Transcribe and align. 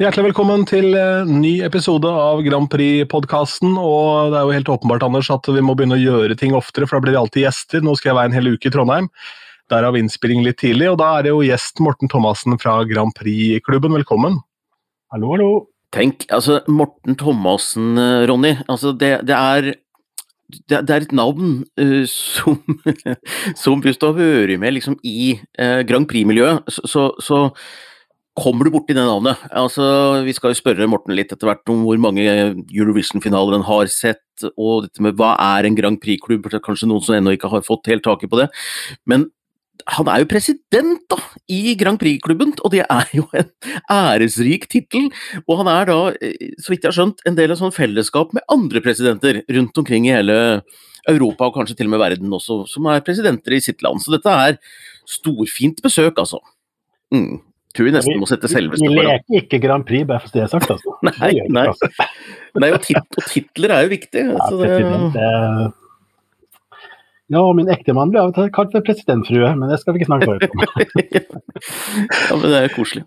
Hjertelig 0.00 0.30
velkommen 0.30 0.62
til 0.64 0.94
en 0.96 1.34
ny 1.42 1.58
episode 1.66 2.08
av 2.08 2.38
Grand 2.46 2.64
Prix-podkasten. 2.72 3.74
Og 3.76 4.32
det 4.32 4.38
er 4.38 4.46
jo 4.48 4.54
helt 4.56 4.70
åpenbart 4.72 5.04
Anders, 5.04 5.28
at 5.34 5.44
vi 5.52 5.60
må 5.60 5.74
begynne 5.76 5.98
å 5.98 6.00
gjøre 6.00 6.36
ting 6.40 6.56
oftere, 6.56 6.88
for 6.88 6.96
da 6.96 7.04
blir 7.04 7.12
det 7.12 7.20
alltid 7.20 7.44
gjester. 7.44 7.84
Nå 7.84 7.92
skal 8.00 8.10
jeg 8.10 8.18
være 8.18 8.30
en 8.30 8.36
hel 8.38 8.48
uke 8.54 8.70
i 8.70 8.72
Trondheim. 8.72 9.10
Derav 9.68 9.98
innspilling 10.00 10.40
litt 10.46 10.62
tidlig. 10.64 10.88
Og 10.94 10.96
da 11.02 11.10
er 11.18 11.26
det 11.26 11.34
jo 11.34 11.44
gjest 11.44 11.84
Morten 11.84 12.08
Thomassen 12.08 12.56
fra 12.62 12.78
Grand 12.88 13.12
Prix-klubben. 13.20 13.92
Velkommen. 14.00 14.40
Hallo, 15.12 15.34
hallo. 15.34 15.50
Tenk, 15.92 16.24
altså 16.32 16.62
Morten 16.72 17.20
Thomassen, 17.20 17.92
eh, 18.00 18.24
Ronny. 18.32 18.56
Altså 18.72 18.96
det, 18.96 19.18
det 19.28 19.36
er 19.36 19.74
det, 20.52 20.82
det, 20.88 20.90
er 20.90 21.04
et 21.04 21.12
navn 21.16 21.64
uh, 21.80 22.02
som, 22.08 22.58
som, 23.62 23.84
hvis 23.84 24.00
du 24.00 24.08
har 24.08 24.16
vært 24.16 24.60
med 24.60 24.76
liksom, 24.80 24.96
i 25.04 25.34
uh, 25.60 25.80
Grand 25.88 26.08
Prix-miljøet, 26.08 26.64
så, 26.68 26.88
så, 26.88 27.08
så, 27.20 27.46
kommer 28.38 28.64
du 28.64 28.72
borti 28.72 28.94
det 28.96 29.04
navnet. 29.04 29.40
Altså, 29.50 29.84
vi 30.24 30.32
skal 30.36 30.52
jo 30.52 30.60
spørre 30.62 30.88
Morten 30.88 31.14
litt 31.16 31.34
etter 31.34 31.50
hvert 31.50 31.68
om 31.72 31.84
hvor 31.84 32.00
mange 32.00 32.24
Eurovision-finaler 32.72 33.58
han 33.58 33.66
har 33.68 33.90
sett, 33.92 34.24
og 34.56 34.86
dette 34.86 35.04
med 35.04 35.18
hva 35.18 35.34
er 35.58 35.68
en 35.68 35.76
Grand 35.76 36.00
Prix-klubb, 36.00 36.48
kanskje 36.64 36.88
noen 36.88 37.04
som 37.04 37.18
ennå 37.18 37.36
ikke 37.36 37.50
har 37.52 37.64
fått 37.66 37.90
helt 37.92 38.04
taket 38.06 38.32
på 38.32 38.40
det. 38.40 38.48
Men 39.04 39.28
han 39.90 40.08
er 40.08 40.22
jo 40.22 40.30
president 40.30 41.02
da, 41.10 41.18
i 41.50 41.74
Grand 41.78 42.00
Prix-klubben, 42.00 42.54
og 42.62 42.72
det 42.72 42.86
er 42.86 43.12
jo 43.16 43.26
en 43.36 43.50
æresrik 43.90 44.68
tittel. 44.70 45.10
Og 45.44 45.60
han 45.60 45.70
er 45.72 45.90
da, 45.90 45.98
eh, 46.22 46.56
så 46.62 46.72
vidt 46.72 46.86
jeg 46.86 46.92
har 46.92 46.98
skjønt, 47.00 47.22
en 47.28 47.36
del 47.38 47.52
av 47.52 47.60
sånn 47.60 47.74
fellesskap 47.74 48.32
med 48.36 48.46
andre 48.52 48.80
presidenter 48.84 49.42
rundt 49.50 49.78
omkring 49.82 50.08
i 50.08 50.16
hele 50.16 50.62
Europa, 51.10 51.48
og 51.48 51.56
kanskje 51.58 51.76
til 51.76 51.90
og 51.90 51.96
med 51.96 52.04
verden 52.04 52.32
også, 52.32 52.62
som 52.70 52.86
er 52.86 53.04
presidenter 53.04 53.56
i 53.56 53.60
sitt 53.60 53.82
land. 53.82 54.00
Så 54.00 54.14
dette 54.14 54.30
er 54.30 54.60
storfint 55.08 55.82
besøk, 55.82 56.14
altså. 56.22 56.38
Mm. 57.12 57.42
Tror 57.72 57.88
vi 57.88 57.92
nesten 57.94 58.18
må 58.20 58.28
sette 58.28 58.50
selveste 58.52 58.84
på. 58.84 58.92
Vi 58.92 59.04
leker 59.06 59.38
ikke 59.40 59.60
Grand 59.62 59.86
Prix, 59.88 60.04
bare 60.08 60.20
for 60.24 60.34
det 60.34 60.44
er 60.44 60.50
sagt, 60.52 60.72
altså. 60.74 60.96
nei, 61.08 61.32
nei. 61.48 61.68
nei 62.60 62.72
og, 62.74 62.82
tit 62.84 63.00
og, 63.00 63.22
titler 63.30 63.78
er 63.78 63.86
jo 63.86 63.94
viktig. 63.94 64.26
Ja, 64.32 64.50
det, 64.58 64.74
det, 65.14 65.72
ja, 67.32 67.40
min 67.56 67.70
ektemann 67.72 68.10
blir 68.12 68.20
av 68.20 68.32
og 68.32 68.36
til 68.36 68.50
kalt 68.52 68.74
for 68.74 68.84
presidentfrue, 68.84 69.52
men 69.56 69.70
det 69.70 69.78
skal 69.80 69.94
vi 69.94 70.02
ikke 70.02 70.08
snakke 70.10 70.34
om. 70.34 70.40
ja, 71.16 72.34
men 72.34 72.44
det 72.44 72.58
er 72.58 72.74
koselig. 72.74 73.04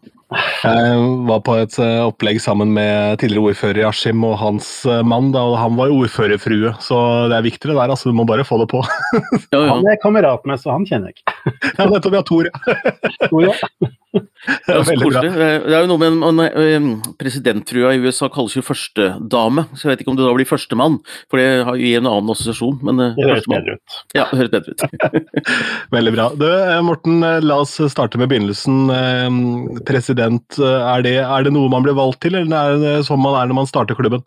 Jeg 0.63 1.03
var 1.27 1.43
på 1.45 1.57
et 1.61 1.75
eh, 1.83 1.99
opplegg 2.01 2.39
sammen 2.41 2.71
med 2.73 3.19
tidligere 3.21 3.51
ordfører 3.51 3.89
Askim 3.91 4.25
og 4.25 4.33
hans 4.41 4.69
eh, 4.89 5.03
mann, 5.05 5.29
da, 5.35 5.43
og 5.45 5.59
han 5.61 5.77
var 5.77 5.93
ordførerfrue, 5.93 6.73
så 6.81 6.97
det 7.29 7.37
er 7.37 7.45
viktigere 7.45 7.77
der, 7.77 7.93
altså. 7.93 8.09
Du 8.09 8.17
må 8.17 8.25
bare 8.25 8.47
få 8.47 8.57
det 8.63 8.69
på. 8.73 8.81
ja, 9.53 9.59
ja. 9.59 9.67
Han 9.75 9.85
er 9.91 10.01
kamerat 10.01 10.49
med, 10.49 10.57
så 10.63 10.73
han 10.73 10.89
kjenner 10.89 11.13
jeg 11.13 11.19
ikke. 11.19 11.53
ja, 11.77 11.85
nettopp. 11.85 12.09
Vi 12.15 12.21
har 12.23 12.25
Tor, 12.25 12.49
ja. 13.45 13.93
Det 14.15 14.75
er. 14.75 15.63
Det 15.65 15.73
er 15.75 15.83
jo 15.83 15.89
noe 15.89 15.99
med 16.01 16.23
en, 16.25 16.41
en, 16.45 16.89
Presidenttrua 17.19 17.93
i 17.95 18.01
USA 18.03 18.29
kalles 18.31 18.55
jo 18.57 18.63
førstedame, 18.65 19.65
så 19.73 19.87
jeg 19.87 19.91
vet 19.91 20.03
ikke 20.03 20.13
om 20.13 20.19
det 20.19 20.25
da 20.27 20.33
blir 20.37 20.49
førstemann, 20.49 20.99
for 21.31 21.41
det 21.41 21.65
har 21.67 21.79
jo 21.79 21.91
en 21.99 22.09
annen 22.11 22.31
assosiasjon. 22.33 22.77
Men 22.85 23.01
eh, 23.03 23.17
det 23.17 23.27
høres 23.29 23.49
bedre 23.51 23.77
ut. 23.77 23.97
Ja, 24.17 24.27
det 24.31 24.39
høres 24.41 24.53
bedre 24.53 24.75
ut. 24.75 25.33
veldig 25.97 26.15
bra. 26.15 26.29
Du, 26.39 26.47
eh, 26.47 26.79
Morten, 26.85 27.19
eh, 27.25 27.41
la 27.43 27.59
oss 27.65 27.75
starte 27.91 28.21
med 28.21 28.31
begynnelsen. 28.31 28.85
President, 29.87 30.59
er 30.61 31.05
det, 31.05 31.17
er 31.23 31.45
det 31.45 31.53
noe 31.55 31.71
man 31.71 31.85
blir 31.85 31.97
valgt 31.97 32.23
til, 32.25 32.37
eller 32.39 32.75
er 32.75 32.81
det 32.81 32.95
sånn 33.09 33.21
man 33.23 33.37
er 33.39 33.51
når 33.51 33.61
man 33.63 33.69
starter 33.69 33.97
klubben? 33.97 34.23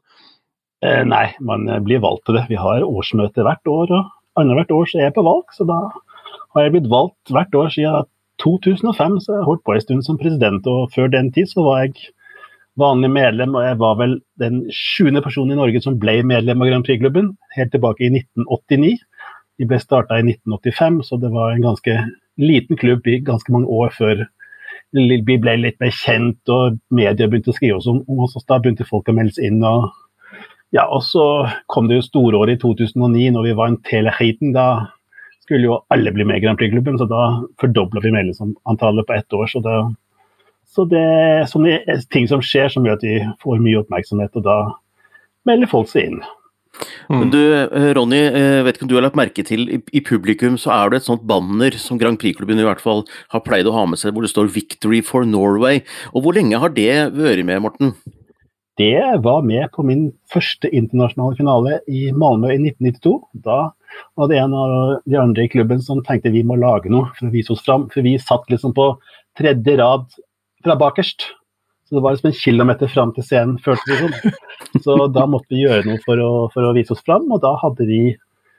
Eh, 0.85 1.03
nei, 1.07 1.27
man 1.43 1.67
blir 1.87 2.03
valgt 2.05 2.29
til 2.29 2.39
det. 2.39 2.47
Vi 2.51 2.59
har 2.61 2.87
årsmøte 2.87 3.47
hvert 3.47 3.71
år, 3.71 3.95
og 3.95 4.43
annethvert 4.43 4.75
år 4.75 4.91
så 4.91 5.01
er 5.01 5.09
jeg 5.09 5.17
på 5.17 5.27
valg. 5.27 5.49
Så 5.57 5.67
da 5.69 5.81
har 6.55 6.67
jeg 6.67 6.77
blitt 6.77 6.93
valgt 6.93 7.35
hvert 7.35 7.59
år 7.59 7.73
siden 7.75 8.07
2005 8.43 9.19
så 9.25 9.35
jeg 9.37 9.47
holdt 9.49 9.65
på 9.67 9.75
en 9.75 9.85
stund 9.85 10.07
som 10.07 10.21
president, 10.21 10.67
og 10.67 10.93
før 10.95 11.11
den 11.13 11.33
tid 11.35 11.51
så 11.51 11.65
var 11.67 11.85
jeg 11.85 12.09
vanlig 12.79 13.11
medlem, 13.11 13.57
og 13.59 13.67
jeg 13.67 13.79
var 13.81 13.99
vel 13.99 14.17
den 14.39 14.63
sjuende 14.75 15.23
personen 15.25 15.57
i 15.57 15.59
Norge 15.59 15.83
som 15.83 15.99
ble 15.99 16.21
medlem 16.27 16.63
av 16.63 16.71
Grand 16.71 16.87
Prix-klubben, 16.87 17.33
helt 17.57 17.73
tilbake 17.75 18.07
i 18.07 18.13
1989. 18.15 18.97
Vi 19.59 19.67
ble 19.67 19.81
starta 19.83 20.21
i 20.21 20.27
1985, 20.27 21.03
så 21.09 21.19
det 21.19 21.33
var 21.35 21.53
en 21.53 21.65
ganske 21.65 21.97
liten 22.39 22.79
klubb 22.79 23.07
i 23.11 23.19
ganske 23.27 23.53
mange 23.55 23.67
år 23.67 23.91
før 23.97 24.27
vi 24.95 25.37
ble 25.37 25.57
litt 25.59 25.81
mer 25.83 25.93
kjent, 25.93 26.41
og 26.49 26.79
media 26.95 27.29
begynte 27.29 27.53
å 27.53 27.57
skrive 27.57 27.81
oss 27.81 27.89
om 27.91 28.23
oss. 28.25 28.39
Da 28.49 28.61
begynte 28.63 28.87
folk 28.89 29.11
å 29.11 29.17
melde 29.17 29.37
seg 29.37 29.51
inn. 29.51 29.65
og 29.67 29.91
ja, 30.73 30.85
og 30.85 31.03
så 31.05 31.49
kom 31.67 31.89
det 31.89 31.99
jo 31.99 32.05
storåret 32.05 32.59
i 32.59 32.61
2009, 32.61 33.33
når 33.33 33.47
vi 33.47 33.57
vant 33.57 33.85
Telehiten. 33.89 34.53
Da 34.53 34.69
skulle 35.49 35.71
jo 35.71 35.81
alle 35.95 36.13
bli 36.13 36.27
med 36.29 36.39
i 36.39 36.45
Grand 36.45 36.61
Prix-klubben, 36.61 36.99
så 37.01 37.09
da 37.09 37.23
fordobla 37.61 38.03
vi 38.05 38.13
medlemsantallet 38.13 39.09
på 39.09 39.17
ett 39.17 39.33
år. 39.33 39.49
Så 39.49 39.63
det, 39.65 39.77
så 40.69 40.85
det 40.91 41.05
er 41.05 41.49
sånne 41.49 41.79
ting 42.13 42.29
som 42.29 42.45
skjer 42.45 42.69
som 42.73 42.85
gjør 42.85 43.01
at 43.01 43.07
vi 43.07 43.23
får 43.41 43.63
mye 43.65 43.81
oppmerksomhet, 43.81 44.37
og 44.37 44.45
da 44.45 44.59
melder 45.49 45.71
folk 45.73 45.89
seg 45.89 46.11
inn. 46.11 46.21
Mm. 47.09 47.17
Men 47.17 47.31
du, 47.33 47.41
eh, 47.41 47.89
Ronny, 47.97 48.21
eh, 48.29 48.63
vet 48.63 48.77
ikke 48.77 48.85
om 48.85 48.91
du 48.93 48.99
har 48.99 49.07
lagt 49.07 49.19
merke 49.19 49.43
til, 49.47 49.65
i, 49.73 49.81
i 49.97 50.05
publikum 50.05 50.59
så 50.61 50.71
er 50.77 50.93
det 50.93 51.01
et 51.01 51.09
sånt 51.09 51.25
banner 51.27 51.75
som 51.81 51.99
Grand 51.99 52.21
Prix-klubben 52.21 52.61
i 52.61 52.67
hvert 52.67 52.85
fall 52.85 53.07
har 53.33 53.43
pleid 53.47 53.67
å 53.67 53.75
ha 53.75 53.87
med 53.89 53.99
seg, 53.99 54.13
hvor 54.13 54.23
det 54.23 54.31
står 54.31 54.53
'Victory 54.53 55.01
for 55.03 55.25
Norway'. 55.25 55.83
Og 56.13 56.23
Hvor 56.23 56.37
lenge 56.37 56.61
har 56.61 56.69
det 56.77 57.17
vært 57.17 57.45
med, 57.49 57.65
Morten? 57.65 57.97
Det 58.79 59.21
var 59.23 59.43
med 59.43 59.73
på 59.75 59.83
min 59.83 60.05
første 60.31 60.69
internasjonale 60.71 61.35
finale 61.35 61.79
i 61.91 62.13
Malmö 62.15 62.53
i 62.53 62.61
1992. 62.61 63.15
Da 63.43 63.57
var 64.15 64.29
det 64.31 64.39
en 64.39 64.53
av 64.55 64.75
de 65.03 65.17
andre 65.19 65.47
i 65.49 65.51
klubben 65.51 65.83
som 65.83 65.99
tenkte 66.07 66.31
vi 66.31 66.45
må 66.47 66.55
lage 66.63 66.93
noe 66.93 67.09
for 67.17 67.27
å 67.27 67.33
vise 67.33 67.51
oss 67.57 67.65
fram. 67.67 67.89
For 67.91 68.07
vi 68.07 68.15
satt 68.23 68.47
liksom 68.53 68.77
på 68.77 68.93
tredje 69.41 69.75
rad 69.81 70.07
fra 70.63 70.77
bakerst. 70.79 71.27
Så 71.89 71.97
det 71.97 72.05
var 72.05 72.15
liksom 72.15 72.31
en 72.31 72.39
kilometer 72.39 72.93
fram 72.93 73.11
til 73.17 73.27
scenen, 73.27 73.59
føltes 73.65 73.83
det 73.89 73.99
som. 73.99 74.39
Så 74.85 74.97
da 75.11 75.27
måtte 75.27 75.51
vi 75.57 75.65
gjøre 75.65 75.89
noe 75.89 75.99
for 76.05 76.23
å, 76.23 76.31
for 76.55 76.69
å 76.69 76.73
vise 76.77 76.95
oss 76.95 77.03
fram, 77.03 77.27
og 77.33 77.43
da 77.43 77.57
hadde 77.59 77.89
vi 77.89 78.03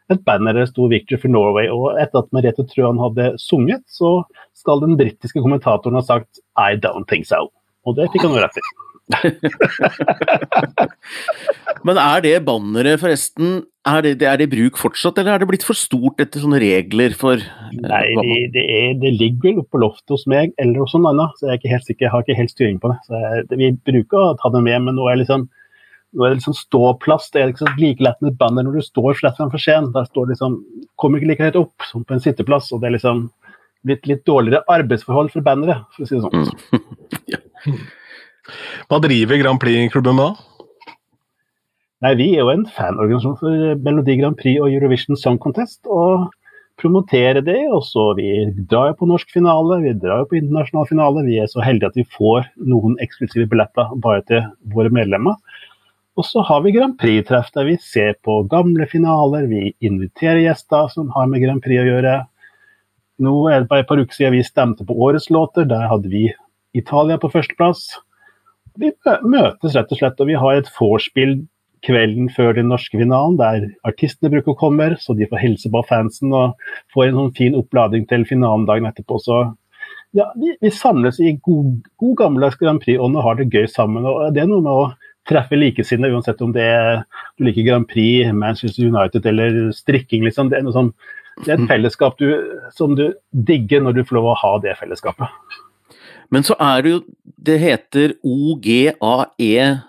et 0.10 0.24
banner 0.26 0.58
der 0.58 0.66
det 0.66 0.72
sto 0.74 0.90
'Victory 0.90 1.22
for 1.22 1.32
Norway'. 1.32 1.72
Og 1.72 1.96
etter 2.02 2.26
at 2.26 2.32
Merete 2.36 2.68
Trøan 2.68 3.00
hadde 3.00 3.32
sunget, 3.40 3.86
så 3.88 4.26
skal 4.58 4.84
den 4.84 5.00
britiske 5.00 5.40
kommentatoren 5.40 5.96
ha 5.96 6.04
sagt 6.04 6.44
'I 6.58 6.76
don't 6.76 7.08
think 7.08 7.30
so'. 7.30 7.48
Og 7.88 7.96
det 7.96 8.12
fikk 8.12 8.28
han 8.28 8.36
jo 8.36 8.44
rett 8.44 8.58
i. 8.60 8.68
Men 11.88 11.98
er 11.98 12.22
det 12.26 12.36
banneret 12.46 13.02
forresten 13.02 13.62
er 13.90 14.04
det, 14.06 14.26
er 14.28 14.38
det 14.42 14.50
bruk 14.52 14.78
fortsatt, 14.78 15.18
eller 15.18 15.34
er 15.34 15.42
det 15.42 15.50
blitt 15.50 15.66
for 15.66 15.78
stort 15.78 16.22
etter 16.22 16.44
sånne 16.44 16.60
regler 16.62 17.16
for 17.18 17.40
eh, 17.40 17.78
Nei, 17.80 18.08
det, 18.20 18.36
det, 18.56 18.66
er, 18.76 18.92
det 19.02 19.14
ligger 19.16 19.60
vel 19.60 19.66
på 19.66 19.82
loftet 19.82 20.14
hos 20.14 20.26
meg 20.30 20.54
eller 20.62 20.84
hos 20.84 20.94
noen 20.96 21.10
annen, 21.14 21.32
så 21.38 21.48
jeg 21.48 21.54
er 21.54 21.62
ikke 21.62 21.74
helt 21.74 21.88
sikker, 21.88 22.06
jeg 22.06 22.14
har 22.14 22.26
ikke 22.26 22.42
helt 22.42 22.54
styring 22.54 22.78
på 22.84 22.92
det. 22.92 23.00
Så 23.08 23.24
jeg, 23.24 23.48
vi 23.62 23.72
bruker 23.92 24.18
å 24.20 24.38
ta 24.42 24.52
det 24.54 24.64
med, 24.68 24.80
men 24.86 25.00
nå 25.00 25.08
er, 25.10 25.22
liksom, 25.22 25.48
nå 26.14 26.26
er 26.26 26.34
det 26.34 26.42
liksom 26.42 26.60
ståplass. 26.60 27.26
Det 27.34 27.42
er 27.42 27.52
liksom 27.54 27.82
like 27.82 28.06
lett 28.06 28.20
med 28.22 28.34
et 28.34 28.42
banner 28.42 28.68
når 28.68 28.80
du 28.80 28.86
står 28.86 29.22
slett 29.22 29.40
framfor 29.40 29.64
scenen. 29.64 29.94
Der 29.96 30.10
står 30.10 30.34
liksom, 30.34 30.60
kommer 31.00 31.22
ikke 31.22 31.32
like 31.32 31.50
høyt 31.50 31.62
opp 31.64 31.90
som 31.90 32.06
på 32.06 32.18
en 32.18 32.24
sitteplass. 32.24 32.70
og 32.76 32.84
det 32.84 32.92
er 32.92 32.98
liksom 33.00 33.30
blitt 33.88 34.10
litt 34.12 34.26
dårligere 34.28 34.68
arbeidsforhold 34.70 35.32
for 35.34 35.46
banneret, 35.46 35.88
for 35.96 36.04
å 36.04 36.10
si 36.10 36.18
det 36.18 36.26
sånn. 36.26 36.36
Mm. 36.36 36.46
ja. 37.34 37.40
Hva 38.90 39.02
driver 39.04 39.42
Grand 39.42 39.62
Prix-klubben 39.62 40.18
med 40.18 40.30
da? 40.30 40.96
Nei, 42.00 42.16
Vi 42.16 42.30
er 42.36 42.46
jo 42.46 42.52
en 42.54 42.68
fanorganisasjon 42.72 43.40
for 43.42 43.80
Melodi 43.84 44.16
Grand 44.20 44.38
Prix 44.40 44.62
og 44.62 44.72
Eurovision 44.72 45.20
Song 45.20 45.40
Contest. 45.40 45.82
og 45.86 46.30
promoterer 46.80 47.42
det. 47.44 47.60
og 47.72 47.84
så 47.84 48.14
Vi 48.16 48.30
drar 48.70 48.92
jo 48.92 49.00
på 49.00 49.10
norsk 49.10 49.32
finale, 49.32 49.82
vi 49.84 49.94
drar 49.94 50.24
jo 50.24 50.30
på 50.32 50.40
internasjonal 50.40 50.88
finale. 50.88 51.26
Vi 51.28 51.40
er 51.40 51.48
så 51.52 51.64
heldige 51.64 51.92
at 51.92 52.00
vi 52.00 52.08
får 52.18 52.50
noen 52.58 52.98
eksklusive 53.04 53.50
billetter 53.50 53.96
bare 54.00 54.24
til 54.28 54.46
våre 54.74 54.90
medlemmer. 54.90 55.36
Og 56.18 56.26
så 56.28 56.44
har 56.44 56.64
vi 56.64 56.74
Grand 56.76 56.98
Prix-treff 57.00 57.52
der 57.56 57.70
vi 57.70 57.78
ser 57.80 58.18
på 58.26 58.42
gamle 58.52 58.88
finaler. 58.88 59.48
Vi 59.48 59.74
inviterer 59.80 60.44
gjester 60.44 60.90
som 60.92 61.12
har 61.16 61.28
med 61.28 61.44
Grand 61.44 61.64
Prix 61.64 61.80
å 61.80 61.88
gjøre. 61.88 62.18
Nå 63.20 63.36
er 63.52 63.62
det 63.62 63.70
bare 63.70 63.84
et 63.84 63.88
par 63.88 64.00
uker 64.00 64.16
siden 64.16 64.36
vi 64.36 64.44
stemte 64.44 64.86
på 64.88 64.96
årets 64.96 65.30
låter. 65.30 65.68
Der 65.68 65.88
hadde 65.88 66.12
vi 66.12 66.30
Italia 66.76 67.18
på 67.20 67.32
førsteplass. 67.32 68.00
Vi 68.80 68.92
møtes 69.28 69.76
rett 69.76 69.92
og 69.92 70.00
slett, 70.00 70.20
og 70.22 70.30
vi 70.30 70.38
har 70.40 70.60
et 70.60 70.70
vorspiel 70.78 71.42
kvelden 71.86 72.28
før 72.36 72.58
den 72.58 72.70
norske 72.72 73.00
finalen, 73.00 73.38
der 73.40 73.70
artistene 73.88 74.32
bruker 74.34 74.54
å 74.54 74.60
komme, 74.60 74.92
så 75.00 75.16
de 75.16 75.28
får 75.30 75.44
hilse 75.44 75.72
på 75.72 75.84
fansen 75.88 76.34
og 76.36 76.60
får 76.94 77.08
en 77.08 77.20
sånn 77.22 77.36
fin 77.38 77.58
opplading 77.60 78.08
til 78.10 78.26
finalen 78.28 78.68
dagen 78.68 78.90
etterpå. 78.90 79.20
Så 79.24 79.42
ja, 80.18 80.28
vi, 80.40 80.56
vi 80.62 80.72
samles 80.74 81.20
i 81.22 81.36
god, 81.46 81.78
god 82.02 82.18
gammeldags 82.24 82.60
Grand 82.60 82.82
Prix-ånd 82.84 83.20
og 83.20 83.26
har 83.26 83.40
det 83.40 83.52
gøy 83.54 83.70
sammen. 83.72 84.08
og 84.10 84.34
Det 84.34 84.44
er 84.44 84.50
noe 84.50 84.66
med 84.66 84.74
å 84.74 84.90
treffe 85.30 85.60
likesinnede, 85.60 86.16
uansett 86.16 86.42
om 86.42 86.54
det 86.56 86.66
er 86.66 87.04
du 87.38 87.46
liker 87.46 87.68
Grand 87.68 87.88
Prix, 87.88 88.34
Manchester 88.34 88.90
United 88.90 89.28
eller 89.30 89.70
strikking. 89.76 90.26
liksom. 90.26 90.50
Det 90.50 90.60
er, 90.60 90.72
sånn, 90.74 90.92
det 91.46 91.54
er 91.54 91.60
et 91.60 91.72
fellesskap 91.72 92.20
du, 92.20 92.30
som 92.76 92.98
du 92.98 93.12
digger 93.32 93.86
når 93.86 94.00
du 94.00 94.06
får 94.06 94.20
lov 94.20 94.32
å 94.34 94.40
ha 94.42 94.54
det 94.64 94.76
fellesskapet. 94.82 95.30
Men 96.32 96.46
så 96.46 96.58
er 96.60 96.82
det 96.86 96.92
jo 96.92 97.04
Det 97.40 97.56
heter 97.60 98.14
OGAE 98.24 99.80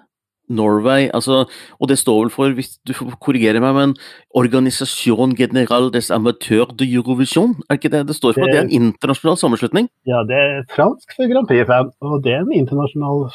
Norway, 0.51 1.09
altså, 1.15 1.45
og 1.79 1.89
det 1.89 1.99
står 1.99 2.21
vel 2.25 2.31
for, 2.31 2.55
hvis 2.55 2.77
du 2.87 2.93
får 2.95 3.13
korrigere 3.23 3.61
meg, 3.63 3.75
men 3.75 3.95
Organisation 4.35 5.35
General 5.39 5.91
des 5.95 6.11
Amateurs 6.11 6.75
de 6.79 6.89
Eurovision, 6.95 7.55
er 7.69 7.79
ikke 7.79 7.91
det 7.93 8.07
det 8.09 8.17
står 8.17 8.35
for? 8.35 8.47
Det, 8.47 8.55
det 8.55 8.59
er 8.59 8.69
en 8.69 8.91
internasjonal 8.91 9.39
sammenslutning? 9.39 9.89
Ja, 10.11 10.25
det 10.27 10.39
er 10.39 10.63
fransk 10.75 11.15
for 11.17 11.31
Grand 11.31 11.47
Prix-fan, 11.51 11.93
og 12.03 12.23
det 12.25 12.35
er 12.35 12.43
en 12.43 12.55
internasjonal 12.55 13.29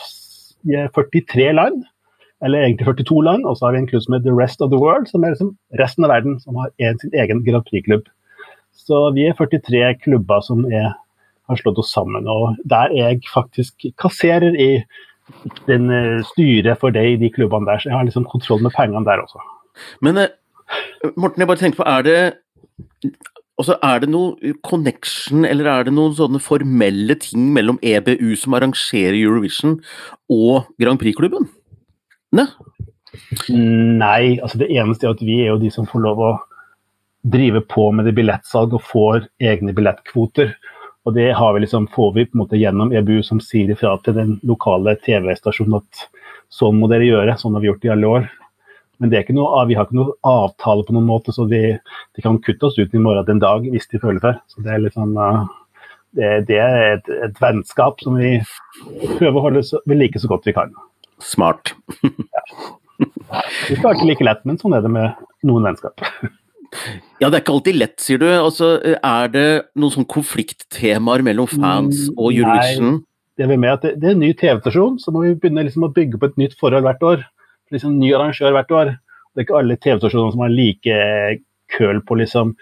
vi 0.66 0.76
er 0.80 0.90
43 0.96 1.54
land, 1.54 1.84
eller 2.44 2.66
egentlig 2.66 2.86
42 2.86 3.24
land, 3.24 3.46
og 3.46 3.58
så 3.58 3.68
har 3.68 3.76
vi 3.76 3.84
en 3.84 3.88
klubb 3.88 4.04
som 4.04 4.16
heter 4.16 4.30
The 4.30 4.38
Rest 4.42 4.62
of 4.62 4.72
the 4.74 4.82
World, 4.82 5.08
som 5.12 5.24
er 5.24 5.34
liksom 5.34 5.56
resten 5.80 6.06
av 6.06 6.14
verden 6.14 6.40
som 6.42 6.58
har 6.60 6.72
en, 6.84 7.00
sin 7.00 7.14
egen 7.14 7.44
Grand 7.46 7.66
Prix-klubb. 7.70 8.10
Så 8.76 8.98
vi 9.16 9.28
er 9.30 9.38
43 9.38 9.94
klubber 10.04 10.42
som 10.46 10.66
er, 10.68 10.92
har 11.50 11.60
slått 11.60 11.82
oss 11.82 11.94
sammen, 11.94 12.28
og 12.32 12.58
der 12.66 12.94
er 12.94 13.14
jeg 13.16 13.28
faktisk 13.34 13.88
kasserer 14.02 14.56
i 14.58 14.72
den 15.70 15.90
uh, 15.90 16.24
styret 16.32 16.80
for 16.82 16.94
det 16.94 17.06
i 17.14 17.20
de 17.22 17.32
klubbene 17.34 17.68
der, 17.70 17.82
så 17.82 17.90
jeg 17.90 17.98
har 17.98 18.08
liksom 18.08 18.28
kontroll 18.30 18.62
med 18.66 18.76
pengene 18.78 19.06
der 19.08 19.24
også. 19.24 19.42
Men 20.06 20.22
uh, 20.22 20.28
Morten, 21.16 21.42
jeg 21.42 21.50
bare 21.50 21.62
tenkte 21.62 21.82
på, 21.84 21.90
er 21.90 22.06
det 22.06 22.20
Altså, 23.56 23.78
Er 23.84 24.02
det 24.04 24.10
noe 24.12 24.52
connection, 24.68 25.46
eller 25.48 25.70
er 25.72 25.86
det 25.88 25.94
noen 25.96 26.12
sånne 26.18 26.42
formelle 26.44 27.16
ting 27.24 27.54
mellom 27.56 27.78
EBU, 27.80 28.34
som 28.36 28.58
arrangerer 28.58 29.16
Eurovision, 29.16 29.78
og 30.28 30.68
Grand 30.82 31.00
Prix-klubben? 31.00 31.48
Ne? 32.36 32.50
Nei, 33.48 34.42
altså 34.44 34.60
det 34.60 34.68
eneste 34.76 35.08
er 35.08 35.16
at 35.16 35.24
vi 35.24 35.40
er 35.46 35.54
jo 35.54 35.62
de 35.62 35.72
som 35.72 35.88
får 35.88 36.04
lov 36.04 36.20
å 36.20 36.34
drive 37.26 37.62
på 37.72 37.88
med 37.96 38.10
det 38.10 38.16
billettsalg 38.18 38.76
og 38.76 38.84
får 38.86 39.30
egne 39.40 39.74
billettkvoter. 39.78 40.52
Og 41.06 41.14
det 41.14 41.28
vi 41.38 41.60
liksom, 41.62 41.88
får 41.94 42.14
vi 42.14 42.26
på 42.26 42.34
en 42.34 42.42
måte 42.42 42.58
gjennom 42.58 42.94
EBU, 42.94 43.20
som 43.24 43.40
sier 43.44 43.70
ifra 43.70 43.94
til 44.04 44.16
den 44.18 44.40
lokale 44.44 44.96
TV-stasjonen 45.06 45.78
at 45.78 46.08
sånn 46.54 46.80
må 46.80 46.90
dere 46.90 47.06
gjøre, 47.06 47.38
sånn 47.38 47.54
har 47.54 47.62
vi 47.62 47.70
gjort 47.70 47.86
i 47.86 47.92
alle 47.94 48.10
år. 48.10 48.26
Men 48.98 49.12
noe, 49.36 49.66
vi 49.68 49.76
har 49.76 49.86
ikke 49.86 49.98
noe 49.98 50.16
avtale 50.24 50.86
på 50.88 50.96
noen 50.96 51.06
måte, 51.10 51.34
så 51.36 51.46
de, 51.52 51.76
de, 52.16 52.24
kan 52.24 52.40
kutte 52.42 52.70
oss 52.70 52.80
ut 52.80 52.94
i 52.94 53.02
morgen 53.02 53.30
en 53.30 53.44
dag 53.44 53.68
hvis 53.70 53.90
de 53.92 54.00
føler 54.00 54.22
for. 54.24 54.40
Så 54.48 54.64
det 54.64 54.72
er, 54.72 54.82
liksom, 54.86 55.14
det, 56.16 56.32
det 56.48 56.62
er 56.64 56.78
et, 56.94 57.12
et, 57.28 57.42
vennskap 57.44 58.02
som 58.02 58.18
vi 58.18 58.40
prøver 59.18 59.36
å 59.36 59.46
holde 59.50 59.66
ved 59.86 60.00
like 60.00 60.22
så 60.22 60.32
godt 60.32 60.48
vi 60.48 60.56
kan. 60.56 60.74
Smart. 61.22 61.76
ja. 62.02 62.48
Det 62.96 63.76
er 63.76 63.92
ikke 63.92 64.08
like 64.08 64.26
lett, 64.26 64.42
men 64.48 64.58
sånn 64.62 64.78
er 64.78 64.86
det 64.86 64.94
med 64.96 65.28
noen 65.46 65.68
vennskap. 65.68 66.02
Ja, 67.22 67.30
det 67.30 67.34
er 67.38 67.42
ikke 67.44 67.56
alltid 67.56 67.78
lett, 67.80 67.98
sier 68.04 68.22
du. 68.22 68.28
Altså, 68.30 68.76
er 68.96 69.32
det 69.34 69.48
noen 69.80 69.94
sånn 69.94 70.08
konflikttemaer 70.10 71.24
mellom 71.26 71.50
fans 71.52 72.08
og 72.16 72.32
Eurovision? 72.32 73.00
Nei, 73.00 73.06
det 73.36 73.48
er 73.48 73.58
med 73.60 73.72
at 73.72 73.86
det, 73.86 73.96
det 74.02 74.10
er 74.10 74.18
en 74.18 74.24
ny 74.24 74.34
TV-stasjon, 74.38 75.00
så 75.04 75.12
må 75.12 75.26
vi 75.26 75.34
begynne 75.40 75.66
liksom 75.68 75.88
å 75.88 75.94
bygge 75.96 76.20
på 76.22 76.30
et 76.32 76.38
nytt 76.40 76.60
forhold 76.60 76.88
hvert 76.88 77.08
år 77.08 77.26
liksom 77.74 77.98
ny 78.00 78.12
arrangør 78.16 78.56
hvert 78.56 78.72
år. 78.76 78.94
Det 79.34 79.42
er 79.42 79.48
ikke 79.48 79.60
alle 79.60 79.78
TV-stasjoner 79.82 80.34
som 80.34 80.46
har 80.46 80.54
like 80.54 81.00
køl 81.76 82.02
på, 82.06 82.20
liksom, 82.22 82.54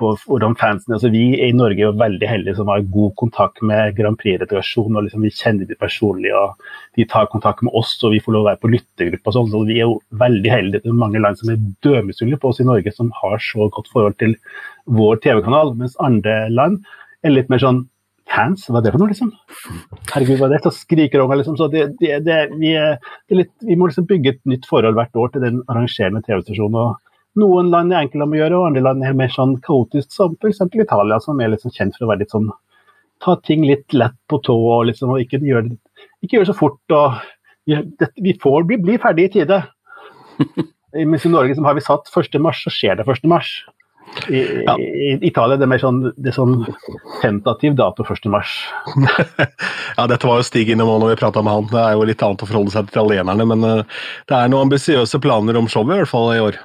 på 0.00 0.12
hvordan 0.26 0.56
fansen 0.60 0.94
altså 0.94 1.10
Vi 1.12 1.24
i 1.46 1.52
Norge 1.56 1.80
er 1.80 1.88
jo 1.88 1.98
veldig 2.00 2.28
heldige 2.28 2.56
som 2.58 2.68
har 2.72 2.84
god 2.92 3.14
kontakt 3.20 3.62
med 3.64 3.96
Grand 3.96 4.18
Prix-redaksjonen. 4.20 4.98
og 4.98 5.06
liksom 5.06 5.24
Vi 5.24 5.32
kjenner 5.34 5.68
de 5.68 5.78
personlig, 5.80 6.34
og 6.36 6.54
de 6.96 7.06
tar 7.08 7.30
kontakt 7.32 7.62
med 7.62 7.74
oss, 7.74 7.96
og 8.04 8.12
vi 8.14 8.20
får 8.20 8.36
lov 8.36 8.44
å 8.44 8.50
være 8.50 8.62
på 8.62 8.72
lyttergruppa. 8.74 9.32
og 9.32 9.36
sånn, 9.38 9.50
så 9.50 9.64
Vi 9.66 9.80
er 9.80 9.86
jo 9.86 9.98
veldig 10.12 10.52
heldige. 10.52 10.82
Er 10.84 11.02
mange 11.04 11.20
land 11.20 11.38
som 11.38 11.50
er 11.50 11.64
dødmisunnelige 11.82 12.40
på 12.40 12.52
oss 12.52 12.60
i 12.60 12.68
Norge, 12.68 12.92
som 12.92 13.12
har 13.22 13.38
så 13.38 13.70
godt 13.70 13.92
forhold 13.92 14.18
til 14.18 14.36
vår 14.86 15.20
TV-kanal, 15.24 15.74
mens 15.74 15.96
andre 15.98 16.48
land 16.50 16.84
er 17.24 17.30
litt 17.30 17.48
mer 17.50 17.58
sånn 17.58 17.86
Hands, 18.26 18.62
hva 18.68 18.80
er 18.80 18.86
det 18.86 18.90
for 18.90 18.98
noe, 18.98 19.12
liksom? 19.12 19.28
Herregud, 20.10 20.40
hva 20.40 20.48
er 20.48 20.56
det? 20.56 20.62
Så 20.64 20.72
skriker 20.74 21.22
unger, 21.22 21.38
liksom. 21.40 21.54
Så 21.60 21.68
det, 21.70 21.84
det, 22.00 22.18
det, 22.26 22.38
vi, 22.58 22.72
litt, 23.38 23.52
vi, 23.62 23.76
må 23.78 23.86
liksom 23.86 24.08
bygge 24.10 24.32
et 24.34 24.40
nytt 24.50 24.66
forhold 24.66 24.98
hvert 24.98 25.14
år 25.14 25.30
til 25.32 25.44
den 25.46 25.60
arrangerende 25.70 26.24
TV-stasjonen. 26.26 26.96
Noen 27.36 27.68
land 27.72 27.92
er 27.92 28.06
enkle 28.06 28.24
å 28.24 28.38
gjøre, 28.38 28.58
og 28.58 28.70
andre 28.70 28.84
land 28.86 29.04
er 29.04 29.16
mer 29.16 29.32
sånn 29.32 29.58
kaotisk, 29.64 30.08
som 30.14 30.36
f.eks. 30.40 30.62
Italia, 30.72 31.18
som 31.20 31.40
er 31.40 31.52
liksom 31.52 31.74
kjent 31.74 31.96
for 31.96 32.06
å 32.06 32.12
være 32.12 32.24
litt 32.24 32.34
sånn 32.34 32.48
Ta 33.24 33.32
ting 33.40 33.62
litt 33.64 33.94
lett 33.96 34.16
på 34.28 34.36
tå 34.44 34.54
og, 34.54 34.82
liksom, 34.90 35.14
og 35.14 35.22
ikke 35.22 35.38
gjøre 35.40 35.70
det 35.72 36.42
så 36.44 36.52
fort. 36.52 36.82
og 36.92 37.14
Vi 38.20 38.34
får 38.42 38.66
bli, 38.68 38.76
bli 38.76 38.98
ferdig 39.00 39.30
i 39.30 39.32
tide. 39.38 39.62
Mens 40.92 41.24
i 41.28 41.30
Norge 41.32 41.56
har 41.64 41.78
vi 41.78 41.84
satt 41.86 42.12
1. 42.12 42.36
mars, 42.44 42.60
så 42.66 42.74
skjer 42.74 43.00
det 43.00 43.08
1. 43.08 43.24
mars. 43.32 43.54
I, 44.28 44.42
ja. 44.66 44.76
i, 44.78 45.16
Italia 45.26 45.56
det 45.56 45.64
er 45.64 45.72
mer 45.72 45.80
sånn, 45.80 45.98
det 46.12 46.30
er 46.30 46.36
sånn 46.36 46.60
tentativ 47.22 47.74
dato 47.80 48.04
1. 48.04 48.28
mars. 48.32 48.52
ja, 49.96 50.06
dette 50.06 50.28
var 50.28 50.40
jo 50.40 50.46
Stig 50.46 50.70
innom 50.76 50.92
når 51.00 51.14
vi 51.14 51.20
prata 51.24 51.40
med 51.40 51.56
han. 51.56 51.72
Det 51.72 51.82
er 51.82 51.96
jo 51.96 52.06
litt 52.12 52.28
annet 52.28 52.44
å 52.44 52.52
forholde 52.52 52.76
seg 52.76 52.86
til 52.86 53.00
italienerne, 53.00 53.48
men 53.48 53.64
uh, 53.64 54.00
det 54.28 54.38
er 54.38 54.52
noen 54.52 54.68
ambisiøse 54.68 55.24
planer 55.24 55.56
om 55.56 55.72
showet 55.72 55.96
i 55.96 56.02
hvert 56.04 56.12
fall 56.12 56.32
i 56.36 56.42
år. 56.52 56.60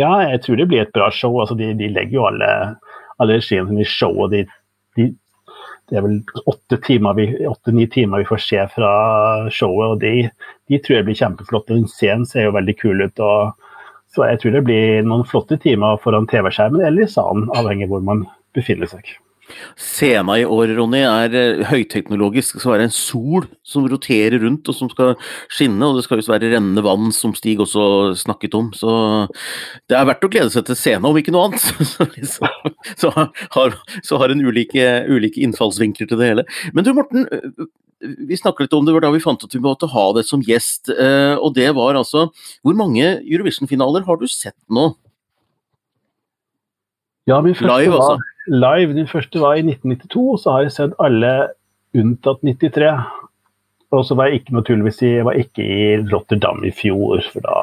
Ja, 0.00 0.10
jeg 0.24 0.42
tror 0.44 0.58
det 0.58 0.68
blir 0.70 0.84
et 0.84 0.94
bra 0.94 1.10
show. 1.12 1.34
Altså, 1.40 1.56
de, 1.58 1.72
de 1.76 1.90
legger 1.92 2.18
jo 2.18 2.28
alle, 2.30 2.52
alle 3.20 3.40
regiene 3.40 3.80
i 3.82 3.88
showet. 3.88 4.32
De, 4.32 4.44
de, 4.98 5.08
det 5.90 5.98
er 5.98 6.06
vel 6.06 6.20
åtte-ni 6.48 7.46
åtte, 7.50 7.88
timer 7.92 8.22
vi 8.22 8.28
får 8.30 8.44
se 8.44 8.62
fra 8.74 8.92
showet, 9.52 9.96
og 9.96 10.00
de, 10.04 10.30
de 10.70 10.80
tror 10.80 10.98
jeg 10.98 11.08
blir 11.08 11.18
kjempeflotte. 11.18 11.76
Den 11.76 11.90
Scenen 11.90 12.24
ser 12.28 12.48
jo 12.48 12.56
veldig 12.56 12.76
kul 12.80 13.04
ut. 13.04 13.20
og 13.20 13.58
så 14.12 14.26
jeg 14.28 14.42
tror 14.42 14.56
det 14.56 14.64
blir 14.68 15.04
noen 15.08 15.24
flotte 15.28 15.56
timer 15.60 16.00
foran 16.02 16.28
TV-skjermen 16.28 16.84
eller 16.84 17.06
i 17.06 17.12
salen, 17.12 17.46
avhengig 17.56 17.88
av 17.88 17.94
hvor 17.94 18.02
man 18.04 18.26
befinner 18.56 18.90
seg. 18.90 19.06
Scena 19.78 20.36
i 20.40 20.46
år, 20.46 20.74
Ronny, 20.78 21.02
er 21.06 21.36
eh, 21.38 21.62
høyteknologisk. 21.70 22.56
Det 22.56 22.62
skal 22.64 22.74
være 22.76 22.88
en 22.88 22.94
sol 22.94 23.48
som 23.66 23.86
roterer 23.90 24.38
rundt 24.42 24.68
og 24.70 24.76
som 24.76 24.90
skal 24.92 25.14
skinne, 25.52 25.86
og 25.86 25.98
det 25.98 26.06
skal 26.06 26.20
visst 26.20 26.32
være 26.32 26.52
rennende 26.54 26.84
vann, 26.86 27.12
som 27.16 27.34
Stig 27.38 27.62
også 27.62 28.14
snakket 28.22 28.56
om. 28.58 28.72
Så 28.76 28.94
det 29.90 29.98
er 29.98 30.08
verdt 30.08 30.26
å 30.26 30.32
glede 30.32 30.52
seg 30.54 30.66
til 30.68 30.78
scena, 30.78 31.08
om 31.10 31.20
ikke 31.20 31.34
noe 31.34 31.50
annet. 31.50 31.62
Så, 32.32 32.46
så 32.98 33.10
har, 33.14 33.74
så 34.04 34.18
har 34.20 34.32
en 34.32 34.42
ulike, 34.44 34.84
ulike 35.08 35.40
innfallsvinkler 35.42 36.08
til 36.08 36.20
det 36.20 36.28
hele. 36.28 36.44
Men 36.74 36.86
du 36.86 36.92
Morten, 36.96 37.26
vi 38.02 38.38
snakket 38.38 38.66
litt 38.66 38.76
om 38.76 38.86
det, 38.86 38.94
var 38.94 39.04
da 39.04 39.12
vi 39.14 39.22
fant 39.22 39.44
at 39.44 39.54
vi 39.54 39.62
måtte 39.62 39.90
ha 39.92 40.04
det 40.16 40.24
som 40.28 40.42
gjest. 40.44 40.90
Eh, 40.90 41.34
og 41.38 41.54
det 41.58 41.70
var 41.76 41.98
altså 41.98 42.28
Hvor 42.62 42.76
mange 42.78 43.18
Eurovision-finaler 43.22 44.06
har 44.08 44.20
du 44.20 44.28
sett 44.30 44.58
nå? 44.68 44.92
Ja, 47.30 47.40
min 47.40 47.54
første 47.54 47.78
live, 47.78 47.94
var, 47.94 48.14
altså. 48.16 48.46
live. 48.50 48.94
Den 48.98 49.10
første 49.10 49.42
var 49.42 49.58
i 49.58 49.64
1992, 49.66 50.22
og 50.22 50.38
så 50.42 50.54
har 50.56 50.64
jeg 50.66 50.76
sett 50.76 50.96
alle 51.02 51.34
unntatt 51.94 52.42
93. 52.42 52.88
Og 53.92 54.06
så 54.08 54.16
var 54.16 54.30
jeg 54.30 54.40
ikke 54.40 54.54
naturligvis 54.56 55.02
jeg 55.04 55.24
var 55.26 55.36
ikke 55.36 55.64
i 55.64 55.82
Rotterdam 56.08 56.62
i 56.64 56.72
fjor, 56.72 57.20
for 57.28 57.44
da 57.44 57.56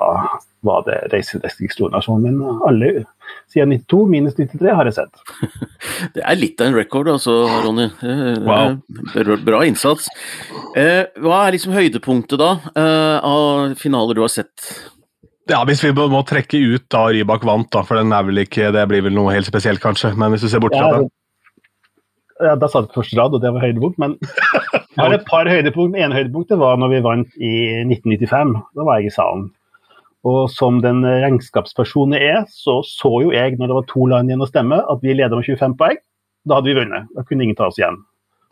var 0.67 0.83
det 0.85 0.97
reisedestinasjonen 1.13 2.35
Men 2.37 2.59
alle 2.67 2.89
siden 3.49 3.73
92 3.79 4.01
minus 4.11 4.37
93 4.37 4.75
har 4.77 4.89
jeg 4.89 4.97
sett. 4.99 5.23
Det 6.15 6.21
er 6.21 6.37
litt 6.37 6.61
av 6.61 6.69
en 6.69 6.77
record, 6.77 7.09
altså, 7.09 7.33
Ronny. 7.65 7.89
Wow. 8.45 8.77
Bra 9.47 9.63
innsats. 9.65 10.07
Eh, 10.77 11.09
hva 11.17 11.41
er 11.47 11.57
liksom 11.57 11.73
høydepunktet 11.73 12.39
da 12.39 12.51
eh, 12.77 13.17
av 13.25 13.75
finaler 13.81 14.19
du 14.19 14.23
har 14.23 14.31
sett? 14.31 14.69
Ja, 15.49 15.63
Hvis 15.65 15.81
vi 15.81 15.89
må 15.95 16.21
trekke 16.29 16.59
ut 16.75 16.85
da 16.93 17.07
Rybak 17.09 17.45
vant, 17.47 17.71
da, 17.73 17.81
for 17.85 17.97
den 17.97 18.13
er 18.13 18.25
vel 18.27 18.43
ikke, 18.43 18.69
det 18.75 18.85
blir 18.91 19.01
vel 19.07 19.15
noe 19.15 19.33
helt 19.33 19.49
spesielt, 19.49 19.81
kanskje. 19.81 20.13
Men 20.19 20.33
hvis 20.33 20.45
du 20.45 20.49
ser 20.51 20.61
bort 20.61 20.75
fra 20.77 20.91
ja, 20.91 20.99
det 20.99 21.09
ja, 22.39 22.55
Da 22.55 22.69
sa 22.71 22.83
du 22.83 22.91
første 22.93 23.17
rad, 23.19 23.33
og 23.35 23.41
det 23.43 23.51
var 23.55 23.65
høydepunkt. 23.65 23.97
Men 23.99 24.15
jeg 24.95 24.99
har 25.01 25.15
et 25.15 25.25
par 25.27 25.49
høydepunkt. 25.49 25.95
Det 25.95 26.03
ene 26.05 26.15
høydepunktet 26.15 26.61
var 26.61 26.77
når 26.79 26.93
vi 26.93 27.01
vant 27.07 27.39
i 27.41 27.53
1995. 27.81 28.53
Da 28.77 28.85
var 28.87 28.99
jeg 28.99 29.09
i 29.09 29.15
salen. 29.15 29.49
Og 30.27 30.39
som 30.51 30.81
den 30.83 31.01
regnskapspersonen 31.07 32.17
jeg 32.17 32.31
er, 32.35 32.45
så 32.51 32.79
så 32.85 33.11
jo 33.23 33.33
jeg 33.33 33.55
når 33.57 33.71
det 33.71 33.77
var 33.79 33.89
to 33.89 34.07
land 34.11 34.31
igjen 34.31 34.43
å 34.43 34.49
stemme, 34.49 34.79
at 34.83 35.03
vi 35.03 35.15
leda 35.15 35.39
med 35.39 35.47
25 35.47 35.75
poeng. 35.79 35.99
Da 36.47 36.59
hadde 36.59 36.71
vi 36.71 36.79
vunnet. 36.79 37.09
Da 37.15 37.25
kunne 37.27 37.47
ingen 37.47 37.57
ta 37.59 37.69
oss 37.71 37.79
igjen. 37.79 37.99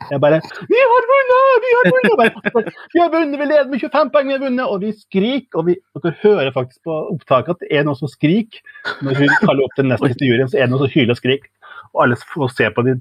Jeg 0.06 0.20
bare 0.22 0.38
Vi 0.70 0.78
har 0.78 1.06
vunnet! 1.10 1.64
Vi 1.64 1.72
har 1.74 1.88
vunnet! 1.92 2.72
Vi 2.94 3.00
har 3.02 3.10
vunnet, 3.12 3.40
vi 3.40 3.46
leder 3.50 3.70
med 3.70 3.82
25 3.82 4.12
poeng, 4.14 4.30
vi 4.30 4.36
har 4.36 4.42
vunnet! 4.44 4.64
Og 4.66 4.82
vi 4.84 4.92
skriker, 4.94 5.58
og 5.58 5.66
vi, 5.68 5.76
dere 5.98 6.14
hører 6.22 6.54
faktisk 6.54 6.80
på 6.86 6.98
opptaket 7.14 7.56
at 7.56 7.64
det 7.64 7.70
er 7.74 7.86
noen 7.88 7.98
som 7.98 8.10
skriker. 8.10 8.62
Når 9.04 9.18
hun 9.18 9.34
kaller 9.42 9.64
opp 9.66 9.74
den 9.78 9.90
neste 9.92 10.14
juryen, 10.22 10.50
så 10.50 10.60
er 10.60 10.68
det 10.68 10.74
noen 10.74 10.84
som 10.86 10.94
hyler 10.94 11.14
og 11.16 11.20
skriker. 11.20 11.50
Og 11.96 12.02
alle 12.04 12.18
får 12.20 12.54
se 12.54 12.70
på 12.76 12.84
de 12.86 12.94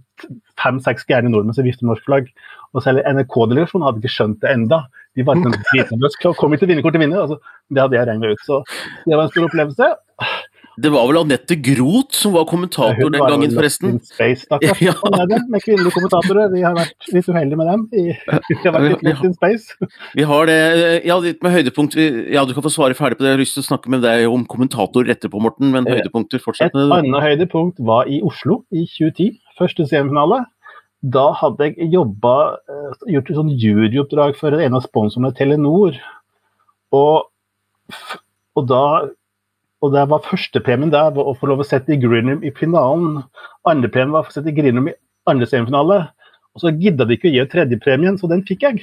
fem-seks 0.62 1.06
gærne 1.10 1.32
nordmenn 1.32 1.56
som 1.56 1.68
vifter 1.68 1.88
norsk 1.88 2.06
flagg. 2.08 2.30
Og 2.74 2.84
selv 2.86 3.04
NRK-delegasjonen 3.06 3.86
hadde 3.88 4.02
ikke 4.02 4.16
skjønt 4.16 4.42
det 4.44 4.54
enda. 4.54 4.84
De 5.18 5.26
var 5.28 5.40
sånn 5.42 5.56
dritnervøse. 5.72 6.34
Kom 6.40 6.56
ikke 6.56 6.66
til 6.66 6.70
å 6.70 6.74
vinne, 6.76 6.92
til 6.96 7.04
vinne. 7.04 7.24
Altså, 7.24 7.40
det 7.74 7.84
hadde 7.84 7.98
jeg 8.00 8.10
regna 8.10 8.34
ut. 8.34 8.44
Så 8.48 8.62
det 9.06 9.16
var 9.16 9.26
en 9.26 9.34
stor 9.34 9.48
opplevelse. 9.50 9.90
Det 10.78 10.92
var 10.94 11.08
vel 11.10 11.20
Anette 11.24 11.58
Groth 11.66 12.14
som 12.16 12.36
var 12.36 12.46
kommentator 12.50 13.10
den 13.10 13.24
gangen, 13.24 13.54
forresten? 13.56 13.96
Space, 14.06 14.46
ja. 14.86 14.94
Med 15.50 15.64
kvinnelige 15.64 15.94
kommentatorer. 15.96 16.52
Vi 16.54 16.62
har 16.66 16.76
vært 16.78 17.08
litt 17.16 17.30
uheldige 17.30 17.60
med 17.60 17.72
dem. 17.72 17.86
Vi, 18.50 18.58
har 18.64 18.76
vært 18.78 19.06
litt 19.06 19.24
in 19.26 19.34
space. 19.38 19.90
Vi 20.18 20.28
har 20.30 20.50
det. 20.50 20.60
Ja, 21.08 21.18
litt 21.24 21.42
med 21.46 21.56
høydepunkt. 21.56 21.98
Ja, 21.98 22.46
du 22.46 22.54
kan 22.58 22.66
få 22.66 22.74
svare 22.74 22.98
ferdig 22.98 23.18
på 23.18 23.26
det. 23.26 23.34
Jeg 23.34 23.40
har 23.40 23.46
lyst 23.46 23.58
til 23.58 23.66
å 23.66 23.70
snakke 23.72 23.94
med 23.94 24.06
deg 24.06 24.28
om 24.30 24.46
kommentatorer 24.50 25.16
etterpå, 25.16 25.42
Morten, 25.42 25.74
men 25.74 25.88
eh, 25.88 25.98
høydepunkter 25.98 26.44
fortsatt. 26.44 26.76
Et 26.76 26.94
annet 27.00 27.26
høydepunkt 27.26 27.82
var 27.88 28.12
i 28.12 28.22
Oslo 28.26 28.62
i 28.70 28.86
2010. 28.98 29.42
Første 29.58 29.90
semifinale 29.90 30.44
da 31.06 31.30
hadde 31.38 31.70
jeg 31.70 31.92
jobba, 31.94 32.58
eh, 32.70 32.94
gjort 33.14 33.30
et 33.30 33.38
sånn 33.38 33.54
juryoppdrag 33.54 34.36
for 34.36 34.54
en 34.54 34.74
av 34.74 34.86
sponsorene, 34.86 35.34
Telenor. 35.36 35.98
Og, 36.96 37.28
og, 38.56 38.68
da, 38.68 39.10
og 39.84 39.94
det 39.94 40.04
var 40.10 40.26
førstepremien 40.26 40.92
der 40.94 41.12
var 41.14 41.30
å 41.30 41.36
få 41.38 41.50
lov 41.52 41.62
å 41.62 41.68
sette 41.68 41.94
i 41.94 42.00
Greenroom 42.02 42.42
i 42.46 42.54
finalen. 42.58 43.22
Andrepremien 43.70 44.16
var 44.16 44.26
å 44.26 44.34
sette 44.34 44.50
i 44.50 44.58
Greenroom 44.58 44.90
i 44.90 44.96
andre 45.30 45.50
semifinale. 45.50 46.00
Og 46.58 46.64
så 46.64 46.74
gidda 46.74 47.06
de 47.06 47.14
ikke 47.14 47.30
å 47.30 47.36
gi 47.36 47.44
tredjepremien, 47.52 48.18
så 48.18 48.30
den 48.32 48.42
fikk 48.48 48.66
jeg. 48.66 48.82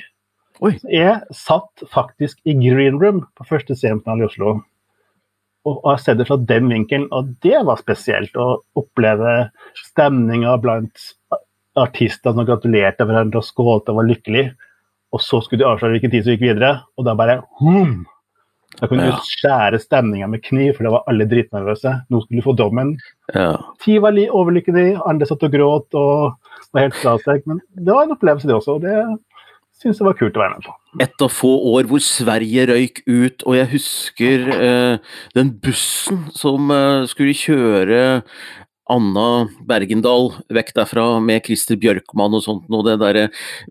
Oi. 0.62 0.76
Så 0.78 0.92
jeg 0.92 1.16
satt 1.34 1.82
faktisk 1.90 2.38
i 2.46 2.54
green 2.54 3.00
room 3.02 3.24
på 3.34 3.46
første 3.48 3.74
semifinale 3.74 4.22
i 4.22 4.28
Oslo. 4.28 4.52
Og 5.66 5.80
har 5.88 5.98
sett 5.98 6.20
det 6.20 6.28
fra 6.28 6.38
den 6.38 6.68
vinkelen, 6.70 7.08
og 7.10 7.32
det 7.42 7.64
var 7.66 7.80
spesielt 7.80 8.36
å 8.38 8.60
oppleve 8.78 9.48
stemninga 9.80 10.54
blant 10.62 11.08
artister 11.80 12.36
som 12.36 12.46
gratulerte 12.46 13.06
hverandre 13.08 13.40
og 13.40 13.48
skålte 13.48 13.90
og 13.90 14.02
var 14.02 14.10
lykkelig. 14.12 14.44
Og 15.14 15.22
så 15.24 15.40
skulle 15.42 15.64
de 15.64 15.70
avsløre 15.72 15.96
hvilken 15.96 16.12
tid 16.14 16.26
som 16.26 16.36
gikk 16.36 16.44
videre, 16.44 16.76
og 16.94 17.08
da 17.08 17.16
bare 17.18 17.40
hmm. 17.58 18.04
Da 18.80 18.86
kunne 18.90 19.04
Ja. 19.06 19.10
du 19.16 19.28
skjære 19.28 19.78
stemninga 19.80 20.26
med 20.28 20.42
kniv, 20.42 20.74
for 20.76 20.84
da 20.84 20.90
var 20.90 21.04
alle 21.08 21.26
dritnervøse. 21.30 21.92
Nå 22.10 22.22
skulle 22.24 22.40
du 22.42 22.46
få 22.50 22.56
dommen. 22.56 22.96
Ja. 23.34 23.56
Ti 23.80 23.98
var 23.98 24.10
li- 24.12 24.28
overlykkelig, 24.28 25.00
andre 25.06 25.26
satt 25.26 25.42
og 25.46 25.52
gråt 25.52 25.94
og 25.94 26.34
var 26.74 26.80
helt 26.88 26.94
fra 26.94 27.16
seg. 27.18 27.42
Men 27.46 27.60
det 27.76 27.94
var 27.94 28.02
en 28.02 28.16
opplevelse, 28.16 28.46
det 28.46 28.54
også. 28.58 28.74
og 28.74 28.80
Det 28.82 29.18
syns 29.80 29.98
jeg 29.98 30.06
var 30.06 30.14
kult 30.14 30.34
å 30.36 30.42
være 30.42 30.54
med 30.56 30.64
på. 30.64 30.74
Et 31.00 31.22
av 31.22 31.30
få 31.30 31.52
år 31.74 31.84
hvor 31.90 31.98
Sverige 32.00 32.66
røyk 32.70 33.00
ut, 33.06 33.42
og 33.46 33.54
jeg 33.56 33.66
husker 33.72 34.48
eh, 34.54 34.98
den 35.34 35.50
bussen 35.62 36.24
som 36.34 36.70
eh, 36.70 37.06
skulle 37.06 37.34
kjøre 37.34 38.22
Anna 38.92 39.46
Bergendal 39.64 40.30
vekk 40.52 40.74
derfra 40.76 41.04
med 41.24 41.46
Christer 41.46 41.78
Bjørkman 41.80 42.36
og 42.36 42.44
sånt, 42.44 42.66
og 42.68 42.84
det 42.84 42.98
derre 43.00 43.24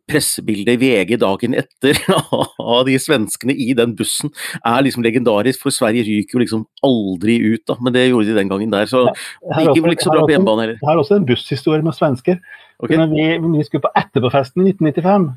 pressebildet 0.10 0.78
i 0.78 0.82
VG 0.82 1.20
dagen 1.22 1.58
etter 1.60 2.00
av 2.74 2.84
de 2.88 2.98
svenskene 3.02 3.54
i 3.54 3.72
den 3.78 3.94
bussen 4.00 4.34
er 4.64 4.82
liksom 4.86 5.06
legendarisk, 5.06 5.62
for 5.62 5.76
Sverige 5.76 6.08
ryker 6.08 6.40
jo 6.40 6.44
liksom 6.44 6.66
aldri 6.86 7.38
ut, 7.44 7.64
da, 7.70 7.78
men 7.80 7.94
det 7.96 8.08
gjorde 8.08 8.32
de 8.32 8.38
den 8.42 8.52
gangen 8.52 8.74
der, 8.74 8.90
så 8.90 9.06
det 9.12 9.68
gikk 9.68 9.84
vel 9.86 9.98
ikke 9.98 10.10
så 10.10 10.16
bra 10.16 10.26
på 10.26 10.34
hjemmebane 10.34 10.66
heller. 10.66 10.82
Jeg 10.82 10.90
har 10.90 11.02
også 11.04 11.20
en 11.20 11.28
busshistorie 11.30 11.86
med 11.86 11.98
svensker. 11.98 12.42
Ok? 12.80 12.90
Når 12.98 13.08
vi, 13.12 13.26
når 13.40 13.58
vi 13.58 13.64
skulle 13.68 13.84
på 13.86 13.92
Etterpåfesten 13.96 14.66
i 14.66 14.72
1995, 14.74 15.28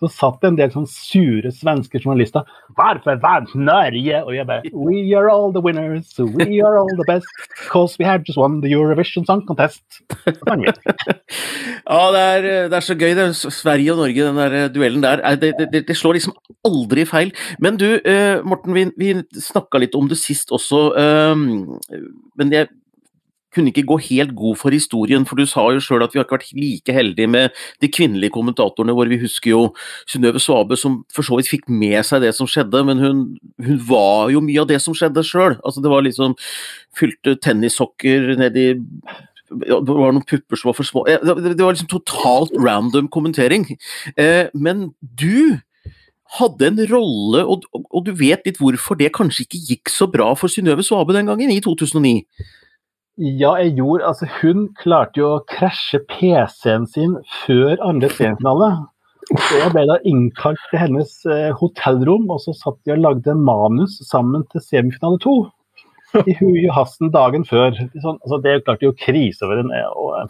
så 0.00 0.08
satt 0.10 0.40
det 0.42 0.48
en 0.50 0.56
del 0.58 0.72
sånn 0.74 0.88
sure 0.90 1.52
svenske 1.54 2.00
journalister. 2.02 2.42
'Hvorfor 2.76 3.20
vant 3.22 3.54
Norge?' 3.54 4.24
Og 4.24 4.34
jeg 4.34 4.46
bare 4.46 4.62
'We 4.74 5.14
are 5.16 5.30
all 5.30 5.52
the 5.52 5.62
winners, 5.62 6.10
we 6.18 6.60
are 6.60 6.78
all 6.80 6.90
the 6.96 7.06
best, 7.06 7.26
because 7.62 7.96
we 7.98 8.04
had 8.04 8.24
just 8.26 8.38
won 8.38 8.60
the 8.60 8.68
Eurovision 8.72 9.24
Song 9.26 9.42
Contest'. 9.46 10.02
Ja, 11.90 12.00
det 12.12 12.20
er, 12.20 12.42
det 12.70 12.76
er 12.76 12.84
så 12.84 12.94
gøy, 12.94 13.14
det. 13.16 13.28
Sverige 13.36 13.92
og 13.92 13.98
Norge, 14.02 14.26
den 14.26 14.36
der 14.36 14.52
eh, 14.64 14.68
duellen 14.74 15.02
der. 15.02 15.20
Er 15.24 15.36
Det, 15.40 15.54
det, 15.72 15.88
det 15.88 15.96
slår 15.96 16.12
liksom 16.18 16.34
aldri 16.64 17.04
feil. 17.08 17.32
Men 17.58 17.76
du, 17.80 17.86
eh, 18.04 18.42
Morten, 18.44 18.74
vi, 18.74 18.84
vi 18.98 19.14
snakka 19.40 19.78
litt 19.80 19.94
om 19.94 20.08
det 20.08 20.18
sist 20.20 20.52
også. 20.52 20.82
eh, 21.00 21.34
men 22.36 22.52
jeg 22.52 22.68
kunne 23.54 23.72
ikke 23.72 23.86
gå 23.88 23.98
helt 24.08 24.34
god 24.38 24.58
for 24.60 24.74
historien, 24.74 25.26
for 25.26 25.38
du 25.40 25.46
sa 25.48 25.66
jo 25.74 25.82
sjøl 25.82 26.04
at 26.04 26.14
vi 26.14 26.20
har 26.20 26.26
ikke 26.26 26.38
vært 26.38 26.52
like 26.56 26.94
heldige 26.94 27.30
med 27.30 27.56
de 27.82 27.90
kvinnelige 27.90 28.34
kommentatorene 28.34 28.94
våre. 28.96 29.12
Vi 29.12 29.20
husker 29.24 29.54
jo 29.54 29.62
Synnøve 30.10 30.42
Svabe 30.42 30.78
som 30.78 31.00
for 31.14 31.26
så 31.26 31.38
vidt 31.38 31.50
fikk 31.50 31.66
med 31.70 31.98
seg 32.06 32.22
det 32.24 32.34
som 32.36 32.48
skjedde, 32.50 32.84
men 32.86 33.02
hun, 33.02 33.24
hun 33.64 33.80
var 33.88 34.30
jo 34.34 34.42
mye 34.44 34.62
av 34.62 34.70
det 34.70 34.80
som 34.84 34.96
skjedde 34.96 35.26
sjøl. 35.26 35.58
Altså, 35.64 35.82
det 35.82 35.90
var 35.92 36.06
liksom 36.06 36.36
fylte 36.98 37.36
tennissokker 37.42 38.34
nedi 38.40 38.68
det 39.50 39.82
var 39.82 40.12
noen 40.14 40.22
pupper 40.22 40.58
som 40.58 40.70
var 40.70 40.76
for 40.78 40.86
små. 40.86 41.00
Det 41.10 41.58
var 41.58 41.74
liksom 41.74 41.90
totalt 41.90 42.52
random 42.54 43.08
kommentering. 43.10 43.64
Eh, 44.14 44.46
Men 44.54 44.92
du 45.02 45.58
hadde 46.38 46.68
en 46.68 46.78
rolle, 46.86 47.42
og 47.42 48.04
du 48.06 48.12
vet 48.14 48.46
litt 48.46 48.60
hvorfor 48.62 48.98
det 48.98 49.10
kanskje 49.16 49.46
ikke 49.46 49.62
gikk 49.72 49.90
så 49.90 50.06
bra 50.06 50.30
for 50.38 50.52
Synnøve 50.52 50.84
Svabe 50.86 51.16
den 51.16 51.26
gangen, 51.26 51.50
i 51.50 51.58
2009. 51.64 52.22
Ja, 53.20 53.52
jeg 53.60 53.74
gjorde 53.76 54.06
Altså, 54.08 54.26
hun 54.40 54.70
klarte 54.80 55.20
jo 55.20 55.34
å 55.34 55.44
krasje 55.50 56.00
PC-en 56.08 56.86
sin 56.88 57.18
før 57.42 57.76
andre 57.84 58.08
semifinale. 58.14 58.70
Så 59.30 59.58
jeg 59.60 59.72
ble 59.74 59.82
da 59.86 59.98
innkalt 60.08 60.60
til 60.70 60.80
hennes 60.80 61.12
eh, 61.28 61.50
hotellrom, 61.54 62.24
og 62.32 62.40
så 62.42 62.54
satt 62.56 62.78
de 62.88 62.94
og 62.96 63.02
lagde 63.04 63.36
manus 63.36 63.98
sammen 64.08 64.46
til 64.50 64.64
semifinale 64.64 65.20
to. 65.22 65.34
I 66.16 66.34
hui 66.40 66.64
og 66.64 66.72
hasten 66.74 67.12
dagen 67.14 67.44
før. 67.46 67.76
Sånn, 67.76 68.16
altså, 68.16 68.40
det 68.42 68.56
klarte 68.64 68.88
jo 68.88 68.96
krise 68.98 69.44
over 69.46 69.60
en, 69.62 69.74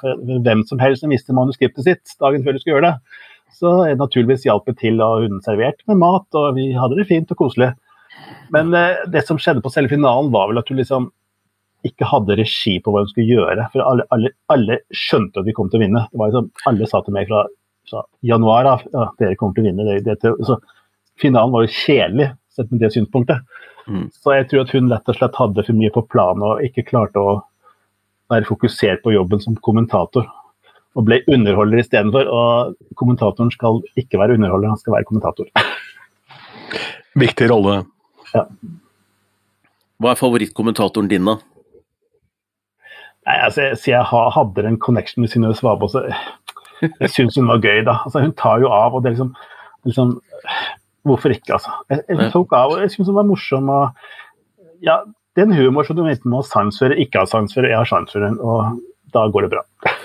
for 0.02 0.42
hvem 0.44 0.66
som 0.68 0.82
helst 0.82 1.06
som 1.06 1.14
visste 1.14 1.36
manuskriptet 1.36 1.86
sitt 1.86 2.16
dagen 2.20 2.44
før 2.44 2.58
du 2.58 2.60
skulle 2.60 2.76
gjøre 2.76 2.90
det. 2.90 3.22
Så 3.60 3.72
jeg 3.86 4.00
naturligvis 4.02 4.44
hjalp 4.48 4.68
jeg 4.68 4.80
til, 4.82 5.00
og 5.04 5.24
hun 5.24 5.40
serverte 5.46 5.86
med 5.88 6.02
mat, 6.02 6.26
og 6.36 6.58
vi 6.58 6.72
hadde 6.74 6.98
det 6.98 7.08
fint 7.08 7.30
og 7.32 7.40
koselig. 7.40 7.70
Men 8.52 8.74
eh, 8.74 9.06
det 9.14 9.24
som 9.30 9.38
skjedde 9.40 9.62
på 9.64 9.72
selve 9.72 9.94
finalen, 9.94 10.34
var 10.34 10.50
vel 10.50 10.60
at 10.60 10.68
hun 10.68 10.82
liksom 10.82 11.08
ikke 11.86 12.08
hadde 12.08 12.36
regi 12.40 12.76
på 12.82 12.92
hva 12.92 13.04
hun 13.04 13.10
skulle 13.10 13.28
gjøre. 13.30 13.68
For 13.72 13.84
alle, 13.84 14.06
alle, 14.14 14.34
alle 14.52 14.80
skjønte 14.94 15.40
at 15.40 15.48
vi 15.48 15.54
kom 15.56 15.70
til 15.70 15.80
å 15.80 15.84
vinne. 15.84 16.04
Det 16.10 16.20
var 16.20 16.32
liksom, 16.32 16.50
alle 16.70 16.88
sa 16.90 17.00
til 17.04 17.16
meg 17.16 17.30
fra, 17.30 17.44
fra 17.90 18.04
januar 18.26 18.68
av 18.74 18.84
ja, 18.90 19.06
dere 19.20 19.38
kommer 19.40 19.56
til 19.56 19.64
å 19.64 19.70
vinne. 19.70 20.00
Det, 20.04 20.16
det, 20.22 20.34
så 20.48 20.58
finalen 21.20 21.54
var 21.54 21.66
jo 21.66 21.74
kjedelig 21.74 22.30
sett 22.56 22.72
med 22.72 22.82
det 22.84 22.92
synspunktet. 22.94 23.46
Mm. 23.90 24.08
Så 24.14 24.34
jeg 24.36 24.48
tror 24.50 24.64
at 24.64 24.74
hun 24.76 24.90
rett 24.92 25.08
og 25.08 25.16
slett 25.16 25.38
hadde 25.40 25.64
for 25.66 25.78
mye 25.78 25.94
på 25.94 26.04
planen 26.12 26.44
og 26.46 26.66
ikke 26.66 26.86
klarte 26.90 27.22
å 27.22 27.38
være 28.30 28.46
fokusert 28.46 29.02
på 29.04 29.14
jobben 29.14 29.42
som 29.42 29.56
kommentator. 29.64 30.28
Og 30.98 31.06
ble 31.06 31.20
underholder 31.30 31.82
istedenfor. 31.82 32.28
Og 32.30 32.94
kommentatoren 32.98 33.50
skal 33.54 33.80
ikke 34.00 34.20
være 34.20 34.36
underholder, 34.38 34.72
han 34.72 34.80
skal 34.80 34.98
være 34.98 35.08
kommentator. 35.08 35.50
Viktig 37.18 37.50
rolle. 37.50 37.80
Hva 40.00 40.12
er 40.12 40.18
favorittkommentatoren 40.18 41.10
din, 41.10 41.26
da? 41.28 41.38
Nei, 43.30 43.38
altså, 43.46 43.62
jeg, 43.68 43.78
så 43.78 43.92
jeg 43.92 44.30
hadde 44.34 44.66
en 44.66 44.78
connection 44.82 45.22
med 45.22 45.30
Synnøve 45.30 45.54
Svabe 45.58 45.86
også. 45.86 46.02
Jeg 46.80 47.10
syns 47.12 47.36
hun 47.38 47.50
var 47.50 47.62
gøy, 47.62 47.82
da. 47.86 48.00
Altså, 48.06 48.24
hun 48.24 48.34
tar 48.40 48.62
jo 48.62 48.70
av, 48.74 48.96
og 48.96 49.04
det 49.04 49.10
er 49.10 49.18
liksom, 49.18 49.34
liksom 49.88 50.14
Hvorfor 51.08 51.32
ikke, 51.32 51.54
altså? 51.56 51.72
Jeg, 51.88 52.02
jeg, 52.10 52.28
tok 52.34 52.50
av, 52.56 52.74
og 52.74 52.82
jeg 52.82 52.92
syns 52.92 53.08
hun 53.08 53.16
var 53.16 53.28
morsom. 53.28 53.70
og 53.72 54.84
ja, 54.84 54.98
Det 55.32 55.44
er 55.44 55.48
en 55.48 55.56
humor 55.56 55.86
som 55.86 55.96
du 55.96 56.02
enten 56.02 56.32
må 56.32 56.42
ha 56.42 56.48
sans 56.48 56.76
for 56.76 56.92
ikke 56.92 57.22
ha 57.22 57.28
sans 57.28 57.54
for. 57.56 57.64
Jeg 57.64 57.78
har 57.78 57.88
sans 57.88 58.12
for 58.12 58.24
den, 58.24 58.36
og 58.36 58.80
da 59.14 59.22
går 59.32 59.46
det 59.46 59.52
bra. 59.54 59.62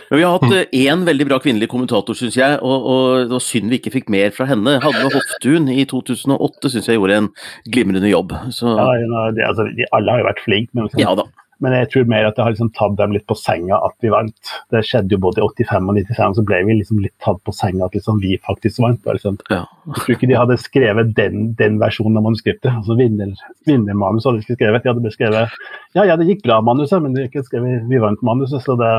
Men 0.10 0.20
vi 0.20 0.24
har 0.24 0.38
hatt 0.38 0.76
én 0.76 1.04
veldig 1.08 1.28
bra 1.28 1.40
kvinnelig 1.44 1.68
kommentator, 1.72 2.16
syns 2.18 2.38
jeg, 2.40 2.60
og, 2.62 2.88
og 2.94 3.26
det 3.26 3.36
var 3.36 3.44
synd 3.44 3.74
vi 3.74 3.80
ikke 3.82 3.94
fikk 3.98 4.12
mer 4.14 4.32
fra 4.36 4.48
henne. 4.50 4.78
Hadde 4.84 5.10
Hoftun 5.10 5.68
i 5.74 5.84
2008 5.90 6.72
syns 6.76 6.88
jeg 6.92 7.00
gjorde 7.00 7.20
en 7.24 7.32
glimrende 7.68 8.12
jobb. 8.12 8.38
Så 8.56 8.76
Ja, 8.78 8.88
det, 9.36 9.44
altså, 9.50 9.68
de, 9.68 9.90
alle 9.96 10.16
har 10.16 10.24
jo 10.24 10.30
vært 10.30 10.46
flinke, 10.46 10.72
men, 10.74 10.88
liksom, 10.88 11.04
ja 11.04 11.16
da. 11.20 11.28
Men 11.64 11.76
jeg 11.78 11.90
tror 11.92 12.08
mer 12.12 12.28
at 12.28 12.36
det 12.38 12.44
har 12.44 12.54
liksom 12.54 12.72
tatt 12.76 12.98
dem 13.00 13.14
litt 13.16 13.26
på 13.30 13.38
senga 13.40 13.78
at 13.88 13.96
vi 14.04 14.12
vant. 14.14 14.52
Det 14.74 14.82
skjedde 14.86 15.16
jo 15.16 15.22
både 15.24 15.42
i 15.42 15.46
85 15.46 15.92
og 15.92 16.00
95, 16.02 16.36
så 16.38 16.46
ble 16.48 16.60
vi 16.68 16.78
liksom 16.82 17.00
litt 17.04 17.16
tatt 17.24 17.40
på 17.48 17.54
senga 17.56 17.88
at 17.88 17.96
liksom 17.96 18.20
vi 18.24 18.36
faktisk 18.46 18.82
vant. 18.84 19.02
Det 19.04 19.16
Liksom, 19.16 19.38
Ja. 19.50 19.64
Jeg 19.88 20.02
tror 20.02 20.16
ikke 20.16 20.28
de 20.28 20.36
hadde 20.36 20.58
skrevet 20.60 21.14
den, 21.16 21.54
den 21.56 21.80
versjonen 21.80 22.18
av 22.20 22.26
manuskriptet. 22.28 22.72
altså 22.72 22.98
vinner, 23.00 23.32
Vinnermanus 23.66 24.26
hadde 24.28 24.42
de 24.42 24.46
ikke 24.46 24.60
skrevet. 24.60 24.84
De 24.84 24.92
hadde 24.92 25.06
beskrevet 25.06 25.56
ja, 25.96 26.04
ja, 26.04 26.18
det 26.20 26.28
gikk 26.28 26.44
bra, 26.44 26.60
manuset, 26.60 27.00
men 27.02 27.16
de 27.16 27.24
ikke 27.30 27.46
skrevet 27.46 27.88
vi 27.88 28.02
vant 28.04 28.22
manuset. 28.26 28.60
så 28.66 28.76
det... 28.76 28.92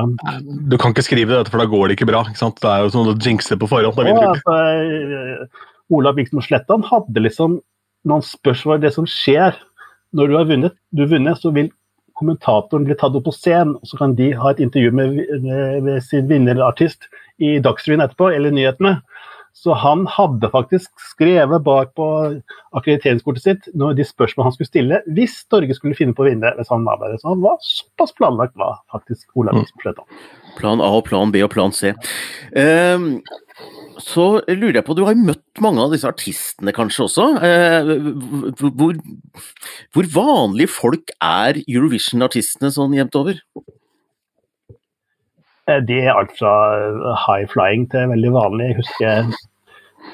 Du 0.71 0.79
kan 0.81 0.95
ikke 0.95 1.05
skrive 1.05 1.37
dette, 1.37 1.53
for 1.53 1.61
da 1.61 1.69
går 1.69 1.89
det 1.89 1.99
ikke 1.99 2.09
bra. 2.09 2.25
ikke 2.25 2.41
sant? 2.41 2.61
Det 2.63 2.73
er 2.73 2.87
jo 2.87 2.93
sånn 2.95 3.13
å 3.13 3.17
jinxe 3.21 3.59
på 3.61 3.69
forhånd. 3.69 3.97
Da 3.99 4.07
vinner 4.07 4.25
du 4.25 4.41
ikke. 4.41 4.41
altså, 4.41 5.45
eh, 5.45 5.73
Olav 5.97 6.17
Viksmo 6.17 6.43
Slettan 6.43 6.87
hadde 6.89 7.23
liksom 7.23 7.61
noen 8.09 8.25
spørsmål. 8.25 8.81
Det 8.83 8.95
som 8.97 9.09
skjer 9.11 9.59
når 10.17 10.31
du 10.31 10.39
har 10.39 10.49
vunnet, 10.49 10.79
du 10.95 11.05
har 11.05 11.13
vunnet, 11.13 11.43
så 11.43 11.53
vil 11.55 11.69
kommentatoren 12.17 12.87
blir 12.89 12.99
tatt 12.99 13.17
opp 13.19 13.27
på 13.29 13.35
scenen, 13.35 13.77
og 13.77 13.91
så 13.91 14.01
kan 14.01 14.17
de 14.19 14.33
ha 14.37 14.53
et 14.53 14.63
intervju 14.65 14.93
med, 14.97 15.21
med, 15.45 15.83
med 15.87 16.05
sin 16.05 16.29
vinnerartist 16.31 17.09
i 17.43 17.59
Dagsrevyen 17.63 18.05
etterpå, 18.05 18.31
eller 18.33 18.55
nyhetene. 18.55 18.99
Så 19.57 19.73
han 19.73 20.03
hadde 20.13 20.51
faktisk 20.53 20.91
skrevet 21.01 21.63
bak 21.65 21.95
på 21.97 22.07
akkrediteringskortet 22.77 23.45
sitt 23.45 23.69
når 23.73 23.95
de 23.97 24.05
spørsmål 24.05 24.51
han 24.51 24.55
skulle 24.57 24.69
stille, 24.69 24.99
hvis 25.17 25.39
Norge 25.53 25.77
skulle 25.79 25.97
finne 25.97 26.13
på 26.17 26.27
å 26.27 26.29
vinne. 26.29 26.51
hvis 26.59 26.73
han 26.73 26.85
var 26.85 27.01
der. 27.01 27.17
Så 27.23 27.33
han 27.33 27.41
var 27.45 27.57
såpass 27.65 28.13
planlagt, 28.19 28.53
var 28.61 28.83
faktisk 28.93 29.33
Olav 29.33 29.57
Viksmo 29.57 29.87
Slettan. 29.87 30.21
Plan 30.59 30.85
A, 30.85 30.91
og 30.99 31.07
plan 31.09 31.33
B 31.33 31.41
og 31.45 31.51
plan 31.57 31.73
C. 31.73 31.95
Ehm, 32.53 33.23
så 34.03 34.27
lurer 34.51 34.79
jeg 34.81 34.85
på, 34.85 34.95
du 34.97 35.03
har 35.07 35.15
jo 35.17 35.29
møtt 35.31 35.61
mange 35.65 35.81
av 35.81 35.95
disse 35.95 36.09
artistene 36.09 36.75
kanskje 36.77 37.07
også. 37.07 37.27
Eh, 37.47 37.91
hvor, 38.61 38.99
hvor, 39.97 40.09
vanlige 40.13 40.73
folk 40.75 41.15
er 41.25 41.63
Eurovision-artistene 41.65 42.73
sånn 42.75 42.97
jevnt 42.97 43.17
over? 43.17 43.41
De 45.89 45.99
er 45.99 46.13
alt 46.13 46.35
fra 46.37 46.53
high 47.25 47.49
flying 47.51 47.89
til 47.91 48.13
veldig 48.13 48.33
vanlig. 48.37 48.69
Jeg 48.69 48.79
husker 48.83 49.33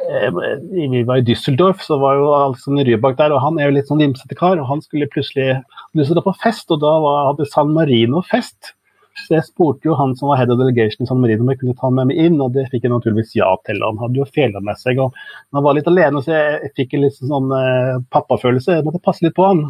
eh, 0.06 0.38
vi 0.70 1.02
var 1.08 1.20
i 1.20 1.26
Düsseldorf, 1.26 1.82
så 1.84 1.98
var 2.00 2.20
jo 2.20 2.30
Alexander 2.36 2.86
Rybak 2.88 3.18
der, 3.18 3.34
og 3.34 3.42
han 3.42 3.58
er 3.58 3.68
jo 3.68 3.76
litt 3.76 3.90
sånn 3.90 4.04
vimsete 4.04 4.38
kar. 4.38 4.62
og 4.62 4.70
Han 4.70 4.84
skulle 4.86 5.10
plutselig 5.10 5.58
til 5.98 6.22
å 6.22 6.24
på 6.30 6.38
fest, 6.44 6.70
og 6.70 6.80
da 6.86 6.94
var, 7.02 7.32
hadde 7.32 7.50
San 7.50 7.74
Marino 7.74 8.22
fest. 8.30 8.76
Så 9.20 9.36
jeg 9.36 9.44
spurte 9.46 9.88
jo 9.88 9.96
han 9.98 10.14
som 10.16 10.30
var 10.30 10.40
head 10.40 10.52
of 10.52 10.58
delegation 10.60 11.04
i 11.04 11.08
San 11.08 11.20
Marino 11.20 11.44
om 11.44 11.52
jeg 11.52 11.60
kunne 11.60 11.76
ta 11.78 11.90
med 11.92 12.10
meg 12.10 12.20
inn, 12.24 12.40
og 12.40 12.54
det 12.56 12.66
fikk 12.72 12.86
jeg 12.86 12.94
naturligvis 12.94 13.34
ja 13.36 13.50
til. 13.68 13.82
Han 13.84 14.00
hadde 14.00 14.20
jo 14.22 14.28
fela 14.32 14.62
med 14.64 14.80
seg, 14.80 15.00
og 15.04 15.16
han 15.52 15.66
var 15.66 15.76
litt 15.76 15.90
alene, 15.90 16.22
så 16.24 16.34
jeg, 16.34 16.72
fikk 16.78 16.96
en 16.96 17.04
litt 17.04 17.18
sånn 17.18 17.56
eh, 17.56 17.96
pappafølelse. 18.14 18.78
Jeg 18.78 18.86
måtte 18.86 19.02
passe 19.04 19.24
litt 19.26 19.36
på 19.36 19.46
han. 19.46 19.66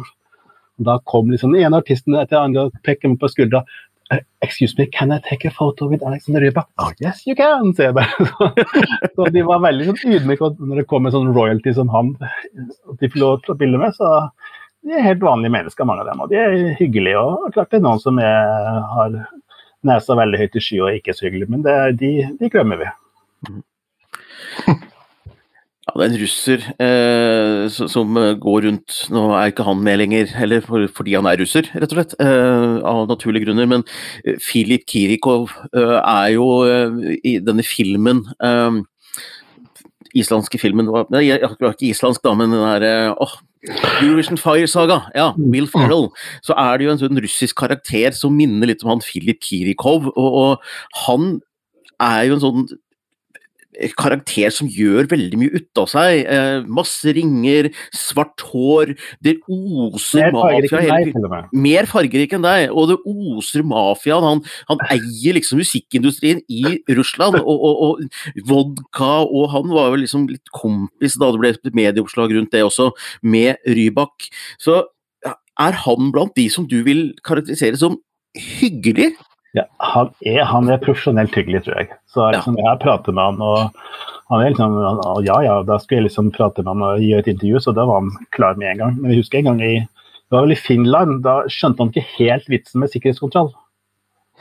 Og 0.79 0.87
da 0.87 0.97
kom 1.09 1.29
liksom 1.29 1.53
den 1.53 1.67
ene 1.67 1.81
artisten 1.83 2.15
etter 2.17 2.39
andre 2.39 2.67
og 2.67 2.77
pekte 2.87 3.11
meg 3.11 3.19
på 3.21 3.31
skuldra. 3.31 3.65
Excuse 4.45 4.75
me, 4.77 4.85
can 4.85 5.11
I 5.11 5.19
take 5.27 5.47
a 5.47 5.51
photo 5.51 5.87
with 5.89 6.03
Alexander 6.05 6.41
Rybak? 6.41 6.67
Oh, 6.77 6.91
yes, 7.01 7.23
you 7.25 7.35
can, 7.35 7.71
sier 7.73 7.91
jeg 7.91 7.97
bare. 7.97 8.65
så 9.15 9.29
de 9.33 9.45
var 9.47 9.63
veldig 9.63 9.87
sånn 9.89 10.17
ydmyke 10.17 10.51
når 10.59 10.81
det 10.81 10.87
kom 10.91 11.07
en 11.07 11.15
sånn 11.15 11.31
royalty 11.33 11.73
som 11.75 11.89
han, 11.93 12.11
at 12.21 12.99
de 12.99 13.07
fikk 13.07 13.17
lov 13.21 13.41
til 13.43 13.55
å 13.55 13.59
bilde 13.59 13.81
med. 13.81 13.95
så 13.97 14.11
de 14.83 14.95
er 14.97 15.05
helt 15.05 15.23
vanlige 15.23 15.53
mennesker, 15.53 15.87
mange 15.87 16.03
av 16.03 16.11
dem. 16.11 16.23
Og 16.23 16.31
de 16.31 16.39
er 16.39 16.55
hyggelige. 16.79 17.19
Og 17.19 17.51
klart 17.55 17.71
det 17.71 17.79
er 17.79 17.85
noen 17.85 18.01
som 18.03 18.19
er, 18.21 18.79
har 18.93 19.19
nesa 19.87 20.17
veldig 20.19 20.39
høyt 20.39 20.57
i 20.59 20.63
sky 20.63 20.79
og 20.83 20.97
ikke 20.97 21.13
er 21.13 21.19
så 21.19 21.27
hyggelige, 21.27 21.51
men 21.51 21.63
det, 21.65 21.77
de, 21.99 22.15
de 22.39 22.51
glemmer 22.53 22.83
vi. 22.83 22.89
Ja, 25.83 25.97
det 25.99 26.05
er 26.05 26.13
en 26.13 26.21
russer 26.21 26.61
eh, 26.79 27.87
som 27.91 28.15
går 28.39 28.61
rundt 28.63 28.99
Nå 29.11 29.23
er 29.35 29.49
ikke 29.51 29.65
han 29.67 29.81
med 29.83 29.97
lenger, 29.99 30.29
eller 30.39 30.63
for, 30.63 30.85
fordi 30.95 31.17
han 31.17 31.27
er 31.27 31.35
russer, 31.41 31.67
rett 31.75 31.91
og 31.91 31.97
slett, 31.97 32.15
eh, 32.23 32.77
av 32.87 33.03
naturlige 33.09 33.49
grunner. 33.49 33.67
Men 33.67 33.83
Filip 34.39 34.87
Kirikov 34.87 35.51
eh, 35.75 35.97
er 35.99 36.29
jo 36.37 36.47
eh, 36.63 37.17
i 37.27 37.35
denne 37.43 37.67
filmen 37.67 38.23
eh, 38.39 38.79
Islandske 40.23 40.61
filmen 40.61 40.87
Nei, 41.11 41.25
ikke 41.35 41.89
islandsk, 41.89 42.23
da, 42.23 42.31
men 42.37 42.55
den 42.55 42.63
derre 42.63 42.95
oh, 43.19 43.35
Eurovision 43.63 44.39
Fire 44.39 44.67
Saga, 44.67 44.99
ja, 45.15 45.31
Will 45.37 45.69
Ferrell, 45.71 46.09
så 46.43 46.55
er 46.59 46.77
det 46.77 46.87
jo 46.87 46.93
en 46.93 47.01
sånn 47.01 47.21
russisk 47.23 47.57
karakter 47.61 48.15
som 48.17 48.35
minner 48.35 48.69
litt 48.69 48.83
om 48.83 48.93
han 48.95 49.03
Filip 49.05 49.39
Kirikov. 49.43 50.09
Og, 50.13 50.39
og 50.41 51.05
han 51.05 51.37
er 52.03 52.25
jo 52.27 52.37
en 52.37 52.43
sånn 52.43 52.65
karakter 53.99 54.53
som 54.53 54.69
gjør 54.69 55.07
veldig 55.11 55.39
mye 55.39 55.59
ut 55.59 55.81
av 55.81 55.89
seg. 55.91 56.23
Eh, 56.29 56.65
masse 56.79 57.13
ringer, 57.15 57.69
svart 57.95 58.43
hår. 58.51 58.93
Det 59.23 59.37
oser 59.47 60.33
mafia 60.35 60.83
hele 60.83 61.41
Mer 61.53 61.89
fargerik 61.89 62.35
enn 62.37 62.45
deg, 62.45 62.69
og 62.71 62.91
det 62.91 62.99
oser 63.09 63.65
mafiaen. 63.67 64.27
Han, 64.27 64.43
han, 64.69 64.85
eier 64.93 65.37
liksom 65.37 65.61
musikkindustrien 65.61 66.43
i 66.51 66.79
Russland, 66.97 67.39
og, 67.41 67.67
og, 67.69 67.83
og, 67.87 68.41
vodka, 68.49 69.11
og 69.25 69.49
han 69.53 69.69
var 69.73 69.91
jo 69.91 70.01
liksom 70.03 70.27
litt 70.31 70.53
kompis 70.53 71.17
da 71.19 71.31
det 71.33 71.41
ble 71.41 71.53
et 71.53 71.75
medieoppslag 71.75 72.33
rundt 72.35 72.53
det 72.53 72.65
også, 72.65 72.91
med 73.25 73.61
Rybak. 73.67 74.29
Så 74.61 74.83
er 75.59 75.77
han 75.85 76.09
blant 76.13 76.35
de 76.37 76.47
som 76.51 76.65
du 76.69 76.81
vil 76.85 77.11
karakterisere 77.25 77.77
som 77.79 77.99
hyggelig? 78.33 79.13
Ja, 79.53 79.67
han, 79.85 80.09
er, 80.25 80.43
han 80.49 80.69
er 80.71 80.81
profesjonelt 80.81 81.35
hyggelig, 81.37 81.63
tror 81.65 81.77
jeg. 81.77 81.91
Så 82.09 82.25
liksom, 82.33 82.57
jeg 82.57 82.79
prater 82.81 83.13
med 83.13 83.27
han, 83.27 83.41
og 83.45 84.31
han 84.31 84.41
er 84.41 84.53
liksom 84.53 84.77
Ja 85.27 85.39
ja, 85.45 85.57
da 85.67 85.77
skulle 85.81 86.01
jeg 86.01 86.07
liksom 86.07 86.31
prate 86.33 86.65
med 86.65 86.73
han 86.73 86.85
og 86.87 87.03
gjøre 87.05 87.25
et 87.25 87.33
intervju, 87.35 87.61
så 87.61 87.73
da 87.77 87.85
var 87.89 88.01
han 88.01 88.29
klar 88.33 88.57
med 88.57 88.71
en 88.71 88.81
gang. 88.81 88.95
Men 88.97 89.13
jeg 89.13 89.21
husker 89.21 89.41
en 89.41 89.51
gang 89.51 89.61
i 89.61 89.73
det 90.33 90.39
var 90.39 90.47
vel 90.47 90.55
i 90.55 90.57
Finland, 90.57 91.19
da 91.21 91.43
skjønte 91.51 91.83
han 91.83 91.91
ikke 91.91 92.09
helt 92.15 92.47
vitsen 92.49 92.81
med 92.81 92.89
sikkerhetskontroll. 92.89 93.51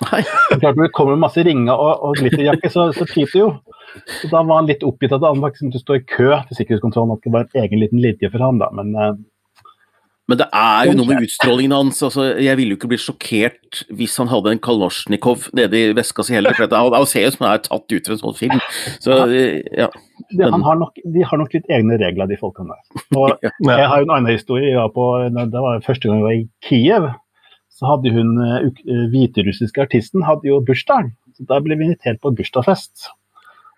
Nei. 0.07 0.23
Klart 0.25 0.79
Når 0.79 0.87
det 0.87 0.95
kommer 0.97 1.19
masse 1.21 1.43
ringer 1.45 1.77
og, 1.77 2.07
og 2.07 2.17
glitterjakke, 2.17 2.71
så, 2.73 2.87
så 2.97 3.05
piper 3.05 3.35
det 3.35 3.43
jo. 3.43 3.51
Så 4.09 4.31
da 4.33 4.41
var 4.41 4.63
han 4.63 4.71
litt 4.71 4.87
oppgitt 4.89 5.13
at 5.13 5.27
han 5.27 5.43
faktisk 5.43 5.67
måtte 5.69 5.83
stå 5.83 5.99
i 5.99 6.05
kø 6.15 6.31
til 6.49 6.59
sikkerhetskontrollen, 6.59 7.19
at 7.19 7.27
det 7.27 7.35
var 7.35 7.45
en 7.45 7.67
egen 7.67 7.83
liten 7.83 8.01
linje 8.01 8.31
for 8.33 8.47
han 8.47 8.63
da. 8.63 8.71
Men 8.79 8.97
uh, 8.97 9.11
men 10.31 10.39
det 10.39 10.47
er 10.55 10.87
jo 10.87 10.95
noe 10.97 11.09
med 11.09 11.25
utstrålingen 11.27 11.75
hans. 11.75 11.99
altså 12.07 12.29
Jeg 12.39 12.55
ville 12.57 12.75
jo 12.75 12.79
ikke 12.79 12.93
blitt 12.93 13.03
sjokkert 13.03 13.81
hvis 13.91 14.15
han 14.21 14.31
hadde 14.31 14.53
en 14.55 14.61
Kalosjnikov 14.63 15.49
nede 15.59 15.81
i 15.81 15.95
veska 15.99 16.23
si 16.25 16.37
heller. 16.37 16.55
for 16.55 16.71
Han 16.71 17.09
ser 17.11 17.27
jo 17.27 17.33
som 17.35 17.47
han 17.47 17.57
er 17.57 17.65
tatt 17.65 17.95
ut 17.95 18.07
fra 18.07 18.15
en 18.15 18.21
sånn 18.21 18.39
film. 18.39 18.61
Så, 19.03 19.17
ja. 19.75 19.89
De 20.31 20.47
har, 20.47 20.79
nok, 20.79 21.01
de 21.03 21.25
har 21.27 21.41
nok 21.41 21.57
litt 21.57 21.67
egne 21.75 21.99
regler, 22.01 22.31
de 22.31 22.39
folkene 22.39 22.71
der. 22.71 23.03
Og 23.19 23.49
jeg 23.75 23.89
har 23.91 23.99
jo 23.99 24.07
en 24.07 24.15
annen 24.15 24.31
historie. 24.31 24.85
På, 24.95 25.09
det 25.27 25.65
var 25.67 25.83
første 25.85 26.09
gang 26.09 26.21
jeg 26.21 26.29
var 26.29 26.39
i 26.39 26.47
Kiev. 26.69 27.09
Så 27.73 27.89
hadde 27.89 28.13
hun 28.15 28.37
eh, 28.45 28.69
eh, 28.69 29.07
hviterussiske 29.11 29.83
artisten 29.83 30.23
hadde 30.29 30.47
jo 30.47 30.61
bursdag. 30.63 31.11
Så 31.35 31.49
Da 31.51 31.59
ble 31.65 31.75
vi 31.81 31.89
invitert 31.89 32.23
på 32.23 32.31
bursdagsfest. 32.39 33.09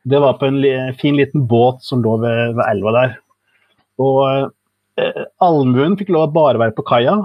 Det 0.04 0.20
var 0.20 0.37
på 0.37 0.50
en 0.50 0.61
fin 1.00 1.16
liten 1.16 1.46
båt 1.48 1.80
som 1.87 2.02
lå 2.04 2.18
ved, 2.20 2.59
ved 2.59 2.66
elva 2.68 2.92
der. 2.98 3.16
Og 4.04 4.20
eh, 4.28 4.52
allmuen 5.42 5.96
fikk 5.98 6.12
lov 6.14 6.28
å 6.28 6.35
bare 6.35 6.61
være 6.62 6.76
på 6.76 6.87
kaia. 6.87 7.16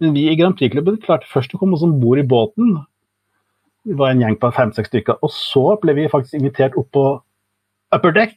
Men 0.00 0.14
vi 0.16 0.28
i 0.30 0.36
Grand 0.38 0.56
Prix-klubben 0.56 0.96
klarte 1.02 1.28
først 1.30 1.52
å 1.54 1.60
komme 1.60 1.76
oss 1.76 1.84
om 1.86 1.98
bord 2.00 2.22
i 2.22 2.26
båten. 2.26 2.78
Vi 3.88 3.96
var 3.96 4.12
en 4.12 4.22
gjeng 4.24 4.38
på 4.40 4.50
fem-seks 4.56 4.90
stykker. 4.90 5.20
Og 5.24 5.32
så 5.34 5.76
ble 5.82 5.94
vi 5.96 6.08
faktisk 6.12 6.38
invitert 6.38 6.76
opp 6.80 6.88
på 6.96 7.04
upper 7.94 8.16
deck. 8.16 8.36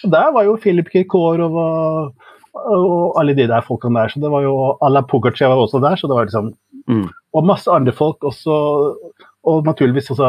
Så 0.00 0.10
der 0.12 0.32
var 0.34 0.46
jo 0.46 0.58
Philip 0.60 0.90
Kirkorov 0.92 1.56
og, 1.60 2.28
og 2.54 3.18
alle 3.20 3.36
de 3.36 3.48
der 3.50 3.64
folkene 3.64 4.02
der. 4.02 4.12
Så 4.12 4.22
det 4.22 4.32
var 4.32 4.44
jo 4.44 4.54
Alla 4.84 5.04
Pugachev 5.06 5.54
også 5.56 5.80
der. 5.84 5.96
så 5.96 6.10
det 6.10 6.18
var 6.18 6.28
liksom 6.28 6.52
mm. 6.90 7.06
Og 7.34 7.46
masse 7.46 7.70
andre 7.70 7.94
folk 7.94 8.22
også. 8.24 8.56
Og 9.44 9.66
naturligvis 9.66 10.06
også 10.14 10.28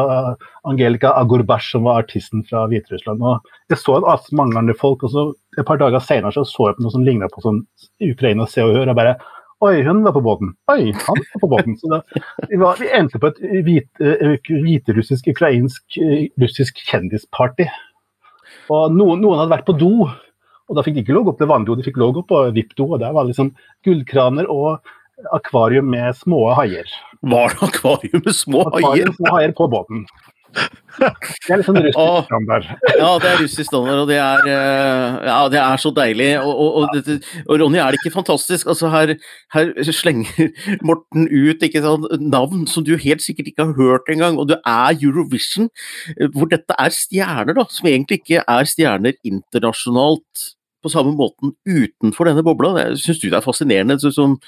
Angelica 0.68 1.14
Agurbash, 1.16 1.70
som 1.72 1.86
var 1.86 2.02
artisten 2.02 2.42
fra 2.44 2.66
Hviterussland. 2.68 3.22
Og 3.24 3.46
jeg 3.72 3.80
så 3.80 3.96
at 4.12 4.26
mange 4.36 4.58
andre 4.58 4.74
folk, 4.76 5.06
og 5.06 5.12
så 5.14 5.24
et 5.56 5.64
par 5.64 5.80
dager 5.80 6.02
senere 6.04 6.34
så, 6.34 6.44
så 6.44 6.68
jeg 6.68 6.76
på 6.76 6.84
noe 6.84 6.92
som 6.92 7.06
ligna 7.06 7.30
på 7.32 7.44
sånn 7.44 7.62
Ukraina 8.04 8.44
Se 8.50 8.64
og 8.66 8.74
Hør. 8.76 8.92
og 8.92 8.98
bare 8.98 9.16
Oi, 9.64 9.80
hun 9.86 10.02
var 10.04 10.12
på 10.12 10.20
båten. 10.20 10.50
Oi, 10.68 10.90
han 10.92 11.22
var 11.22 11.40
på 11.40 11.48
båten. 11.48 11.78
Så 11.80 11.88
da, 11.88 12.02
vi, 12.50 12.58
var, 12.60 12.76
vi, 12.76 12.90
endte 12.92 13.20
på 13.22 13.30
et 13.30 13.38
hviterussisk, 13.64 15.24
hvite 15.24 15.32
ukrainsk, 15.32 15.96
russisk 16.42 16.82
kjendisparty. 16.90 17.64
Og 18.68 18.92
noen, 18.92 19.22
noen, 19.22 19.38
hadde 19.40 19.54
vært 19.54 19.70
på 19.70 19.78
do, 19.80 20.10
og 20.66 20.76
da 20.76 20.84
fikk 20.84 20.98
de 20.98 21.06
ikke 21.06 21.16
lov 21.16 21.30
opp 21.32 21.40
til 21.40 21.48
vanndo, 21.48 21.76
de 21.78 21.86
fikk 21.86 21.96
lov 22.02 22.20
opp 22.20 22.28
på 22.34 22.42
VIP-do. 22.52 22.90
Og 22.90 23.00
der 23.00 23.16
var 23.16 23.24
liksom 23.30 23.54
gullkraner 23.86 24.50
og 24.52 24.84
akvarium 25.32 25.90
med 25.90 26.16
små 26.16 26.46
haier. 26.54 26.88
Var 27.22 27.52
det 27.54 27.68
akvarium 27.68 28.22
med 28.24 28.34
små 28.34 28.64
haier? 28.70 28.78
Akvarium 28.78 29.12
med 29.12 29.20
små 29.20 29.36
haier 29.36 29.54
på 29.56 29.68
båten. 29.72 30.06
Det 30.96 31.50
er 31.52 31.58
litt 31.60 31.66
sånn 31.66 31.78
russisk 31.84 32.28
standard. 32.30 32.68
Ja, 32.96 33.08
det 33.20 33.28
er 33.28 33.40
russisk 33.42 33.68
standard, 33.68 33.98
og 34.04 34.08
det 34.08 34.16
er, 34.16 34.46
eh, 34.48 35.16
ja, 35.28 35.36
det 35.52 35.58
er 35.60 35.82
så 35.82 35.90
deilig. 35.92 36.28
Og, 36.40 36.62
og, 36.62 36.78
og, 36.96 37.10
og, 37.42 37.52
Ronny, 37.60 37.80
er 37.82 37.92
det 37.92 38.00
ikke 38.00 38.14
fantastisk? 38.14 38.70
Altså, 38.72 38.88
her, 38.94 39.12
her 39.52 39.72
slenger 39.90 40.48
Morten 40.88 41.28
ut 41.28 41.66
ikke 41.66 41.82
sant, 41.84 42.08
navn 42.22 42.64
som 42.70 42.86
du 42.86 42.94
helt 43.02 43.24
sikkert 43.24 43.50
ikke 43.52 43.68
har 43.68 43.76
hørt 43.76 44.08
engang, 44.12 44.40
og 44.40 44.48
det 44.52 44.60
er 44.64 44.96
Eurovision, 44.96 45.68
hvor 46.32 46.48
dette 46.52 46.78
er 46.80 46.94
stjerner, 46.94 47.56
da, 47.58 47.66
som 47.72 47.90
egentlig 47.92 48.22
ikke 48.22 48.46
er 48.46 48.70
stjerner 48.70 49.20
internasjonalt 49.26 50.48
på 50.86 50.92
samme 50.92 51.12
måten 51.18 51.52
utenfor 51.68 52.30
denne 52.30 52.44
bobla. 52.46 52.72
Syns 52.96 53.20
du 53.20 53.28
det 53.28 53.40
er 53.40 53.44
fascinerende? 53.44 54.00
som 54.06 54.38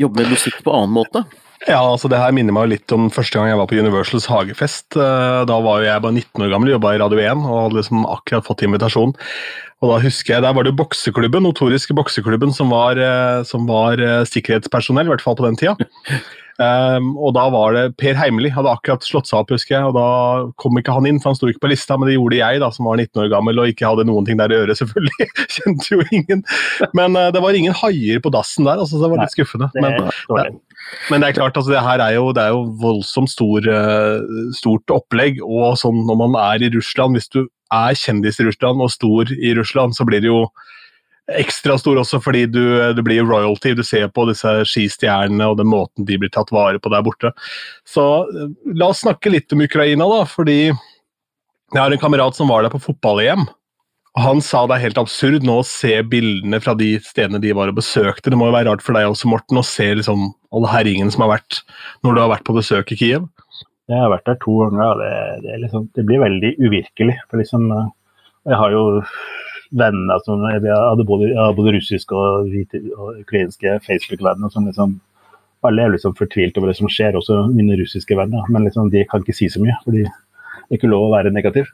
jobbe 0.00 0.22
med 0.22 0.34
musikk 0.34 0.60
på 0.64 0.74
annen 0.74 0.96
måte? 0.96 1.24
Ja, 1.68 1.82
altså 1.84 2.08
det 2.08 2.16
her 2.16 2.32
minner 2.32 2.54
meg 2.56 2.70
litt 2.70 2.92
om 2.96 3.10
første 3.12 3.36
gang 3.36 3.50
jeg 3.50 3.58
var 3.60 3.68
på 3.68 3.76
Universals 3.76 4.24
hagefest. 4.30 4.96
Eh, 4.96 5.40
da 5.48 5.58
var 5.60 5.82
jo 5.82 5.90
jeg 5.90 6.04
bare 6.06 6.16
19 6.16 6.44
år 6.46 6.52
gammel, 6.54 6.72
jobba 6.72 6.94
i 6.96 7.00
Radio 7.02 7.20
1 7.20 7.42
og 7.44 7.58
hadde 7.66 7.76
liksom 7.82 8.06
akkurat 8.08 8.46
fått 8.46 8.64
invitasjon. 8.64 9.12
Og 9.80 9.92
da 9.92 9.98
husker 10.00 10.34
jeg, 10.34 10.42
Der 10.42 10.56
var 10.56 10.64
det 10.64 10.76
bokseklubben, 10.76 11.44
notoriske 11.44 11.96
bokseklubben 11.96 12.52
som 12.56 12.72
var, 12.72 12.96
eh, 12.96 13.42
som 13.44 13.68
var 13.68 14.00
eh, 14.00 14.24
sikkerhetspersonell, 14.24 15.08
i 15.08 15.12
hvert 15.12 15.24
fall 15.24 15.36
på 15.36 15.44
den 15.44 15.60
tida. 15.60 15.76
Um, 16.60 17.14
og 17.16 17.32
da 17.32 17.46
var 17.48 17.72
det 17.72 17.82
Per 17.96 18.18
Heimli, 18.18 18.50
hadde 18.52 18.68
akkurat 18.68 19.04
slått 19.06 19.30
seg 19.30 19.38
opp, 19.38 19.52
husker 19.54 19.78
jeg. 19.78 19.88
Og 19.88 19.94
da 19.96 20.08
kom 20.60 20.76
ikke 20.76 20.92
han 20.92 21.08
inn, 21.08 21.20
for 21.22 21.32
han 21.32 21.38
sto 21.38 21.48
ikke 21.48 21.62
på 21.64 21.70
lista, 21.72 21.96
men 21.96 22.10
det 22.10 22.18
gjorde 22.18 22.36
jeg, 22.36 22.60
da, 22.60 22.68
som 22.74 22.88
var 22.90 23.00
19 23.00 23.22
år 23.22 23.30
gammel 23.32 23.62
og 23.62 23.70
ikke 23.70 23.88
hadde 23.88 24.04
noen 24.10 24.28
ting 24.28 24.40
der 24.40 24.52
å 24.52 24.58
gjøre, 24.60 24.76
selvfølgelig. 24.76 25.28
Kjente 25.56 25.94
jo 25.94 26.04
ingen. 26.10 26.44
Men 26.98 27.16
uh, 27.16 27.30
det 27.32 27.40
var 27.44 27.56
ingen 27.56 27.76
haier 27.80 28.20
på 28.20 28.32
dassen 28.34 28.68
der, 28.68 28.82
altså, 28.82 28.98
så 28.98 29.06
det 29.06 29.12
var 29.14 29.24
litt 29.24 29.36
skuffende. 29.36 29.70
Men, 29.80 30.10
det, 30.10 30.50
men 31.08 31.24
det 31.24 31.30
er 31.30 31.38
klart, 31.38 31.56
altså, 31.56 31.72
det 31.72 31.84
her 31.86 32.04
er 32.04 32.18
jo, 32.18 32.26
det 32.36 32.44
er 32.44 32.52
jo 32.52 32.66
voldsomt 32.82 33.32
stor, 33.32 33.70
uh, 33.70 34.50
stort 34.56 34.92
opplegg. 34.92 35.40
Og 35.46 35.78
sånn 35.80 36.04
når 36.08 36.20
man 36.26 36.36
er 36.44 36.66
i 36.66 36.72
Russland, 36.76 37.16
hvis 37.16 37.32
du 37.32 37.46
er 37.70 37.96
kjendis 37.96 38.40
i 38.42 38.50
Russland 38.50 38.82
og 38.84 38.92
stor 38.92 39.32
i 39.32 39.54
Russland, 39.56 39.96
så 39.96 40.04
blir 40.08 40.20
det 40.20 40.28
jo 40.28 40.44
ekstra 41.38 41.76
stor 41.78 42.00
også 42.02 42.20
fordi 42.22 42.46
du, 42.50 42.62
du, 42.96 43.02
blir 43.06 43.24
royalty. 43.26 43.74
Du 43.76 43.84
ser 43.86 44.08
på 44.14 44.26
disse 44.30 44.52
skistjernene 44.68 45.50
og 45.50 45.60
den 45.60 45.70
måten 45.70 46.06
de 46.08 46.18
blir 46.20 46.32
tatt 46.32 46.52
vare 46.54 46.80
på 46.82 46.92
der 46.92 47.04
borte. 47.06 47.32
Så 47.88 48.06
eh, 48.26 48.50
la 48.74 48.90
oss 48.90 49.04
snakke 49.04 49.32
litt 49.32 49.52
om 49.54 49.64
Ukraina, 49.66 50.08
da. 50.10 50.26
Fordi 50.28 50.60
jeg 50.70 51.80
har 51.80 51.90
en 51.90 52.02
kamerat 52.02 52.38
som 52.38 52.50
var 52.50 52.64
der 52.64 52.74
på 52.74 52.82
fotball-EM. 52.82 53.46
og 54.16 54.22
Han 54.26 54.42
sa 54.44 54.64
det 54.66 54.78
er 54.78 54.86
helt 54.88 55.02
absurd 55.02 55.46
nå 55.46 55.60
å 55.60 55.66
se 55.66 55.94
bildene 56.02 56.58
fra 56.62 56.74
de 56.78 56.96
stedene 57.06 57.42
de 57.42 57.54
var 57.56 57.70
og 57.70 57.78
besøkte. 57.78 58.32
Det 58.32 58.38
må 58.38 58.50
jo 58.50 58.56
være 58.56 58.70
rart 58.72 58.82
for 58.84 58.98
deg 58.98 59.10
også, 59.10 59.30
Morten, 59.30 59.60
å 59.60 59.66
se 59.66 59.86
liksom 60.00 60.32
alle 60.50 60.72
herjingene 60.72 61.14
som 61.14 61.26
har 61.26 61.36
vært 61.36 61.62
når 62.02 62.16
du 62.16 62.24
har 62.24 62.34
vært 62.34 62.48
på 62.48 62.56
besøk 62.58 62.90
i 62.90 62.98
Kiev? 62.98 63.30
Jeg 63.90 63.98
har 63.98 64.10
vært 64.12 64.26
der 64.28 64.38
to 64.42 64.56
ganger. 64.64 64.98
Det, 65.02 65.14
det, 65.46 65.62
liksom, 65.64 65.86
det 65.98 66.06
blir 66.06 66.22
veldig 66.22 66.52
uvirkelig. 66.62 67.16
for 67.30 67.42
liksom, 67.42 67.70
eh, 67.74 67.88
Jeg 68.50 68.58
har 68.58 68.74
jo 68.74 68.84
venner 69.70 70.22
som 70.24 70.42
Jeg 70.50 70.62
hadde 70.66 71.06
både, 71.06 71.30
både 71.56 71.76
russiske 71.76 72.16
og, 72.16 72.50
og 72.96 73.20
ukrainske 73.22 73.76
Facebook-venner 73.86 74.50
som 74.50 74.66
liksom 74.66 74.98
Alle 75.66 75.84
er 75.84 75.92
liksom 75.92 76.14
fortvilt 76.16 76.56
over 76.56 76.70
det 76.70 76.78
som 76.78 76.88
skjer, 76.88 77.18
også 77.18 77.42
mine 77.52 77.76
russiske 77.76 78.16
venner. 78.16 78.46
Men 78.48 78.64
liksom, 78.64 78.88
de 78.90 79.04
kan 79.04 79.20
ikke 79.20 79.36
si 79.36 79.50
så 79.52 79.60
mye, 79.60 79.74
for 79.84 79.92
det 79.92 80.06
er 80.06 80.78
ikke 80.78 80.88
lov 80.88 81.10
å 81.10 81.12
være 81.12 81.32
negativ. 81.34 81.68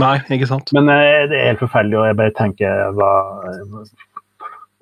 Nei, 0.00 0.14
ikke 0.32 0.48
sant. 0.48 0.72
Men 0.72 0.88
eh, 0.88 1.26
det 1.28 1.36
er 1.36 1.50
helt 1.50 1.60
forferdelig, 1.60 1.98
og 2.00 2.08
jeg 2.08 2.18
bare 2.22 2.34
tenker 2.38 2.94
hva 2.96 3.10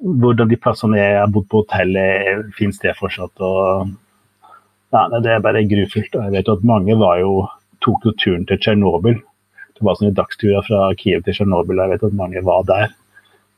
hvordan 0.03 0.51
de 0.51 0.59
plassene 0.59 0.99
jeg 0.99 1.18
har 1.21 1.31
bodd 1.33 1.49
på 1.51 1.62
hotellet, 1.62 2.47
fins 2.59 2.81
det 2.83 2.97
fortsatt? 2.99 3.35
Og, 3.42 3.92
Ja, 4.92 5.07
det 5.25 5.31
er 5.33 5.40
bare 5.40 5.64
grufullt. 5.64 6.14
og 6.14 6.25
Jeg 6.25 6.33
vet 6.33 6.49
at 6.53 6.64
mange 6.68 6.95
var 7.01 7.18
jo, 7.18 7.47
tok 7.81 8.05
jo 8.05 8.12
turen 8.12 8.47
til 8.47 8.59
Tsjernobyl. 8.59 9.23
Det 9.83 9.88
var 9.88 9.97
sånne 9.99 10.14
dagsturer 10.14 10.62
fra 10.62 10.81
Kiev 10.95 11.25
til 11.27 11.35
Tsjernobyl. 11.35 11.81
Jeg 11.83 11.90
vet 11.90 12.05
at 12.07 12.12
mange 12.14 12.42
var 12.47 12.62
der. 12.68 12.92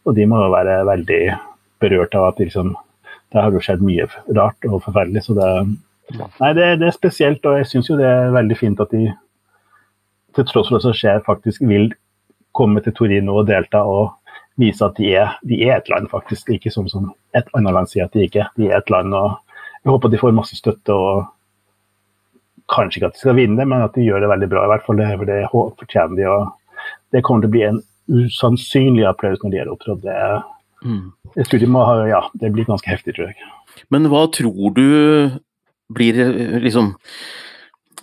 Og 0.09 0.15
de 0.17 0.25
må 0.25 0.39
jo 0.41 0.53
være 0.55 0.79
veldig 0.89 1.19
berørt 1.85 2.17
av 2.17 2.31
at 2.31 2.41
liksom, 2.41 2.71
det 3.29 3.43
har 3.45 3.53
jo 3.53 3.61
skjedd 3.61 3.83
mye 3.85 4.07
rart 4.39 4.65
og 4.71 4.79
forferdelig. 4.87 5.27
Så 5.27 5.37
det, 5.37 5.51
nei, 6.41 6.53
det, 6.57 6.71
det 6.81 6.89
er 6.89 6.97
spesielt, 6.97 7.45
og 7.45 7.59
jeg 7.61 7.69
syns 7.69 7.91
jo 7.93 7.99
det 8.01 8.09
er 8.09 8.33
veldig 8.33 8.57
fint 8.57 8.81
at 8.81 8.97
de 8.97 9.11
til 10.35 10.49
tross 10.49 10.73
for 10.73 10.79
det 10.79 10.87
som 10.87 10.97
skjer, 10.97 11.21
faktisk 11.29 11.69
vil 11.69 11.91
komme 12.57 12.81
til 12.81 12.97
Torino 12.97 13.37
og 13.43 13.51
delta 13.53 13.85
og 13.85 14.15
vise 14.61 14.87
at 14.87 14.97
de 14.97 15.13
er, 15.13 15.37
de 15.45 15.61
er 15.67 15.77
et 15.77 15.93
land, 15.93 16.09
faktisk. 16.09 16.49
Ikke 16.57 16.73
som, 16.73 16.89
som 16.89 17.13
et 17.37 17.53
annet 17.53 17.77
land 17.77 17.93
sier 17.93 18.09
at 18.09 18.17
de 18.17 18.25
ikke 18.25 18.47
er. 18.47 18.51
De 18.57 18.73
er 18.73 18.81
et 18.81 18.97
land. 18.97 19.13
og 19.13 19.37
Jeg 19.85 19.93
håper 19.93 20.09
de 20.09 20.25
får 20.25 20.41
masse 20.41 20.57
støtte. 20.57 20.97
og 20.97 21.29
Kanskje 22.73 23.01
ikke 23.01 23.11
at 23.13 23.17
de 23.17 23.23
skal 23.23 23.39
vinne, 23.39 23.67
men 23.69 23.85
at 23.85 23.97
de 23.97 24.07
gjør 24.07 24.25
det 24.25 24.31
veldig 24.33 24.51
bra. 24.53 24.65
i 24.65 24.73
hvert 24.73 24.87
fall 24.87 25.01
Det, 25.01 25.09
det 25.29 25.41
fortjener 25.53 26.17
de. 26.17 26.29
og 26.31 26.87
Det 27.13 27.23
kommer 27.25 27.45
til 27.45 27.53
å 27.53 27.57
bli 27.57 27.65
en 27.69 27.83
usannsynlig 28.25 29.07
applaus 29.09 29.43
når 29.43 29.53
de 29.53 29.61
har 29.63 29.73
opptrådt. 29.73 30.05
Det, 30.05 30.19
mm. 30.85 31.05
jeg 31.37 31.73
må 31.73 31.85
ha, 31.89 31.97
ja, 32.09 32.23
det 32.41 32.53
blir 32.53 32.69
ganske 32.69 32.91
heftig, 32.91 33.17
tror 33.17 33.33
jeg. 33.33 33.51
Men 33.93 34.09
hva 34.13 34.27
tror 34.33 34.77
du 34.77 34.89
blir 35.95 36.17
liksom 36.65 36.95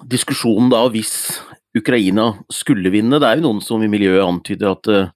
diskusjonen 0.06 0.70
da 0.72 0.84
hvis 0.94 1.42
Ukraina 1.78 2.34
skulle 2.52 2.92
vinne. 2.92 3.20
Det 3.20 3.28
er 3.28 3.40
jo 3.40 3.48
noen 3.48 3.62
som 3.64 3.84
i 3.84 3.90
miljøet 3.92 4.26
antyder 4.26 4.74
at 4.74 4.90
uh, 4.92 5.12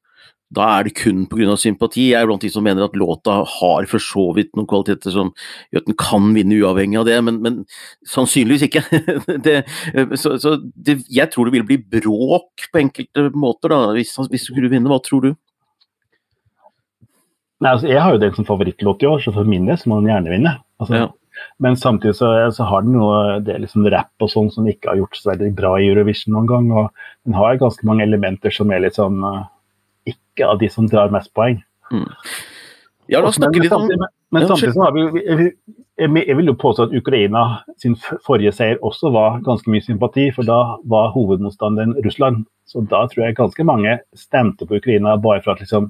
da 0.55 0.67
er 0.77 0.87
det 0.87 0.95
kun 0.97 1.25
pga. 1.29 1.55
sympati. 1.59 2.09
Jeg 2.11 2.21
er 2.21 2.29
blant 2.29 2.43
de 2.45 2.51
som 2.53 2.63
mener 2.65 2.87
at 2.87 2.97
låta 2.97 3.41
har 3.43 3.87
for 3.91 4.03
så 4.03 4.27
vidt 4.37 4.53
noen 4.55 4.69
kvaliteter 4.69 5.13
som 5.13 5.33
gjør 5.73 5.83
at 5.83 5.89
den 5.89 5.99
kan 5.99 6.31
vinne 6.35 6.59
uavhengig 6.61 6.99
av 7.01 7.07
det, 7.09 7.17
men, 7.27 7.41
men 7.43 7.57
sannsynligvis 8.07 8.67
ikke. 8.69 8.85
det, 9.47 9.57
så, 10.19 10.37
så 10.41 10.57
det, 10.75 11.01
jeg 11.11 11.31
tror 11.33 11.49
det 11.49 11.57
vil 11.57 11.67
bli 11.67 11.79
bråk 11.99 12.69
på 12.71 12.81
enkelte 12.83 13.29
måter 13.35 13.75
da, 13.75 13.81
hvis, 13.97 14.15
hvis 14.31 14.47
du 14.47 14.53
skulle 14.53 14.71
vinne. 14.71 14.91
Hva 14.91 15.01
tror 15.03 15.27
du? 15.27 15.33
Nei, 17.63 17.71
altså, 17.71 17.87
jeg 17.87 18.01
har 18.03 18.15
jo 18.15 18.21
den 18.21 18.33
som 18.35 18.47
favorittlåt 18.47 19.03
i 19.03 19.07
år, 19.09 19.21
så 19.23 19.31
for 19.35 19.47
min 19.47 19.67
del 19.69 19.79
må 19.89 20.01
den 20.01 20.11
gjerne 20.11 20.33
vinne. 20.33 20.57
Altså, 20.81 21.05
ja. 21.05 21.13
Men 21.59 21.75
samtidig 21.79 22.15
så, 22.15 22.29
så, 22.55 22.63
har 22.67 22.83
den 22.85 22.95
noe 22.95 23.39
det 23.43 23.55
er 23.55 23.63
liksom 23.63 23.87
rapp 23.91 24.23
og 24.23 24.31
sånn 24.31 24.51
som 24.53 24.67
ikke 24.69 24.91
har 24.91 25.01
gjort 25.01 25.19
så 25.19 25.31
veldig 25.33 25.51
bra 25.57 25.73
i 25.79 25.89
Eurovision 25.89 26.35
noen 26.35 26.49
gang. 26.51 26.69
Og 26.71 27.27
den 27.27 27.35
har 27.37 27.59
ganske 27.59 27.87
mange 27.87 28.05
elementer 28.07 28.53
som 28.55 28.71
er 28.71 28.83
litt 28.83 28.99
sånn 28.99 29.19
uh, 29.23 29.43
ikke 30.35 30.51
av 30.51 30.59
de 30.61 30.69
som 30.69 30.89
drar 30.91 31.13
mest 31.13 31.31
poeng. 31.33 31.61
Mm. 31.91 32.05
Ja, 33.07 33.21
da 33.21 33.31
snakker 33.31 33.61
vi 33.61 33.69
om 33.69 33.87
Men, 33.87 34.07
men 34.33 34.47
samtidig 34.49 34.73
så 34.73 34.87
har 34.87 34.95
vi 34.95 35.51
jeg, 35.95 36.35
vil 36.35 36.49
jo 36.49 36.57
påstå 36.59 36.89
at 36.89 36.95
Ukraina 36.97 37.43
sin 37.79 37.93
forrige 38.25 38.51
seier 38.51 38.81
også 38.83 39.13
var 39.15 39.37
ganske 39.45 39.69
mye 39.71 39.83
sympati, 39.85 40.25
for 40.35 40.43
da 40.43 40.57
var 40.91 41.13
hovedmotstanderen 41.13 41.93
Russland. 42.03 42.43
Så 42.67 42.83
da 42.89 43.05
tror 43.07 43.23
jeg 43.23 43.37
ganske 43.37 43.63
mange 43.63 43.93
stemte 44.17 44.67
på 44.67 44.81
Ukraina 44.81 45.15
bare 45.21 45.39
for 45.45 45.53
at, 45.53 45.63
liksom, 45.63 45.87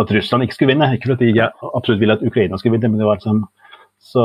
at 0.00 0.12
Russland 0.14 0.46
ikke 0.46 0.56
skulle 0.56 0.72
vinne. 0.72 0.88
Ikke 0.96 1.12
fordi 1.12 1.34
jeg 1.36 1.52
absolutt 1.74 2.00
ville 2.00 2.16
at 2.16 2.24
Ukraina 2.24 2.56
skulle 2.56 2.78
vinne, 2.78 2.94
men 2.94 3.02
det 3.02 3.10
var 3.10 3.20
liksom 3.20 3.44
så 4.00 4.24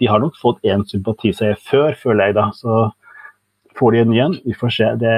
de 0.00 0.08
har 0.10 0.22
nok 0.22 0.36
fått 0.40 0.62
én 0.66 0.82
sympatiseier 0.88 1.58
før, 1.62 1.94
føler 1.98 2.30
jeg 2.30 2.38
da. 2.38 2.48
Så 2.56 2.88
får 3.78 3.94
de 3.94 4.02
en 4.02 4.10
ny 4.10 4.20
en. 4.24 4.36
Vi 4.46 4.56
får 4.58 4.74
se. 4.74 4.90
Det, 4.98 5.14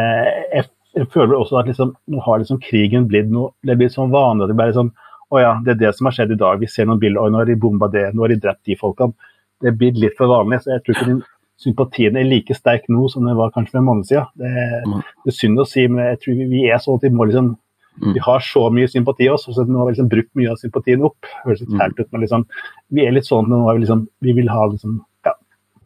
jeg, 0.52 0.68
jeg, 0.96 1.08
føler 1.12 1.36
også 1.36 1.60
at 1.60 1.70
liksom, 1.70 1.94
nå 2.12 2.22
har 2.24 2.42
liksom 2.42 2.60
krigen 2.64 3.06
blitt 3.10 3.28
noe 3.32 3.52
Det 3.66 3.76
blir 3.78 3.92
sånn 3.92 4.12
vanlig. 4.14 4.50
Det 4.50 4.58
blir 4.58 4.74
sånn 4.76 4.92
Å 5.34 5.42
ja, 5.42 5.54
det 5.64 5.74
er 5.74 5.80
det 5.84 5.94
som 5.96 6.08
har 6.08 6.16
skjedd 6.16 6.34
i 6.34 6.40
dag. 6.40 6.60
Vi 6.62 6.68
ser 6.70 6.86
noen 6.88 7.02
bilder. 7.02 7.24
Oi, 7.24 7.32
nå 7.34 7.40
har 7.42 7.48
de 7.48 7.58
bomba 7.58 7.88
det. 7.92 8.08
Nå 8.14 8.24
har 8.24 8.32
de 8.32 8.38
drept 8.42 8.62
de 8.68 8.76
folkene. 8.78 9.32
Det 9.62 9.72
blir 9.78 9.96
litt 9.98 10.14
for 10.18 10.30
vanlig. 10.30 10.60
Så 10.62 10.74
jeg 10.74 10.84
tror 10.84 10.96
ikke 10.96 11.08
den 11.10 11.22
sympatien 11.60 12.18
er 12.20 12.28
like 12.28 12.54
sterk 12.54 12.86
nå 12.92 13.08
som 13.10 13.26
den 13.26 13.38
var 13.38 13.50
kanskje 13.54 13.74
for 13.74 13.80
en 13.80 13.88
måned 13.88 14.06
siden. 14.06 14.28
Det, 14.38 14.50
mm. 14.86 14.98
det 15.24 15.32
er 15.32 15.38
synd 15.38 15.62
å 15.62 15.66
si, 15.66 15.86
men 15.90 16.12
jeg 16.12 16.20
tror 16.22 16.42
vi 16.52 16.62
er 16.68 16.82
sånn 16.82 17.00
at 17.00 17.08
vi 17.08 17.14
må 17.16 17.28
liksom 17.30 17.54
Mm. 18.02 18.12
Vi 18.12 18.20
har 18.20 18.40
så 18.44 18.66
mye 18.70 18.88
sympati 18.92 19.28
også, 19.32 19.54
så 19.56 19.64
nå 19.64 19.78
har 19.80 19.88
vi 19.88 19.94
liksom 19.94 20.08
brukt 20.12 20.32
mye 20.36 20.50
av 20.52 20.60
sympatien 20.60 21.04
opp. 21.06 21.28
Høres 21.46 21.62
litt 21.62 21.76
fælt 21.80 22.00
ut, 22.02 22.08
men 22.12 22.24
liksom, 22.26 22.42
vi 22.92 23.06
er 23.06 23.14
litt 23.16 23.28
sånn 23.28 23.48
nå 23.48 23.62
har 23.64 23.78
vi 23.78 23.86
liksom 23.86 24.02
Vi 24.24 24.34
vil 24.36 24.50
ha 24.52 24.66
liksom 24.68 24.98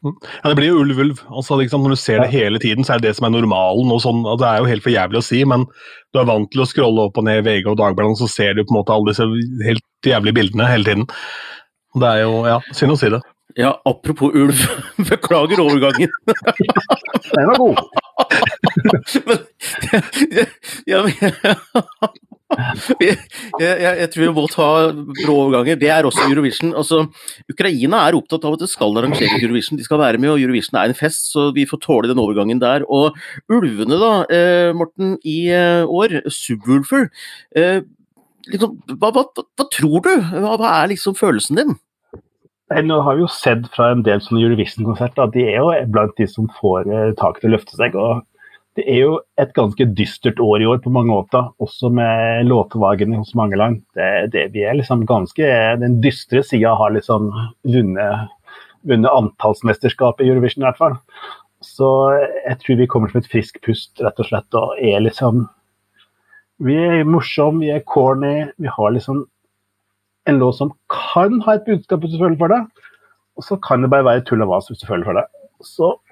ja. 0.02 0.12
Det 0.48 0.56
blir 0.56 0.70
jo 0.70 0.82
ulv-ulv. 0.84 1.18
Altså, 1.28 1.58
liksom, 1.60 1.82
når 1.84 1.94
du 1.94 2.00
ser 2.00 2.22
det 2.22 2.30
hele 2.32 2.60
tiden, 2.62 2.86
så 2.86 2.94
er 2.94 3.02
det 3.02 3.10
det 3.10 3.16
som 3.18 3.28
er 3.28 3.34
normalen. 3.34 3.92
og 3.92 4.00
sånn, 4.04 4.22
Det 4.40 4.46
er 4.48 4.58
jo 4.58 4.70
helt 4.70 4.84
for 4.86 4.94
jævlig 4.94 5.20
å 5.20 5.26
si, 5.26 5.42
men 5.44 5.66
du 6.12 6.20
er 6.20 6.30
vant 6.30 6.50
til 6.52 6.64
å 6.64 6.68
scrolle 6.68 7.08
opp 7.08 7.20
og 7.20 7.26
ned 7.28 7.44
VG 7.44 7.68
og 7.68 7.78
Dagbladet, 7.80 8.20
så 8.22 8.30
ser 8.30 8.54
du 8.54 8.64
på 8.64 8.74
en 8.74 8.80
måte 8.80 8.94
alle 8.94 9.12
disse 9.12 9.28
helt 9.66 9.84
jævlige 10.06 10.38
bildene 10.40 10.70
hele 10.70 10.88
tiden. 10.88 11.10
Det 12.00 12.08
er 12.08 12.24
jo 12.24 12.46
ja, 12.46 12.58
synd 12.72 12.94
å 12.94 12.98
si 13.00 13.10
det. 13.12 13.20
Ja, 13.58 13.74
apropos 13.84 14.34
ulv. 14.34 14.60
Beklager 15.10 15.60
overgangen. 15.60 16.10
Den 17.34 17.46
var 17.50 17.58
god. 17.58 17.78
men, 19.26 19.38
ja, 20.86 21.02
men, 21.02 21.14
jeg, 23.00 23.16
jeg, 23.60 24.08
tror 24.12 24.24
vi 24.24 24.32
må 24.34 24.46
ta 24.50 24.68
brå 24.92 25.36
overganger. 25.44 25.78
Det 25.80 25.90
er 25.92 26.06
også 26.08 26.26
Eurovision. 26.26 26.72
Altså, 26.78 27.04
Ukraina 27.50 28.02
er 28.06 28.18
opptatt 28.18 28.46
av 28.46 28.56
at 28.56 28.64
det 28.64 28.70
skal 28.72 28.96
arrangeres 28.98 29.36
Eurovision. 29.38 29.78
De 29.78 29.86
skal 29.86 30.00
være 30.02 30.20
med, 30.22 30.32
og 30.32 30.42
Eurovision 30.42 30.80
er 30.80 30.90
en 30.90 30.98
fest, 30.98 31.30
så 31.34 31.50
vi 31.56 31.66
får 31.70 31.82
tåle 31.84 32.10
den 32.10 32.22
overgangen 32.22 32.62
der. 32.62 32.86
Og 32.90 33.16
ulvene, 33.52 34.00
da, 34.00 34.12
eh, 34.34 34.72
Morten, 34.76 35.16
i 35.22 35.38
eh, 35.54 35.84
år, 35.86 36.20
Subwoolfer. 36.30 37.08
Eh, 37.56 37.84
liksom, 38.50 38.80
hva, 38.96 39.12
hva, 39.14 39.26
hva, 39.36 39.68
tror 39.70 40.02
du? 40.06 40.12
Hva, 40.32 40.56
hva 40.56 40.74
er 40.80 40.92
liksom 40.94 41.18
følelsen 41.18 41.62
din? 41.62 41.78
Nå 42.70 43.00
har 43.02 43.16
vi 43.18 43.24
jo 43.24 43.30
sett 43.34 43.64
fra 43.74 43.88
en 43.90 44.02
del 44.06 44.20
sånne 44.22 44.44
Eurovision-konserter 44.46 45.24
at 45.24 45.32
de 45.34 45.42
er 45.50 45.56
jo 45.58 45.72
blant 45.90 46.12
de 46.18 46.26
som 46.30 46.46
får 46.60 46.86
eh, 46.86 47.14
taket 47.18 47.42
til 47.42 47.50
å 47.50 47.56
løfte 47.56 47.78
seg. 47.78 47.96
og 47.98 48.26
Det 48.78 48.84
er 48.86 49.00
jo 49.02 49.14
et 49.40 49.50
ganske 49.56 49.84
dystert 49.98 50.38
år 50.40 50.62
i 50.62 50.66
år 50.70 50.78
på 50.84 50.92
mange 50.94 51.10
måter, 51.10 51.48
også 51.58 51.90
med 51.92 52.46
låtevagene 52.46 53.18
hos 53.18 53.32
mange 53.38 53.58
land. 53.58 53.80
Det, 53.98 54.30
det, 54.34 54.44
vi 54.54 54.62
er 54.62 54.78
liksom 54.78 55.02
ganske, 55.08 55.46
Den 55.82 55.98
dystre 56.04 56.44
sida 56.46 56.76
har 56.78 56.94
liksom 56.94 57.32
vunnet, 57.66 58.30
vunnet 58.86 59.10
antallsmesterskapet 59.10 60.24
i 60.24 60.30
Eurovision 60.30 60.62
i 60.62 60.68
hvert 60.68 60.78
fall. 60.78 60.98
Så 61.66 61.88
jeg 62.46 62.56
tror 62.60 62.78
vi 62.78 62.88
kommer 62.88 63.10
som 63.10 63.20
et 63.20 63.28
friskt 63.32 63.60
pust, 63.66 63.92
rett 64.00 64.22
og 64.22 64.30
slett, 64.30 64.56
og 64.56 64.78
er 64.78 65.02
liksom 65.04 65.48
Vi 66.60 66.76
er 66.76 67.08
morsomme, 67.08 67.64
vi 67.64 67.70
er 67.72 67.84
corny, 67.88 68.50
vi 68.60 68.68
har 68.68 68.90
liksom 68.92 69.24
en 70.28 70.38
låt 70.38 70.58
som 70.58 70.72
kan 70.92 71.40
ha 71.46 71.56
et 71.56 71.64
budskap 71.64 72.02
hvis 72.04 72.12
du 72.12 72.20
føler 72.20 72.36
for 72.36 72.52
det, 72.52 72.60
og 73.36 73.46
så 73.46 73.56
kan 73.64 73.80
det 73.82 73.90
bare 73.90 74.04
være 74.04 74.24
tull 74.28 74.44
og 74.44 74.50
vas 74.52 74.68
hvis 74.68 74.82
du 74.82 74.86
føler 74.86 75.08
for 75.08 75.16
det. 75.16 75.24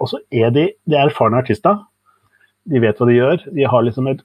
og 0.00 0.08
så 0.08 0.20
er 0.32 0.50
de, 0.50 0.70
de 0.88 0.96
er 0.96 1.08
erfarne 1.08 1.38
artister. 1.40 1.76
De 2.68 2.80
vet 2.82 2.98
hva 2.98 3.08
de 3.08 3.18
gjør. 3.18 3.44
De, 3.54 3.66
har 3.70 3.84
liksom 3.86 4.08
et, 4.10 4.24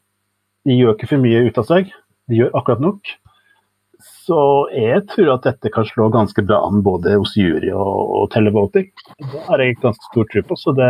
de 0.68 0.80
gjør 0.80 0.98
ikke 0.98 1.12
for 1.14 1.24
mye 1.24 1.44
ut 1.48 1.60
av 1.62 1.70
seg. 1.70 1.94
De 2.32 2.40
gjør 2.40 2.56
akkurat 2.58 2.84
nok. 2.84 3.14
Så 4.24 4.40
jeg 4.76 5.04
tror 5.12 5.34
at 5.36 5.46
dette 5.48 5.72
kan 5.72 5.88
slå 5.88 6.10
ganske 6.12 6.44
bra 6.48 6.62
an 6.68 6.84
både 6.84 7.16
hos 7.20 7.36
jury 7.40 7.72
og, 7.76 8.02
og 8.18 8.28
televoting. 8.36 8.90
Det 9.20 9.46
har 9.48 9.64
jeg 9.64 9.80
ganske 9.84 10.12
stor 10.12 10.28
tro 10.32 10.44
på. 10.48 10.60
Så 10.60 10.76
det 10.78 10.90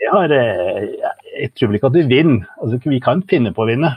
jeg, 0.00 0.08
har, 0.10 0.32
jeg, 0.32 1.12
jeg 1.38 1.52
tror 1.54 1.70
vel 1.70 1.78
ikke 1.78 1.92
at 1.92 1.98
vi 2.00 2.08
vinner. 2.10 2.48
Altså, 2.60 2.80
vi 2.84 3.00
kan 3.04 3.22
finne 3.30 3.52
på 3.54 3.64
å 3.64 3.68
vinne, 3.68 3.92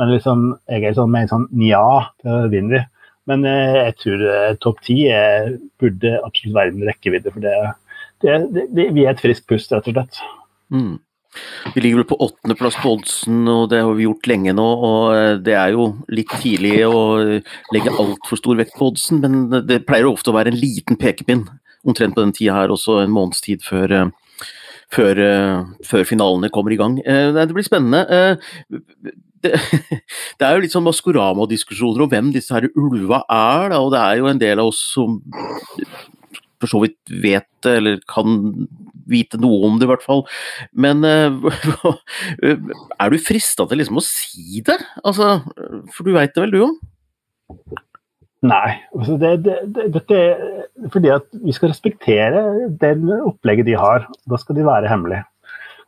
men 0.00 0.12
liksom, 0.12 0.50
jeg 0.70 0.88
er 0.88 0.96
sånn 0.96 1.12
med 1.12 1.30
sånn 1.30 1.46
nja, 1.56 1.84
da 2.24 2.44
vinner 2.52 2.78
vi. 2.78 2.82
Men 3.30 3.46
eh, 3.48 3.78
jeg 3.78 3.96
tror 4.02 4.26
eh, 4.28 4.50
topp 4.60 4.82
ti 4.84 4.98
eh, 5.08 5.54
burde 5.80 6.12
absolutt 6.20 6.56
være 6.58 6.74
en 6.74 6.86
rekkevidde. 6.90 7.32
For 7.32 7.44
det, 7.44 7.54
det, 8.24 8.66
det, 8.76 8.88
vi 8.96 9.06
er 9.06 9.14
et 9.14 9.22
friskt 9.22 9.48
pust, 9.48 9.72
rett 9.72 9.88
og 9.88 9.96
slett. 9.96 10.20
Mm. 10.74 10.98
Vi 11.74 11.82
ligger 11.82 12.02
vel 12.02 12.08
på 12.10 12.18
åttendeplass 12.26 12.78
på 12.82 12.94
oddsen, 12.96 13.42
og 13.50 13.68
det 13.72 13.82
har 13.82 13.94
vi 13.96 14.06
gjort 14.06 14.28
lenge 14.30 14.54
nå. 14.56 14.66
og 14.88 15.44
Det 15.46 15.56
er 15.58 15.74
jo 15.74 15.90
litt 16.12 16.32
tidlig 16.42 16.76
å 16.86 17.00
legge 17.74 17.94
altfor 17.94 18.40
stor 18.40 18.60
vekt 18.60 18.76
på 18.78 18.90
oddsen, 18.92 19.22
men 19.24 19.66
det 19.66 19.84
pleier 19.88 20.10
ofte 20.10 20.32
å 20.32 20.36
være 20.36 20.54
en 20.54 20.60
liten 20.60 21.00
pekepinn. 21.00 21.46
Omtrent 21.84 22.16
på 22.16 22.24
den 22.24 22.34
tida 22.36 22.56
her, 22.60 22.72
også 22.72 23.02
en 23.02 23.12
måneds 23.12 23.42
tid 23.44 23.64
før, 23.66 24.12
før, 24.94 25.22
før 25.84 26.08
finalene 26.08 26.52
kommer 26.54 26.74
i 26.74 26.80
gang. 26.80 27.00
Det 27.02 27.50
blir 27.52 27.66
spennende 27.66 28.06
det, 29.44 29.52
det, 30.38 30.46
er 30.46 30.56
jo 30.56 30.64
litt 30.64 30.74
sånn 30.74 30.86
Maskorama-diskusjoner 30.86 32.04
om 32.04 32.10
hvem 32.12 32.32
disse 32.34 32.54
her 32.54 32.70
ulva 32.72 33.22
er, 33.28 33.70
da, 33.74 33.80
og 33.82 33.92
det 33.94 34.00
er 34.00 34.20
jo 34.20 34.30
en 34.30 34.40
del 34.40 34.62
av 34.62 34.72
oss 34.72 34.80
som 34.94 35.20
for 36.62 36.70
så 36.70 36.80
vidt 36.84 37.14
vet 37.22 37.68
eller 37.68 38.00
kan 38.08 38.38
vite 39.10 39.40
noe 39.40 39.68
om 39.68 39.78
det, 39.78 39.88
i 39.88 39.92
hvert 39.92 40.04
fall. 40.04 40.24
Men 40.72 41.04
uh, 41.04 41.44
er 43.00 43.12
du 43.12 43.18
frista 43.22 43.66
til 43.68 43.82
liksom 43.82 44.00
å 44.00 44.06
si 44.06 44.62
det? 44.66 44.78
Altså, 45.04 45.38
for 45.94 46.06
du 46.06 46.14
veit 46.16 46.34
det 46.34 46.44
vel, 46.44 46.54
du 46.54 46.64
òg? 46.68 47.82
Nei. 48.44 48.74
Altså 48.92 49.18
det, 49.20 49.36
det, 49.44 49.60
det, 49.72 49.86
dette 49.94 50.16
er 50.20 50.90
fordi 50.92 51.12
at 51.14 51.30
vi 51.40 51.54
skal 51.56 51.70
respektere 51.72 52.42
den 52.80 53.06
opplegget 53.22 53.70
de 53.70 53.78
har. 53.80 54.04
Da 54.28 54.40
skal 54.40 54.58
de 54.58 54.66
være 54.66 54.90
hemmelige 54.90 55.24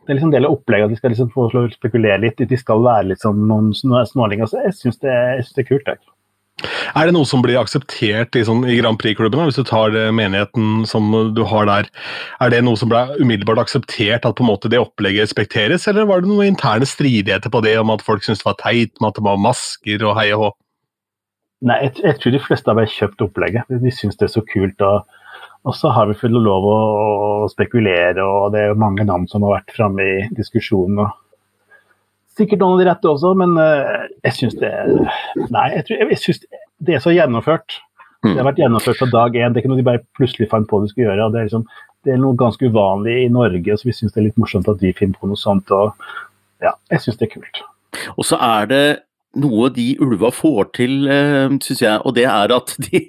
det 0.07 0.13
er 0.13 0.21
liksom 0.21 0.31
del 0.31 0.47
av 0.47 0.55
opplegget 0.55 0.87
at 0.87 0.93
de 0.93 0.99
skal 1.01 1.11
liksom 1.13 1.31
få 1.35 1.49
spekulere 1.73 2.21
litt. 2.23 2.39
De 2.39 2.59
skal 2.59 2.85
være 2.85 3.09
litt 3.11 3.23
som 3.25 3.41
noen 3.49 3.73
snålinger. 3.75 4.47
Så 4.47 4.63
jeg 4.63 4.77
syns 4.79 5.01
det, 5.03 5.15
det, 5.49 5.65
er 5.65 5.67
kult. 5.67 5.91
Jeg. 5.91 5.99
Er 6.97 7.05
det 7.05 7.13
noe 7.13 7.29
som 7.29 7.43
blir 7.45 7.59
akseptert 7.61 8.33
liksom, 8.33 8.63
i 8.65 8.79
Grand 8.79 8.97
Prix-klubbene, 9.01 9.45
hvis 9.49 9.59
du 9.61 9.67
tar 9.69 9.91
det 9.93 10.07
menigheten 10.17 10.87
som 10.89 11.11
du 11.37 11.43
har 11.45 11.69
der? 11.69 11.91
Er 12.41 12.53
det 12.53 12.63
noe 12.65 12.81
som 12.81 12.89
ble 12.89 13.03
umiddelbart 13.21 13.61
akseptert, 13.67 14.25
at 14.25 14.39
på 14.39 14.45
en 14.45 14.49
måte 14.49 14.71
det 14.73 14.81
opplegget 14.81 15.29
respekteres, 15.29 15.85
eller 15.91 16.09
var 16.09 16.25
det 16.25 16.31
noen 16.31 16.55
interne 16.55 16.89
stridigheter 16.89 17.53
på 17.53 17.61
det, 17.67 17.77
om 17.83 17.93
at 17.93 18.05
folk 18.05 18.25
syntes 18.25 18.41
det 18.41 18.49
var 18.49 18.57
teit 18.63 18.95
med 19.03 19.11
at 19.11 19.21
det 19.21 19.27
var 19.29 19.43
masker 19.49 20.07
og 20.07 20.17
hei 20.17 20.31
og 20.33 20.47
hå? 20.47 20.51
Nei, 21.67 21.77
jeg, 21.85 21.93
jeg, 22.05 22.19
tror 22.23 22.35
de 22.35 22.43
fleste 22.47 22.79
har 22.79 22.91
kjøpt 22.95 23.29
opplegget. 23.29 23.77
De 23.85 23.93
syns 23.93 24.17
det 24.17 24.29
er 24.29 24.33
så 24.33 24.45
kult. 24.49 24.81
Og, 24.85 25.21
og 25.69 25.77
så 25.77 25.93
har 25.93 26.09
vi 26.09 26.17
fått 26.17 26.33
lov 26.33 26.65
å, 26.73 26.81
å, 27.45 27.53
spekulere, 27.53 28.25
og 28.25 28.57
det 28.57 28.65
er 28.65 28.81
mange 28.81 29.05
navn 29.09 29.29
som 29.29 29.45
har 29.45 29.59
vært 29.59 29.77
framme 29.77 30.05
i 30.05 30.19
diskusjonen. 30.37 31.05
og 31.05 31.26
Sikkert 32.37 32.61
noen 32.61 32.77
av 32.77 32.83
de 32.83 32.89
rette 32.91 33.09
også, 33.11 33.33
men 33.41 33.57
uh, 33.57 34.07
jeg 34.27 34.37
syns 34.37 34.57
det 34.61 34.71
Nei, 35.49 35.67
jeg, 35.73 35.87
tror, 35.89 36.01
jeg, 36.03 36.21
synes 36.23 36.43
det 36.85 36.97
er 36.97 37.05
så 37.05 37.15
gjennomført. 37.15 37.79
Mm. 38.21 38.33
Det 38.33 38.37
har 38.41 38.49
vært 38.51 38.61
gjennomført 38.61 39.01
fra 39.01 39.09
dag 39.13 39.39
én. 39.39 39.55
Det 39.55 39.61
er 39.61 39.65
ikke 39.65 39.73
noe 39.73 39.81
de 39.81 39.87
bare 39.87 40.05
plutselig 40.19 40.51
fant 40.51 40.69
på 40.69 40.83
de 40.83 40.91
skulle 40.91 41.09
gjøre. 41.09 41.31
Det 41.33 41.41
er, 41.41 41.49
liksom, 41.49 41.65
det 42.05 42.15
er 42.15 42.21
noe 42.21 42.39
ganske 42.39 42.69
uvanlig 42.69 43.17
i 43.25 43.33
Norge, 43.33 43.79
så 43.79 43.89
vi 43.89 43.97
syns 43.97 44.13
det 44.15 44.23
er 44.23 44.29
litt 44.29 44.41
morsomt 44.41 44.69
at 44.73 44.83
de 44.83 44.93
finner 44.97 45.17
på 45.21 45.31
noe 45.31 45.41
sånt. 45.41 45.73
og 45.73 45.97
ja, 46.65 46.75
jeg 46.93 47.05
syns 47.05 47.21
det 47.21 47.29
er 47.29 47.35
kult. 47.39 47.63
Og 48.17 48.29
så 48.29 48.39
er 48.43 48.69
det 48.71 48.85
noe 49.41 49.71
de 49.75 49.87
ulva 50.03 50.31
får 50.35 50.71
til, 50.79 50.95
eh, 51.13 51.49
syns 51.63 51.83
jeg, 51.85 52.01
og 52.05 52.15
det 52.17 52.27
er 52.31 52.55
at 52.57 52.75
de, 52.87 53.03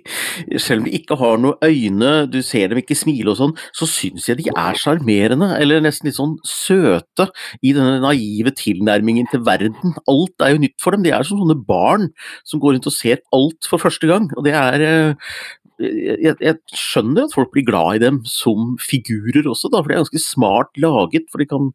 selv 0.59 0.83
om 0.83 0.87
de 0.87 0.95
ikke 0.99 1.17
har 1.19 1.41
noen 1.41 1.57
øyne, 1.63 2.13
du 2.31 2.39
ser 2.45 2.71
dem 2.71 2.81
ikke 2.81 2.97
smile 2.97 3.33
og 3.33 3.39
sånn, 3.41 3.55
så 3.75 3.89
syns 3.89 4.29
jeg 4.29 4.41
de 4.41 4.49
er 4.53 4.79
sjarmerende, 4.79 5.53
eller 5.57 5.83
nesten 5.83 6.09
litt 6.09 6.19
sånn 6.19 6.37
søte 6.47 7.29
i 7.61 7.73
denne 7.75 7.99
naive 8.03 8.53
tilnærmingen 8.57 9.29
til 9.31 9.45
verden. 9.47 9.95
Alt 10.09 10.45
er 10.45 10.55
jo 10.55 10.63
nytt 10.63 10.77
for 10.83 10.95
dem, 10.95 11.05
de 11.05 11.13
er 11.15 11.27
som 11.27 11.41
sånne 11.41 11.59
barn 11.67 12.09
som 12.47 12.61
går 12.63 12.77
rundt 12.77 12.89
og 12.89 12.95
ser 12.95 13.23
alt 13.35 13.69
for 13.69 13.81
første 13.81 14.09
gang. 14.09 14.29
og 14.37 14.45
det 14.47 14.53
er 14.57 14.83
eh, 14.83 15.31
jeg, 15.77 16.35
jeg, 16.41 16.57
skjønner 16.73 17.27
at 17.27 17.35
folk 17.35 17.51
blir 17.53 17.65
glad 17.67 17.97
i 17.97 18.01
dem 18.01 18.19
som 18.29 18.75
figurer 18.81 19.45
også, 19.49 19.69
da, 19.69 19.81
for 19.81 19.91
de 19.91 19.97
er 19.97 20.01
ganske 20.01 20.21
smart 20.23 20.79
laget. 20.81 21.27
For 21.31 21.41
de 21.41 21.47
kan 21.49 21.69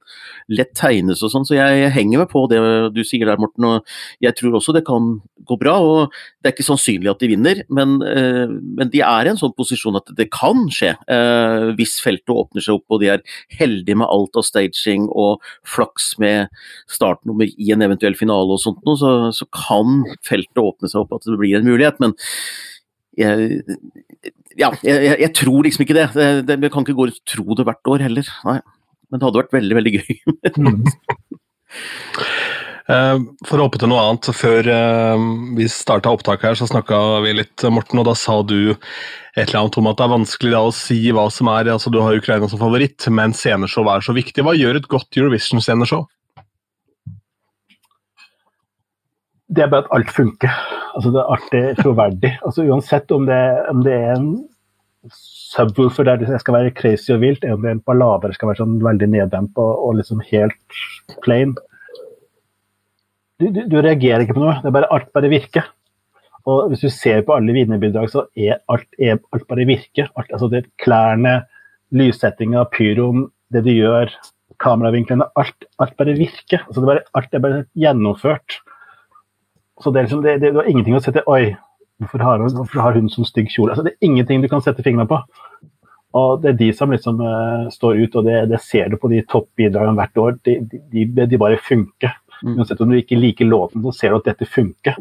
lett 0.50 0.72
tegnes 0.78 1.22
og 1.22 1.32
sånn. 1.32 1.46
Så 1.46 1.56
jeg, 1.56 1.90
henger 1.94 2.22
meg 2.22 2.30
på 2.32 2.44
det 2.50 2.60
du 2.96 3.02
sier 3.06 3.28
der, 3.28 3.40
Morten. 3.40 3.68
Og 3.68 4.24
jeg 4.24 4.34
tror 4.38 4.58
også 4.58 4.74
det 4.74 4.84
kan 4.88 5.14
gå 5.46 5.58
bra. 5.60 5.76
og 5.78 6.16
Det 6.42 6.50
er 6.50 6.56
ikke 6.56 6.66
sannsynlig 6.66 7.12
at 7.12 7.22
de 7.22 7.30
vinner, 7.30 7.62
men, 7.70 7.94
eh, 8.02 8.50
men 8.50 8.90
de 8.92 9.04
er 9.06 9.26
i 9.26 9.32
en 9.32 9.40
sånn 9.40 9.54
posisjon 9.56 9.98
at 10.00 10.10
det 10.18 10.30
kan 10.34 10.66
skje. 10.72 10.94
Eh, 11.06 11.70
hvis 11.78 11.98
feltet 12.02 12.34
åpner 12.34 12.64
seg 12.64 12.80
opp 12.80 12.96
og 12.96 13.02
de 13.02 13.12
er 13.14 13.24
heldige 13.58 13.98
med 13.98 14.10
alt 14.10 14.38
av 14.38 14.46
staging 14.46 15.08
og 15.10 15.42
flaks 15.62 16.12
med 16.22 16.50
startnummer 16.90 17.50
i 17.54 17.72
en 17.74 17.86
eventuell 17.86 18.18
finale 18.18 18.56
og 18.56 18.62
sånt, 18.62 18.82
så, 18.98 19.30
så 19.34 19.48
kan 19.54 20.02
feltet 20.26 20.62
åpne 20.62 20.90
seg 20.90 21.04
opp 21.04 21.18
at 21.18 21.26
det 21.28 21.38
blir 21.38 21.58
en 21.58 21.68
mulighet. 21.68 22.02
men 22.02 22.16
jeg, 23.18 23.62
ja, 24.56 24.70
jeg, 24.84 25.16
jeg, 25.20 25.30
tror 25.36 25.66
liksom 25.66 25.84
ikke 25.84 25.96
det. 25.96 26.08
det, 26.16 26.28
det 26.48 26.58
jeg 26.68 26.72
kan 26.72 26.86
ikke 26.86 26.96
gå 26.96 27.08
og 27.10 27.18
tro 27.28 27.58
det 27.58 27.66
hvert 27.68 27.92
år 27.94 28.06
heller. 28.06 28.30
Nei. 28.48 28.60
Men 29.12 29.20
det 29.20 29.28
hadde 29.28 29.42
vært 29.42 29.56
veldig, 29.58 29.76
veldig 29.76 29.92
gøy. 29.98 30.12
uh, 32.88 33.18
for 33.48 33.58
å 33.58 33.66
hoppe 33.66 33.80
til 33.82 33.92
noe 33.92 34.04
annet. 34.06 34.30
Før 34.36 34.70
uh, 34.72 35.26
vi 35.58 35.68
starta 35.68 36.14
opptaket 36.16 36.48
her, 36.48 36.56
så 36.56 36.70
snakka 36.70 36.96
vi 37.26 37.34
litt, 37.36 37.66
Morten, 37.68 38.00
og 38.00 38.08
da 38.08 38.16
sa 38.16 38.38
du 38.40 38.72
et 38.72 39.44
eller 39.44 39.60
annet 39.62 39.78
om 39.80 39.90
at 39.90 40.00
det 40.00 40.06
er 40.06 40.14
vanskelig 40.14 40.54
da, 40.54 40.64
å 40.64 40.72
si 40.76 40.98
hva 41.12 41.26
som 41.32 41.52
er 41.52 41.72
altså 41.74 41.92
Du 41.92 42.00
har 42.00 42.16
Ukraina 42.16 42.48
som 42.48 42.60
favoritt, 42.60 43.04
men 43.12 43.36
sceneshow 43.36 43.88
er 43.92 44.04
så 44.04 44.16
viktig. 44.16 44.44
Hva 44.46 44.56
gjør 44.56 44.80
et 44.80 44.88
godt 44.92 45.20
Eurovision-sceneshow? 45.20 46.06
Det 49.52 49.66
er 49.66 49.68
bare 49.68 49.84
at 49.84 49.92
alt 49.92 50.08
funker. 50.16 50.80
Altså, 50.92 51.12
det 51.12 51.20
er 51.20 51.34
artig, 51.34 51.62
troverdig. 51.80 52.32
Altså, 52.46 52.64
uansett 52.68 53.12
om 53.14 53.26
det, 53.28 53.42
om 53.70 53.82
det 53.86 53.94
er 53.96 54.16
en 54.16 54.32
subwoofer 55.52 56.06
der 56.06 56.20
det 56.20 56.40
skal 56.40 56.56
være 56.56 56.74
crazy 56.76 57.12
og 57.14 57.22
vilt, 57.24 57.44
eller 57.44 57.58
om 57.58 57.64
det 57.64 57.72
er 57.72 57.78
en 57.78 58.22
det 58.22 58.36
skal 58.36 58.50
være 58.50 58.62
sånn 58.62 58.80
veldig 58.84 59.08
neddemp 59.12 59.58
og, 59.58 59.72
og, 59.86 59.94
liksom 59.98 60.22
helt 60.30 60.82
plain. 61.24 61.54
Du, 63.40 63.48
du, 63.50 63.64
du, 63.66 63.78
reagerer 63.82 64.22
ikke 64.22 64.36
på 64.36 64.44
noe. 64.44 64.60
det 64.62 64.70
er 64.70 64.76
bare 64.76 64.90
Alt 64.94 65.10
bare 65.12 65.32
virker. 65.32 65.66
Og 66.46 66.68
Hvis 66.70 66.82
du 66.82 66.90
ser 66.90 67.22
på 67.26 67.34
alle 67.36 67.54
vinnerbidrag, 67.54 68.10
så 68.10 68.26
er 68.34 68.60
alt, 68.70 68.88
er, 68.98 69.18
alt 69.34 69.46
bare 69.50 69.66
virker. 69.66 70.10
Alt, 70.18 70.30
altså 70.30 70.48
det 70.50 70.66
Klærne, 70.82 71.42
lyssettinga, 71.94 72.64
pyroen, 72.72 73.28
det 73.52 73.62
du 73.66 73.70
gjør, 73.74 74.10
kameravinklene, 74.62 75.28
alt, 75.38 75.66
alt 75.82 75.94
bare 75.98 76.16
virker. 76.18 76.64
Altså 76.66 76.82
det 76.82 76.90
bare, 76.90 77.04
alt 77.18 77.34
er 77.34 77.44
bare 77.44 77.64
gjennomført. 77.78 78.58
Så 79.82 79.90
det 79.90 80.00
er, 80.00 80.08
liksom, 80.08 80.22
det, 80.24 80.38
det, 80.42 80.52
du 80.54 80.60
har 80.62 80.70
ingenting 80.70 80.96
å 80.96 81.02
sette 81.02 81.24
Oi, 81.30 81.54
hvorfor 82.02 82.24
har 82.24 82.42
hun, 82.42 82.54
hvorfor 82.60 82.84
har 82.84 82.98
hun 82.98 83.10
sånn 83.12 83.28
stygg 83.28 83.50
kjole? 83.52 83.74
Altså, 83.74 83.86
det 83.86 83.94
er 83.96 84.08
ingenting 84.08 84.42
du 84.44 84.50
kan 84.52 84.64
sette 84.64 84.84
fingrene 84.84 85.10
på. 85.10 85.20
Og 86.18 86.42
Det 86.42 86.52
er 86.52 86.58
de 86.58 86.68
som 86.76 86.92
liksom 86.92 87.22
uh, 87.24 87.70
står 87.72 88.02
ut, 88.04 88.18
og 88.20 88.28
det, 88.28 88.36
det, 88.52 88.60
ser 88.60 88.92
du 88.92 88.98
på 89.00 89.08
de 89.12 89.22
toppbidragene 89.24 89.96
hvert 89.96 90.20
år. 90.20 90.36
De, 90.44 90.58
de, 90.92 91.06
de 91.24 91.40
bare 91.40 91.60
funker. 91.62 92.18
Mm. 92.42 92.58
Uansett 92.58 92.82
om 92.84 92.92
du 92.92 92.98
ikke 92.98 93.18
liker 93.18 93.48
låten, 93.48 93.84
så 93.86 93.94
ser 93.96 94.12
du 94.12 94.20
at 94.20 94.32
dette 94.32 94.48
funker. 94.50 94.98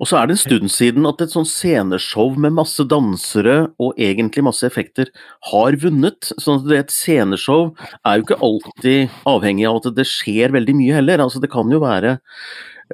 Og 0.00 0.08
så 0.08 0.16
er 0.16 0.28
det 0.28 0.34
en 0.34 0.40
stund 0.40 0.72
siden 0.72 1.06
at 1.08 1.20
et 1.22 1.32
sånn 1.32 1.46
sceneshow 1.48 2.32
med 2.40 2.54
masse 2.56 2.82
dansere 2.88 3.56
og 3.80 3.98
egentlig 4.00 4.44
masse 4.46 4.66
effekter 4.66 5.10
har 5.50 5.76
vunnet. 5.82 6.32
sånn 6.40 6.62
at 6.62 6.72
Et 6.78 6.94
sceneshow 6.94 7.74
er 8.04 8.18
jo 8.18 8.24
ikke 8.24 8.40
alltid 8.40 9.20
avhengig 9.28 9.68
av 9.68 9.80
at 9.80 9.94
det 9.96 10.08
skjer 10.08 10.56
veldig 10.56 10.74
mye 10.78 10.96
heller. 10.98 11.20
altså 11.20 11.40
Det 11.40 11.52
kan 11.52 11.70
jo 11.70 11.82
være 11.84 12.18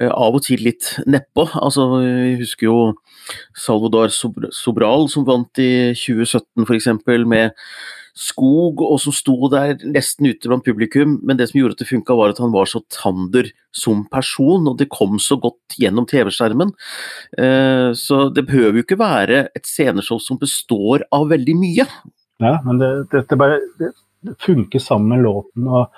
av 0.05 0.37
og 0.37 0.45
til 0.45 0.65
litt 0.67 0.95
nedpå. 1.09 1.49
Altså, 1.61 1.89
vi 2.03 2.35
husker 2.43 2.69
jo 2.69 2.79
Salvador 3.57 4.13
Sobral 4.13 5.09
som 5.13 5.27
vant 5.29 5.63
i 5.63 5.95
2017 5.97 6.67
f.eks. 6.67 6.91
med 7.27 7.55
skog, 8.17 8.81
og 8.81 8.97
som 9.03 9.13
sto 9.15 9.35
der 9.53 9.77
nesten 9.85 10.31
ute 10.31 10.49
blant 10.49 10.65
publikum. 10.65 11.19
Men 11.27 11.39
det 11.39 11.51
som 11.51 11.61
gjorde 11.61 11.77
at 11.77 11.85
det 11.85 11.91
funka, 11.91 12.17
var 12.17 12.33
at 12.33 12.41
han 12.41 12.55
var 12.55 12.69
så 12.71 12.81
tander 12.93 13.51
som 13.77 14.07
person, 14.13 14.65
og 14.71 14.79
det 14.81 14.89
kom 14.93 15.21
så 15.23 15.37
godt 15.41 15.77
gjennom 15.81 16.09
TV-skjermen. 16.09 16.73
Eh, 17.37 17.91
så 17.99 18.27
det 18.33 18.47
behøver 18.49 18.81
jo 18.81 18.87
ikke 18.87 19.01
være 19.01 19.47
et 19.57 19.69
sceneshow 19.69 20.21
som 20.23 20.41
består 20.41 21.05
av 21.13 21.29
veldig 21.33 21.57
mye. 21.61 21.89
Ja, 22.43 22.59
men 22.65 22.81
det, 22.81 22.91
det, 23.13 23.27
det 23.31 23.41
bare 23.41 23.61
det, 23.81 23.93
funker 24.43 24.83
sammen 24.83 25.13
med 25.13 25.27
låten. 25.29 25.69
og 25.69 25.93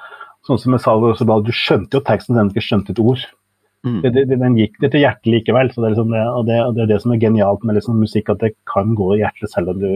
Sånn 0.47 0.61
som 0.63 0.73
med 0.73 0.83
Salvador 0.83 1.19
Sobral, 1.19 1.43
du 1.45 1.53
skjønte 1.55 1.99
jo 1.99 2.05
teksten, 2.07 2.39
den 2.39 2.51
ikke 2.51 2.65
skjønte 2.65 2.95
et 2.95 3.03
ord. 3.03 3.23
Mm. 3.87 3.99
Det, 4.03 4.11
det, 4.17 4.37
den 4.41 4.57
gikk 4.59 4.79
det 4.83 4.91
til 4.93 5.05
hjertet 5.05 5.31
likevel. 5.31 5.71
så 5.73 5.81
det 5.81 5.87
er, 5.87 5.95
liksom 5.95 6.15
det, 6.15 6.23
og 6.29 6.47
det, 6.49 6.61
og 6.65 6.77
det, 6.77 6.85
er 6.85 6.93
det 6.93 7.03
som 7.05 7.15
er 7.15 7.21
genialt 7.23 7.67
med 7.67 7.79
liksom 7.79 8.01
musikk, 8.03 8.33
at 8.33 8.43
det 8.43 8.57
kan 8.69 8.95
gå 8.99 9.13
i 9.15 9.21
hjertet 9.23 9.53
selv 9.53 9.75
om 9.75 9.83
du 9.83 9.91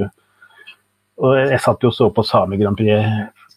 og 1.22 1.36
Jeg 1.36 1.60
satt 1.60 1.84
jo 1.84 1.90
og 1.92 1.94
så 1.94 2.08
på 2.10 2.24
Same 2.26 2.56
Grand 2.58 2.78
Prix. 2.78 3.04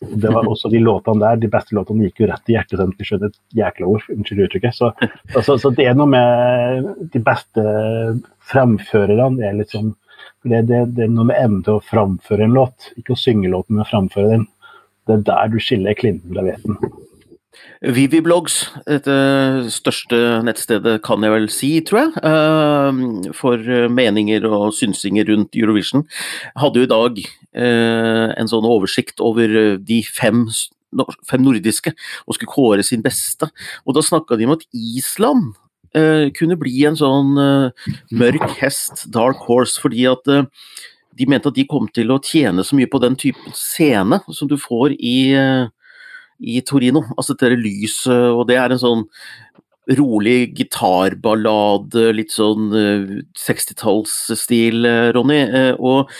det 0.02 0.30
var 0.30 0.46
også 0.46 0.70
De 0.70 0.82
låtene 0.84 1.22
der, 1.24 1.40
de 1.40 1.50
beste 1.50 1.76
låtene 1.76 2.10
gikk 2.10 2.20
jo 2.22 2.28
rett 2.30 2.52
i 2.52 2.58
hjertet. 2.58 2.78
Sånn, 2.78 2.92
skjønner 3.00 3.32
et 3.32 3.40
jækla 3.58 3.88
ord, 3.90 4.04
unnskyld 4.12 4.44
uttrykket. 4.46 4.76
Så, 4.76 4.92
altså, 5.34 5.56
så, 5.62 5.72
det 5.74 5.88
er 5.88 5.96
noe 5.98 6.12
med 6.12 6.90
de 7.14 7.22
beste 7.24 7.64
framførerne. 8.52 9.32
Det 9.40 9.48
er 9.50 9.58
liksom 9.62 9.94
det, 10.46 10.62
det, 10.70 10.84
er 11.08 11.10
noe 11.10 11.26
med 11.32 11.40
evnen 11.40 11.64
til 11.66 11.80
å 11.80 11.86
framføre 11.86 12.46
en 12.46 12.54
låt, 12.54 12.92
ikke 13.00 13.16
å 13.16 13.20
synge 13.20 13.50
låten, 13.50 13.80
men 13.80 13.90
framføre 13.90 14.36
den. 14.36 14.46
Det 15.08 15.16
er 15.16 15.26
der 15.26 15.50
du 15.54 15.58
skiller 15.62 15.98
klinten 15.98 16.36
fra 16.36 16.46
veten. 16.46 16.78
Viviblogs, 17.86 18.56
dette 18.88 19.16
største 19.74 20.18
nettstedet 20.46 20.96
kan 21.06 21.24
jeg 21.24 21.34
vel 21.34 21.48
si, 21.54 21.70
tror 21.86 22.02
jeg, 22.02 22.24
eh, 22.26 23.34
for 23.38 23.90
meninger 23.92 24.48
og 24.50 24.72
synsinger 24.74 25.28
rundt 25.30 25.58
Eurovision, 25.60 26.06
hadde 26.58 26.82
jo 26.82 26.88
i 26.88 26.92
dag 26.94 27.20
eh, 27.22 28.32
en 28.34 28.50
sånn 28.50 28.66
oversikt 28.70 29.22
over 29.24 29.78
de 29.78 30.00
fem, 30.08 30.46
fem 31.30 31.46
nordiske 31.46 31.94
og 32.26 32.38
skulle 32.38 32.54
kåre 32.56 32.88
sin 32.88 33.06
beste. 33.06 33.52
Og 33.86 33.98
da 33.98 34.06
snakka 34.06 34.40
de 34.40 34.50
om 34.50 34.56
at 34.56 34.66
Island 34.74 35.54
eh, 35.94 36.32
kunne 36.38 36.58
bli 36.60 36.88
en 36.90 36.98
sånn 37.00 37.38
mørk 38.16 38.50
hest, 38.64 39.06
dark 39.14 39.46
horse, 39.46 39.78
fordi 39.84 40.08
at 40.10 40.26
de 40.26 41.30
mente 41.30 41.52
at 41.52 41.56
de 41.56 41.68
kom 41.70 41.86
til 41.94 42.12
å 42.12 42.22
tjene 42.24 42.66
så 42.66 42.76
mye 42.76 42.90
på 42.92 43.00
den 43.04 43.16
typen 43.20 43.54
scene 43.56 44.24
som 44.34 44.50
du 44.52 44.58
får 44.60 44.98
i 44.98 45.18
i 46.40 46.62
Torino. 46.66 47.04
Altså 47.16 47.36
dette 47.36 47.58
lyset, 47.60 48.32
og 48.32 48.48
det 48.50 48.60
er 48.60 48.76
en 48.76 48.82
sånn 48.82 49.06
rolig 49.94 50.56
gitarballade, 50.58 52.08
litt 52.18 52.34
sånn 52.34 52.72
uh, 52.74 52.80
eh, 52.82 53.20
60-tallsstil, 53.38 54.82
uh, 54.86 54.94
eh, 54.94 55.10
Ronny. 55.14 55.42
Uh, 55.52 55.76
og 55.78 56.16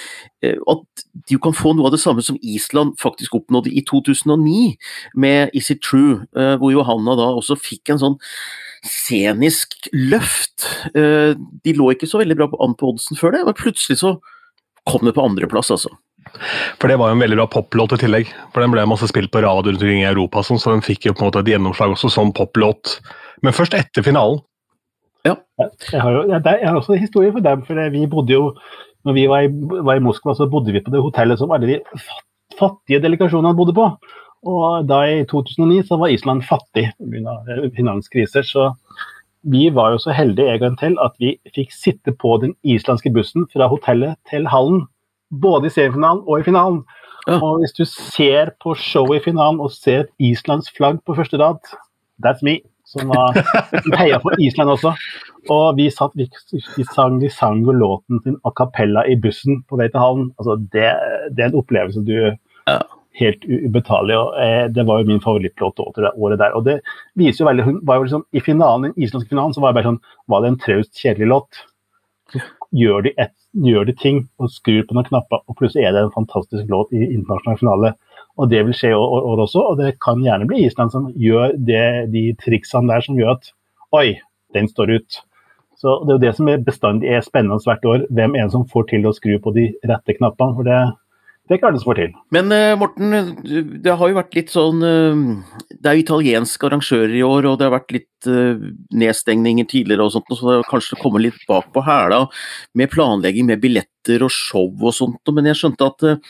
at 0.70 1.06
du 1.32 1.40
kan 1.42 1.56
få 1.58 1.74
noe 1.74 1.90
av 1.90 1.96
det 1.96 2.02
samme 2.04 2.22
som 2.22 2.38
Island 2.46 3.00
faktisk 3.02 3.34
oppnådde 3.40 3.72
i 3.74 3.82
2009 3.90 4.76
med 5.18 5.56
Is 5.58 5.72
It 5.74 5.82
True, 5.82 6.20
hvor 6.62 6.70
Johanna 6.70 7.16
da 7.18 7.32
også 7.34 7.58
fikk 7.58 7.90
en 7.90 8.02
sånn 8.04 8.18
scenisk 8.86 9.74
løft. 9.90 10.68
de 10.94 11.74
lå 11.74 11.88
ikke 11.96 12.06
så 12.06 12.22
veldig 12.22 12.38
bra 12.38 12.50
an 12.62 12.78
på 12.78 12.92
oddsen 12.92 13.18
før 13.18 13.34
det, 13.34 13.42
men 13.48 13.58
plutselig 13.58 14.04
så 14.04 14.14
kom 14.86 15.10
det 15.10 15.16
på 15.18 15.26
andreplass, 15.26 15.74
altså. 15.74 15.96
For 16.82 16.92
det 16.92 16.98
var 17.02 17.12
jo 17.12 17.18
en 17.18 17.24
veldig 17.24 17.38
bra 17.40 17.48
poplåt 17.52 17.96
i 17.98 18.02
tillegg. 18.06 18.32
For 18.54 18.64
den 18.64 18.74
ble 18.74 18.88
masse 18.90 19.10
spilt 19.12 19.32
på 19.34 19.44
radio 19.46 19.72
rundt 19.72 19.84
omkring 19.84 20.04
i 20.04 20.10
Europa, 20.10 20.44
sånn, 20.46 20.62
så 20.62 20.74
den 20.74 20.86
fikk 20.86 21.10
jo 21.10 21.16
på 21.16 21.24
en 21.24 21.30
måte 21.30 21.44
et 21.44 21.54
gjennomslag 21.54 21.96
også 21.96 22.12
som 22.14 22.34
poplåt. 22.36 23.00
Men 23.46 23.56
først 23.56 23.78
etter 23.78 24.06
finalen. 24.06 24.42
Ja. 25.26 25.38
Jeg 25.58 26.02
har, 26.02 26.12
jo, 26.14 26.28
jeg, 26.30 26.44
jeg 26.46 26.68
har 26.68 26.78
også 26.78 26.96
en 26.96 27.02
historie 27.02 27.34
for 27.34 27.46
dem. 27.46 27.64
for 27.66 27.82
vi 27.94 28.06
bodde 28.10 28.36
jo, 28.36 28.52
når 29.06 29.18
vi 29.18 29.26
var 29.32 29.48
i, 29.48 29.50
var 29.50 29.98
i, 29.98 30.04
Moskva, 30.04 30.36
så 30.38 30.50
bodde 30.50 30.74
vi 30.76 30.84
på 30.86 30.94
det 30.94 31.02
hotellet 31.02 31.42
som 31.42 31.54
alle 31.56 31.70
de 31.70 31.80
fattige 32.60 33.02
delegasjonene 33.04 33.58
bodde 33.58 33.76
på. 33.78 33.90
Og 34.46 34.86
da 34.86 35.02
i 35.10 35.24
2009 35.26 35.88
så 35.88 35.98
var 35.98 36.14
Island 36.14 36.46
fattig 36.46 36.92
pga. 37.00 37.38
finanskriser. 37.76 38.46
Så 38.46 38.70
vi 39.46 39.70
var 39.74 39.94
jo 39.94 40.02
så 40.02 40.14
heldige 40.14 40.54
en 40.54 40.62
gang 40.62 40.78
til 40.78 40.98
at 41.02 41.18
vi 41.22 41.36
fikk 41.56 41.74
sitte 41.74 42.14
på 42.14 42.38
den 42.42 42.54
islandske 42.64 43.12
bussen 43.14 43.48
fra 43.54 43.70
hotellet 43.70 44.18
til 44.30 44.48
hallen. 44.50 44.86
Både 45.32 45.70
i 45.70 45.74
semifinalen 45.74 46.24
og 46.26 46.40
i 46.40 46.46
finalen. 46.48 46.84
Ja. 47.26 47.40
Og 47.40 47.62
hvis 47.62 47.74
du 47.74 47.84
ser 47.90 48.54
på 48.62 48.76
showet 48.78 49.22
i 49.22 49.26
finalen 49.32 49.60
og 49.64 49.74
ser 49.74 50.06
et 50.06 50.12
Islands 50.22 50.70
flagg 50.76 51.02
på 51.06 51.16
første 51.18 51.40
rad, 51.42 51.62
that's 52.24 52.46
me. 52.46 52.60
Som 52.86 53.10
var 53.10 53.34
heia 53.98 54.20
for 54.22 54.38
Island 54.40 54.70
også. 54.76 54.92
Og 55.50 55.78
vi, 55.78 55.90
satt, 55.94 56.14
vi, 56.18 56.28
vi 56.54 56.86
sang, 56.92 57.18
vi 57.22 57.32
sang 57.34 57.64
låten 57.66 58.22
sin 58.22 58.38
a 58.46 58.52
cappella 58.54 59.02
i 59.10 59.18
bussen 59.18 59.64
på 59.66 59.80
vei 59.80 59.90
til 59.90 60.04
hallen. 60.04 60.30
Altså, 60.38 60.60
det, 60.74 60.92
det 61.34 61.48
er 61.48 61.50
en 61.50 61.60
opplevelse 61.64 62.06
du 62.06 62.16
ja 62.26 62.80
helt 63.20 63.46
ubetalelig. 63.46 64.18
og 64.18 64.36
eh, 64.42 64.66
Det 64.72 64.86
var 64.88 65.00
jo 65.00 65.10
min 65.10 65.24
favorittlåt 65.24 65.80
det 65.96 66.12
året 66.16 66.40
der. 66.40 66.56
og 66.56 66.66
det 66.66 66.80
viser 67.16 67.44
jo 67.44 67.50
veldig, 67.50 67.64
hun 67.64 67.80
var 67.84 67.96
jo 67.96 68.08
liksom, 68.08 68.26
I 68.32 68.40
finalen, 68.40 68.92
den 68.92 69.04
islandske 69.04 69.30
finalen 69.30 69.54
så 69.54 69.64
var 69.64 69.72
det 69.72 69.80
bare 69.80 69.92
sånn, 69.92 70.04
var 70.28 70.44
det 70.44 70.52
en 70.52 70.62
traust, 70.66 70.94
kjedelig 71.00 71.32
låt. 71.32 71.64
Så 72.34 72.42
gjør 72.76 73.06
de, 73.06 73.14
et, 73.18 73.34
gjør 73.64 73.88
de 73.88 73.96
ting 73.96 74.24
og 74.42 74.52
skrur 74.52 74.84
på 74.88 74.98
noen 74.98 75.08
knapper, 75.08 75.44
og 75.48 75.58
plutselig 75.60 75.86
er 75.86 75.96
det 75.96 76.06
en 76.06 76.16
fantastisk 76.16 76.68
låt 76.72 76.92
i 76.94 77.04
internasjonal 77.06 77.60
finale. 77.62 77.94
Og 78.36 78.50
Det 78.52 78.66
vil 78.68 78.76
skje 78.76 78.92
i 78.92 78.98
år 78.98 79.40
også, 79.46 79.62
og 79.62 79.78
det 79.80 79.96
kan 80.04 80.24
gjerne 80.24 80.48
bli 80.48 80.66
Island 80.66 80.92
som 80.92 81.08
gjør 81.16 81.56
det, 81.56 82.12
de 82.12 82.26
triksene 82.42 82.92
der 82.92 83.06
som 83.06 83.16
gjør 83.20 83.38
at 83.38 83.54
Oi, 83.96 84.18
den 84.54 84.68
står 84.68 84.92
ut. 84.98 85.22
Så 85.80 86.04
Det 86.04 86.12
er 86.12 86.18
jo 86.18 86.26
det 86.26 86.36
som 86.36 86.48
er 86.50 86.64
bestandig 86.64 87.10
er 87.10 87.22
spennende 87.24 87.60
hvert 87.64 87.86
år. 87.86 88.06
Hvem 88.12 88.36
er 88.36 88.48
det 88.48 88.52
som 88.52 88.68
får 88.68 88.90
til 88.92 89.08
å 89.08 89.16
skru 89.16 89.38
på 89.40 89.54
de 89.56 89.74
rette 89.88 90.18
knappene? 90.18 90.56
for 90.56 90.64
det 90.64 90.82
det 91.46 91.60
klarer 91.62 91.76
det 91.76 91.82
som 91.84 91.92
får 91.92 92.00
til. 92.00 92.14
Men 92.34 92.50
uh, 92.54 92.74
Morten, 92.80 93.14
det 93.84 93.94
har 94.00 94.10
jo 94.10 94.18
vært 94.18 94.38
litt 94.38 94.54
sånn 94.54 94.82
uh, 94.82 95.60
Det 95.70 95.92
er 95.92 95.98
jo 95.98 96.06
italienske 96.06 96.66
arrangører 96.66 97.14
i 97.14 97.26
år, 97.26 97.50
og 97.50 97.60
det 97.60 97.68
har 97.68 97.76
vært 97.78 97.96
litt 98.00 98.12
nedstengninger 98.26 99.68
tidligere 99.70 100.08
og 100.08 100.16
sånt, 100.16 100.32
så 100.34 100.48
det 100.48 100.54
har 100.56 100.64
kanskje 100.66 100.98
kommet 100.98 101.22
litt 101.28 101.44
bak 101.46 101.68
på 101.76 101.84
hæla 101.86 102.24
med 102.74 102.90
planlegging 102.90 103.46
med 103.46 103.62
billetter 103.62 104.26
og 104.26 104.34
show 104.34 104.72
og 104.72 104.96
sånt. 104.98 105.30
Men 105.30 105.52
jeg 105.52 105.60
skjønte 105.60 105.92
at 105.92 106.24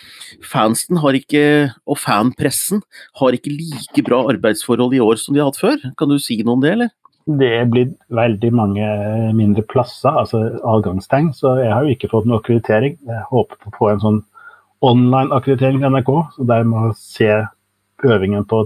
fansen 0.43 0.99
har 0.99 1.15
ikke, 1.15 1.45
og 1.87 2.01
fanpressen 2.01 2.83
har 3.21 3.37
ikke 3.37 3.55
like 3.55 4.03
bra 4.03 4.25
arbeidsforhold 4.33 4.97
i 4.97 4.99
år 5.05 5.23
som 5.23 5.37
de 5.37 5.39
har 5.39 5.47
hatt 5.53 5.61
før. 5.61 5.79
Kan 5.95 6.11
du 6.11 6.19
si 6.19 6.41
noe 6.43 6.59
om 6.59 6.67
det, 6.67 6.75
eller? 6.75 6.91
Det 7.25 7.53
er 7.57 7.65
blitt 7.65 7.95
veldig 8.13 8.51
mange 8.53 8.87
mindre 9.33 9.63
plasser, 9.65 10.13
altså 10.13 10.43
adgangstegn, 10.61 11.31
så 11.33 11.55
jeg 11.57 11.71
har 11.73 11.87
jo 11.87 11.95
ikke 11.95 12.11
fått 12.11 12.27
noe 12.29 12.37
akkreditering. 12.37 12.99
Jeg 13.01 13.27
håper 13.31 13.57
på 13.63 13.71
å 13.71 13.77
få 13.79 13.93
en 13.93 14.03
sånn 14.03 14.19
online-akkreditering 14.83 15.79
fra 15.81 15.91
NRK, 15.93 16.11
så 16.35 16.47
der 16.47 16.65
må 16.67 16.87
jeg 16.87 16.99
se 16.99 17.29
øvingen 18.05 18.45
på 18.49 18.65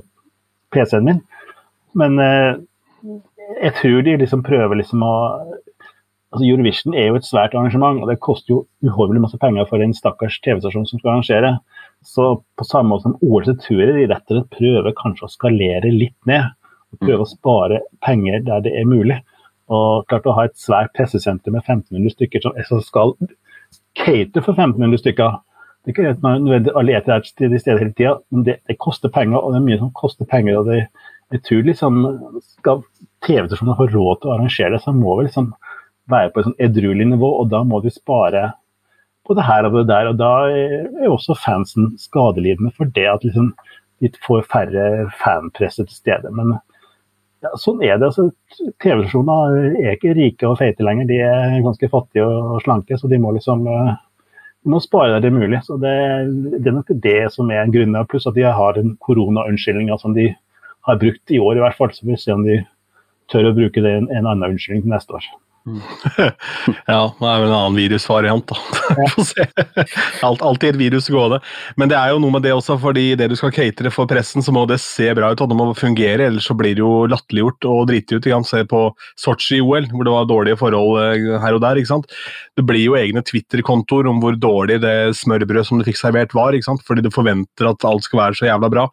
PC-en 0.74 1.06
min. 1.06 1.22
Men 1.98 2.20
eh, 2.24 2.60
jeg 3.62 3.76
tror 3.82 4.02
de 4.06 4.18
liksom 4.22 4.46
prøver 4.46 4.82
liksom 4.82 5.04
å 5.06 5.16
altså 6.30 6.46
Eurovision 6.46 6.94
er 6.94 7.10
jo 7.10 7.18
et 7.18 7.26
svært 7.26 7.56
arrangement, 7.58 8.02
og 8.02 8.10
det 8.10 8.20
koster 8.22 8.54
jo 8.54 8.60
uhorvelig 8.86 9.24
masse 9.24 9.40
penger 9.42 9.66
for 9.70 9.82
en 9.82 9.96
stakkars 9.98 10.38
TV-stasjon 10.46 10.86
som 10.90 11.02
skal 11.02 11.16
arrangere. 11.16 11.56
Så 12.06 12.28
på 12.56 12.68
samme 12.68 12.94
måte 12.94 13.08
som 13.08 13.18
OL, 13.26 13.44
så 13.48 13.56
tror 13.60 13.82
jeg 13.82 13.96
de 13.96 14.08
rett 14.12 14.32
og 14.32 14.38
slett 14.38 14.54
prøver 14.54 14.98
kanskje 15.00 15.26
å 15.26 15.34
skalere 15.34 15.92
litt 15.92 16.16
ned. 16.30 16.54
og 16.94 17.02
Prøve 17.06 17.26
å 17.26 17.32
spare 17.32 17.82
penger 18.06 18.46
der 18.46 18.64
det 18.66 18.76
er 18.78 18.88
mulig. 18.90 19.20
Og 19.74 20.06
klart 20.10 20.30
å 20.30 20.36
ha 20.38 20.48
et 20.48 20.58
svært 20.58 20.94
pressesenter 20.98 21.54
med 21.54 21.66
1500 21.66 22.16
stykker 22.16 22.46
som 22.46 22.82
skal 22.86 23.16
cater 23.98 24.46
for 24.46 24.54
1500 24.54 25.02
stykker, 25.02 25.42
det 25.86 25.94
er 25.94 26.10
ikke 26.12 26.24
man 26.24 26.44
nødvendig 26.44 26.74
alle 26.76 26.98
er 26.98 27.22
til 27.24 27.52
de 27.52 27.60
steder 27.60 27.80
hele 27.80 27.96
tida, 27.96 28.18
men 28.32 28.44
det, 28.46 28.58
det, 28.68 28.78
koster 28.78 29.10
penger, 29.10 29.40
og 29.40 29.54
det 29.54 29.62
er 29.62 29.68
mye 29.68 29.80
som 29.80 29.92
koster 29.96 30.28
penger. 30.28 30.60
og 30.60 30.66
det, 30.68 30.80
jeg 31.32 31.44
tror 31.48 31.68
liksom, 31.68 32.00
Skal 32.58 32.84
TV-stasjonene 33.26 33.78
få 33.78 33.88
råd 33.94 34.20
til 34.20 34.30
å 34.30 34.34
arrangere 34.36 34.74
det, 34.76 34.82
så 34.84 34.94
må 34.96 35.18
vi 35.18 35.28
liksom 35.28 35.54
være 36.10 36.32
på 36.34 36.42
et 36.42 36.50
sånn 36.50 36.62
edruelig 36.66 37.08
nivå, 37.14 37.30
og 37.42 37.52
da 37.52 37.64
må 37.64 37.80
vi 37.84 37.94
spare 37.94 38.52
på 39.28 39.36
det 39.38 39.46
her 39.46 39.68
og 39.68 39.78
det 39.78 39.86
der. 39.92 40.10
og 40.12 40.20
Da 40.20 40.32
er 40.50 41.08
også 41.08 41.38
fansen 41.38 41.94
skadelidende 42.02 42.74
for 42.76 42.92
det 42.96 43.08
at 43.08 43.24
liksom, 43.24 43.54
de 44.02 44.12
får 44.26 44.48
færre 44.52 45.08
fanpresse 45.22 45.86
til 45.86 45.96
stede. 45.96 46.34
Men 46.36 46.58
ja, 47.40 47.54
sånn 47.56 47.80
er 47.86 48.00
det. 48.00 48.12
altså 48.12 48.30
TV-stasjoner 48.84 49.76
er 49.80 49.96
ikke 49.96 50.16
rike 50.18 50.50
og 50.50 50.60
feite 50.60 50.84
lenger, 50.84 51.08
de 51.08 51.22
er 51.24 51.60
ganske 51.64 51.92
fattige 51.92 52.28
og 52.28 52.60
slanke, 52.66 53.00
så 53.00 53.08
de 53.08 53.22
må 53.22 53.32
liksom 53.38 53.64
vi 53.64 53.80
må 54.68 54.80
spare 54.84 55.16
der 55.16 55.28
det 55.28 55.34
mulig. 55.34 55.62
så 55.64 55.78
det, 55.80 55.94
det, 56.60 56.68
er 56.68 56.76
nok 56.76 56.92
det 57.04 57.32
som 57.34 57.52
er 57.52 57.64
en 57.64 57.74
grunn. 57.74 57.96
Pluss 58.10 58.28
at 58.28 58.36
de 58.36 58.44
har 58.44 58.80
en 58.80 58.96
koronaunnskyldning 59.06 59.92
som 60.00 60.14
de 60.14 60.34
har 60.88 61.00
brukt 61.00 61.32
i 61.32 61.40
år 61.40 61.58
i 61.58 61.64
hvert 61.64 61.78
fall. 61.78 61.94
Så 61.94 62.06
vi 62.06 62.16
får 62.16 62.24
se 62.24 62.36
om 62.36 62.44
de 62.48 62.60
tør 63.32 63.52
å 63.52 63.56
bruke 63.56 63.84
det 63.84 63.94
en, 63.96 64.10
en 64.10 64.26
annen 64.26 64.56
unnskyldning 64.56 64.86
til 64.86 64.96
neste 64.96 65.16
år. 65.16 65.30
ja, 66.88 67.02
det 67.20 67.28
er 67.28 67.42
vel 67.42 67.48
en 67.50 67.56
annen 67.56 67.78
virusvariant, 67.78 68.50
da. 68.50 68.58
Alt, 70.26 70.42
alltid 70.42 70.74
et 70.74 70.80
virus 70.80 71.10
gående. 71.12 71.40
Men 71.80 71.92
det 71.92 71.98
er 72.00 72.14
jo 72.14 72.22
noe 72.24 72.34
med 72.36 72.46
det 72.46 72.54
også, 72.56 72.78
fordi 72.82 73.12
det 73.20 73.30
du 73.32 73.36
skal 73.40 73.54
catere 73.56 73.92
for 73.94 74.10
pressen, 74.10 74.44
så 74.46 74.54
må 74.56 74.66
det 74.70 74.80
se 74.84 75.10
bra 75.18 75.32
ut 75.34 75.44
og 75.44 75.52
det 75.52 75.58
må 75.60 75.68
fungere, 75.78 76.30
ellers 76.30 76.48
så 76.50 76.56
blir 76.58 76.78
det 76.78 76.84
jo 76.84 77.06
latterliggjort 77.12 77.70
og 77.70 77.88
driti 77.92 78.18
ut. 78.18 78.30
Se 78.50 78.64
på 78.70 78.82
Sotsji-OL, 79.20 79.90
hvor 79.92 80.08
det 80.08 80.16
var 80.16 80.30
dårlige 80.30 80.60
forhold 80.60 81.00
eh, 81.04 81.40
her 81.44 81.58
og 81.58 81.64
der. 81.66 81.80
ikke 81.80 81.94
sant? 81.94 82.20
Det 82.58 82.66
blir 82.68 82.86
jo 82.86 82.98
egne 83.00 83.24
Twitter-kontoer 83.26 84.10
om 84.10 84.22
hvor 84.24 84.38
dårlig 84.40 84.80
det 84.84 84.96
smørbrød 85.20 85.68
som 85.68 85.80
du 85.82 85.88
fikk 85.88 86.00
servert 86.00 86.36
var, 86.38 86.56
ikke 86.56 86.72
sant? 86.72 86.86
fordi 86.88 87.06
du 87.06 87.12
forventer 87.14 87.70
at 87.70 87.86
alt 87.88 88.08
skal 88.08 88.24
være 88.24 88.40
så 88.40 88.50
jævla 88.50 88.72
bra. 88.72 88.88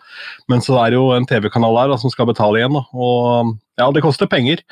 Men 0.51 0.65
så 0.65 0.81
er 0.83 0.93
det 0.93 1.01
jo 1.01 1.13
en 1.15 1.29
TV-kanal 1.29 1.77
der 1.81 1.95
da, 1.95 2.01
som 2.01 2.13
skal 2.13 2.29
betale 2.31 2.61
igjen, 2.61 2.77
da. 2.77 2.85
og 2.93 3.57
ja, 3.77 3.91
det 3.93 4.05
koster 4.05 4.29
penger. 4.31 4.63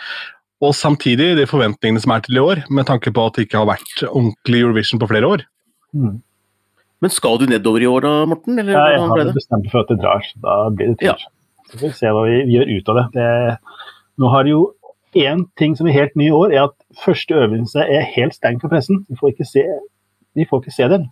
Og 0.64 0.72
samtidig 0.76 1.34
de 1.38 1.48
forventningene 1.48 2.00
som 2.00 2.14
er 2.14 2.22
til 2.24 2.38
i 2.38 2.42
år, 2.42 2.62
med 2.72 2.86
tanke 2.88 3.12
på 3.14 3.26
at 3.28 3.36
det 3.36 3.46
ikke 3.46 3.60
har 3.60 3.68
vært 3.68 4.04
ordentlig 4.08 4.62
Eurovision 4.62 5.02
på 5.02 5.08
flere 5.10 5.28
år. 5.28 5.44
Mm. 5.92 6.22
Men 7.04 7.12
skal 7.12 7.36
du 7.40 7.44
nedover 7.50 7.84
i 7.84 7.88
år 7.90 8.06
da, 8.06 8.12
Morten? 8.30 8.58
Eller, 8.58 8.72
ja, 8.72 8.84
jeg 8.94 9.08
har 9.10 9.32
bestemt 9.36 9.66
meg 9.66 9.72
for 9.74 9.84
at 9.84 9.90
det 9.92 9.98
drar. 10.00 10.30
Da 10.40 10.54
blir 10.72 10.92
det 10.92 11.00
tur. 11.02 11.10
Ja. 11.10 11.16
Så 11.68 11.80
får 11.80 11.90
vi 11.90 11.98
se 11.98 12.12
hva 12.16 12.22
vi, 12.28 12.38
gjør 12.54 12.70
ut 12.70 12.88
av 12.92 13.00
det. 13.00 13.04
det. 13.18 13.82
Nå 14.22 14.30
har 14.32 14.48
jo 14.48 14.62
én 15.14 15.44
ting 15.60 15.74
som 15.76 15.88
er 15.88 15.96
helt 15.98 16.16
ny 16.16 16.30
i 16.30 16.34
år, 16.34 16.54
er 16.54 16.68
at 16.68 16.76
første 17.04 17.36
øvelse 17.36 17.84
er 17.84 18.08
helt 18.14 18.36
stengt 18.36 18.64
for 18.64 18.72
pressen. 18.72 19.04
Vi 19.10 19.18
får 19.20 19.34
ikke 19.34 19.48
se, 19.48 19.64
vi 20.38 20.46
får 20.48 20.62
ikke 20.62 20.76
se 20.78 20.88
den. 20.94 21.08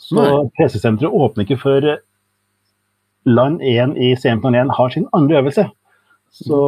Så 0.00 0.16
Nei. 0.16 0.30
pressesenteret 0.56 1.12
åpner 1.12 1.44
ikke 1.44 1.60
før 1.60 1.90
land 3.28 3.60
1 3.60 3.98
i 4.00 4.14
semifinalen 4.16 4.72
1 4.72 4.76
har 4.78 4.94
sin 4.94 5.08
andre 5.16 5.42
øvelse. 5.42 5.66
Så 6.32 6.60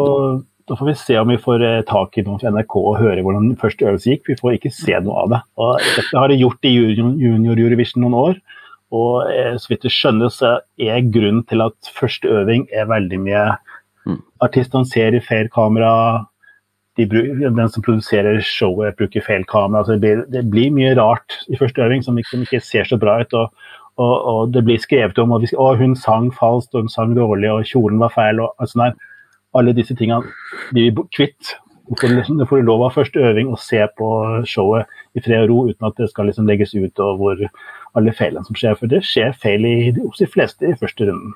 da 0.69 0.77
får 0.79 0.87
vi 0.87 0.95
se 0.99 1.19
om 1.19 1.31
vi 1.33 1.39
får 1.41 1.63
eh, 1.67 1.83
tak 1.89 2.17
i 2.19 2.25
noen 2.27 2.41
fra 2.41 2.53
NRK 2.55 2.77
og 2.81 2.99
høre 3.01 3.23
hvordan 3.25 3.55
første 3.61 3.87
øvelse 3.89 4.15
gikk. 4.15 4.25
Vi 4.31 4.39
får 4.39 4.57
ikke 4.57 4.73
se 4.75 4.99
noe 5.05 5.25
av 5.25 5.31
det. 5.33 5.41
Og 5.61 5.87
dette 5.99 6.19
har 6.19 6.33
de 6.33 6.41
gjort 6.41 6.69
i 6.69 6.73
Junior 6.75 7.61
Eurovision 7.61 8.05
noen 8.05 8.19
år. 8.19 8.41
Og 8.93 9.31
eh, 9.33 9.55
så 9.61 9.73
vidt 9.73 9.87
jeg 9.89 9.97
skjønner, 9.97 10.33
så 10.33 10.57
er 10.81 11.07
grunnen 11.13 11.45
til 11.49 11.65
at 11.65 11.93
første 11.97 12.31
øving 12.31 12.67
er 12.73 12.91
veldig 12.91 13.21
mye 13.25 13.47
mm. 14.07 14.21
Artistene 14.45 14.89
ser 14.89 15.17
i 15.17 15.25
feil 15.25 15.51
kamera. 15.53 15.93
De 17.01 17.07
den 17.09 17.71
som 17.73 17.85
produserer 17.85 18.43
showet, 18.45 18.99
bruker 18.99 19.25
feil 19.25 19.47
kamera. 19.49 19.81
Altså 19.81 19.97
det, 19.97 20.03
blir, 20.05 20.27
det, 20.33 20.43
blir, 20.53 20.75
mye 20.77 20.97
rart 20.99 21.41
i 21.49 21.57
første 21.57 21.83
øving 21.83 22.05
som 22.05 22.19
ikke, 22.21 22.45
ikke 22.45 22.61
ser 22.63 22.89
så 22.89 23.01
bra 23.01 23.23
ut. 23.23 23.39
og 23.39 23.71
og, 24.01 24.13
og, 24.25 24.53
det 24.55 24.63
blir 24.65 24.81
skrevet 24.81 25.19
om 25.21 25.35
at 25.37 25.43
hun 25.77 25.93
sang 26.01 26.31
falskt 26.33 26.73
og 26.75 26.87
hun 26.87 26.93
sang 26.93 27.11
dårlig 27.13 27.51
og 27.53 27.67
kjolen 27.69 27.99
var 28.01 28.15
feil. 28.15 28.41
og, 28.41 28.55
og 28.57 28.71
sånn 28.71 28.87
der 28.87 28.95
alle 29.59 29.75
disse 29.77 29.97
tingene 29.99 30.25
blir 30.73 30.91
vi 30.91 31.07
kvitt. 31.17 31.55
Du 31.93 32.47
får 32.49 32.65
lov 32.65 32.87
av 32.87 32.95
første 32.97 33.21
øving 33.21 33.51
å 33.53 33.61
se 33.61 33.81
på 33.99 34.09
showet 34.49 34.89
i 35.19 35.23
fred 35.25 35.45
og 35.45 35.51
ro 35.51 35.59
uten 35.69 35.89
at 35.89 35.99
det 35.99 36.09
skal 36.13 36.31
liksom 36.31 36.49
legges 36.49 36.75
ut 36.77 37.03
og 37.03 37.19
hvor 37.21 37.47
alle 37.99 38.15
feilene 38.17 38.47
som 38.49 38.57
skjer. 38.57 38.79
For 38.79 38.89
det 38.89 39.03
skjer 39.05 39.35
feil 39.43 39.67
i, 39.69 39.77
hos 39.99 40.23
de 40.23 40.31
fleste 40.31 40.71
i 40.71 40.79
første 40.79 41.11
runden. 41.11 41.35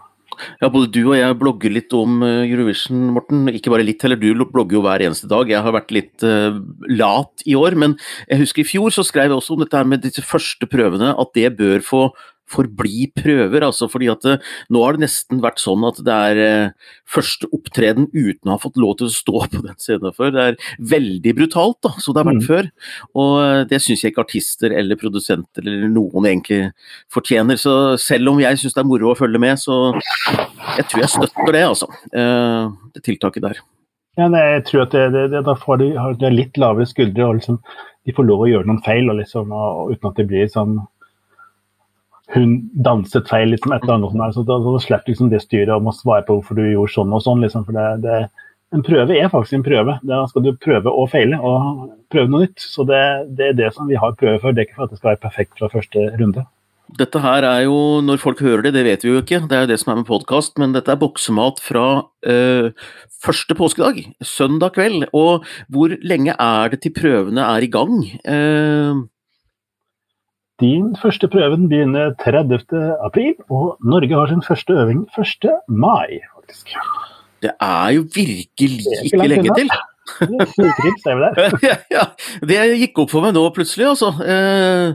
Ja, 0.61 0.69
Både 0.69 0.91
du 0.93 1.01
og 1.07 1.17
jeg 1.17 1.37
blogger 1.41 1.73
litt 1.73 1.93
om 1.97 2.21
eh, 2.27 2.45
Eurovision, 2.51 3.09
Morten. 3.17 3.47
Ikke 3.57 3.73
bare 3.73 3.87
litt 3.87 4.03
heller, 4.05 4.21
du 4.21 4.45
blogger 4.45 4.79
jo 4.79 4.85
hver 4.85 5.05
eneste 5.07 5.29
dag. 5.31 5.49
Jeg 5.51 5.65
har 5.65 5.75
vært 5.75 5.95
litt 5.95 6.25
uh, 6.27 6.59
lat 6.93 7.45
i 7.49 7.57
år, 7.57 7.77
men 7.79 7.97
jeg 8.27 8.43
husker 8.43 8.65
i 8.65 8.69
fjor 8.69 8.93
så 8.95 9.05
skrev 9.07 9.31
jeg 9.31 9.39
også 9.39 9.57
om 9.57 9.65
dette 9.65 9.81
her 9.81 9.89
med 9.89 10.05
disse 10.05 10.25
første 10.25 10.69
prøvene, 10.69 11.15
at 11.17 11.33
det 11.39 11.55
bør 11.59 11.85
få 11.85 12.03
forbli 12.51 13.09
prøver. 13.17 13.65
altså 13.67 13.89
fordi 13.91 14.09
at 14.13 14.25
eh, 14.29 14.43
Nå 14.73 14.83
har 14.85 14.97
det 14.97 15.07
nesten 15.07 15.43
vært 15.45 15.61
sånn 15.63 15.85
at 15.89 16.01
det 16.07 16.17
er 16.31 16.41
eh, 16.43 16.93
første 17.09 17.49
opptreden 17.55 18.09
uten 18.15 18.49
å 18.49 18.57
ha 18.57 18.63
fått 18.63 18.79
lov 18.81 18.97
til 19.01 19.11
å 19.11 19.15
stå 19.15 19.45
på 19.55 19.63
den 19.67 19.79
scenen 19.83 20.17
før. 20.17 20.33
Det 20.35 20.47
er 20.51 20.59
veldig 20.95 21.37
brutalt, 21.41 21.81
da, 21.87 21.95
som 22.03 22.15
det 22.15 22.23
har 22.23 22.31
vært 22.31 22.43
mm. 22.43 22.49
før. 22.49 22.71
Og 23.19 23.33
eh, 23.43 23.63
det 23.73 23.83
syns 23.85 24.05
jeg 24.05 24.15
ikke 24.15 24.27
artister 24.27 24.75
eller 24.77 25.01
produsenter 25.01 25.67
eller 25.67 25.89
noen 25.93 26.31
egentlig 26.31 26.73
fortjener. 27.13 27.61
Så 27.61 27.97
selv 28.03 28.35
om 28.35 28.43
jeg 28.43 28.61
syns 28.61 28.77
det 28.77 28.85
er 28.85 28.91
moro 28.91 29.13
å 29.13 29.19
følge 29.19 29.43
med, 29.43 29.59
så 29.61 29.95
jeg 30.77 30.91
tror 30.91 31.05
jeg 31.05 31.15
støtter 31.17 31.57
det, 31.57 31.65
altså. 31.67 31.91
Det 32.07 33.03
tiltaket 33.05 33.45
der. 33.45 33.59
Ja, 34.17 34.31
nei, 34.33 34.43
jeg 34.55 34.63
tror 34.71 34.87
at 34.87 34.95
det, 34.97 35.05
det, 35.13 35.27
det, 35.35 35.43
da 35.45 35.53
får 35.61 35.83
de, 35.83 35.91
har 36.01 36.15
de 36.17 36.29
litt 36.33 36.57
lavere 36.61 36.89
skuldre, 36.89 37.27
og 37.27 37.37
liksom, 37.37 37.59
de 38.09 38.15
får 38.17 38.25
lov 38.25 38.45
å 38.45 38.49
gjøre 38.49 38.69
noen 38.71 38.85
feil 38.85 39.11
og 39.13 39.19
liksom, 39.19 39.53
og, 39.53 39.91
uten 39.93 40.09
at 40.09 40.21
det 40.21 40.25
blir 40.31 40.49
sånn 40.53 40.79
hun 42.35 42.57
danset 42.83 43.29
feil, 43.31 43.53
liksom, 43.55 43.75
et 43.75 43.85
eller 43.85 44.01
annet 44.01 44.17
sånt 44.17 44.35
så 44.35 44.43
da, 44.49 44.59
da 44.65 44.81
slipper 44.83 45.13
liksom 45.13 45.31
det 45.31 45.45
styret 45.45 45.77
om 45.77 45.87
å 45.91 45.95
svare 45.95 46.27
på 46.27 46.39
hvorfor 46.39 46.59
du 46.59 46.65
gjorde 46.65 46.95
sånn 46.97 47.15
og 47.15 47.23
sånn. 47.23 47.45
Liksom, 47.45 47.67
for 47.69 47.79
det, 47.79 47.87
det, 48.03 48.19
en 48.75 48.83
prøve 48.87 49.15
er 49.15 49.31
faktisk 49.31 49.61
en 49.61 49.67
prøve. 49.67 49.97
Da 50.07 50.25
skal 50.31 50.47
du 50.47 50.51
prøve 50.59 50.91
å 50.91 51.07
feile 51.11 51.39
og 51.39 51.87
prøve 52.13 52.33
noe 52.33 52.49
nytt. 52.49 52.59
Så 52.63 52.87
det, 52.89 53.01
det 53.39 53.53
er 53.53 53.57
det 53.63 53.73
som 53.77 53.87
vi 53.91 53.99
har 54.01 54.19
prøve 54.19 54.43
for. 54.43 54.57
Det 54.57 54.65
er 54.65 54.69
ikke 54.71 54.81
for 54.81 54.89
at 54.89 54.95
det 54.95 55.01
skal 55.01 55.13
være 55.13 55.25
perfekt 55.29 55.59
fra 55.61 55.71
første 55.73 56.11
runde. 56.19 56.47
Dette 56.97 57.19
her 57.19 57.43
er 57.43 57.65
jo, 57.67 57.79
når 58.07 58.21
folk 58.23 58.41
hører 58.47 58.69
det, 58.69 58.77
det 58.77 58.85
vet 58.87 59.03
vi 59.03 59.11
jo 59.11 59.19
ikke, 59.19 59.41
det 59.51 59.57
er 59.57 59.65
jo 59.65 59.71
det 59.73 59.81
som 59.83 59.91
er 59.91 59.99
med 60.01 60.07
podkast, 60.07 60.55
men 60.63 60.75
dette 60.75 60.93
er 60.93 61.01
boksemat 61.01 61.59
fra 61.59 61.87
øh, 62.31 62.69
første 63.27 63.57
påskedag, 63.59 63.99
søndag 64.23 64.77
kveld. 64.79 65.09
Og 65.11 65.47
hvor 65.67 65.97
lenge 66.07 66.37
er 66.39 66.71
det 66.73 66.85
til 66.85 66.95
prøvene 66.95 67.43
er 67.43 67.67
i 67.67 67.71
gang? 67.71 68.01
Uh... 68.23 69.07
Din 70.61 70.95
første 70.97 71.29
prøven 71.29 71.69
begynner 71.69 72.15
30. 72.23 72.63
april, 73.05 73.35
og 73.53 73.77
Norge 73.85 74.15
har 74.15 74.31
sin 74.31 74.43
første 74.47 74.73
øving 74.73 75.03
1. 75.19 75.51
mai, 75.69 76.21
faktisk. 76.35 76.73
Det 77.43 77.51
er 77.61 77.89
jo 77.93 78.07
virkelig 78.15 78.87
ikke 79.05 79.29
lenge 79.29 79.53
til. 79.59 79.69
ja, 81.69 81.75
ja, 81.93 82.05
det 82.49 82.61
gikk 82.81 83.03
opp 83.03 83.11
for 83.13 83.27
meg 83.27 83.35
nå 83.37 83.43
plutselig, 83.53 83.89
altså. 83.91 84.15
Eh, 84.23 84.95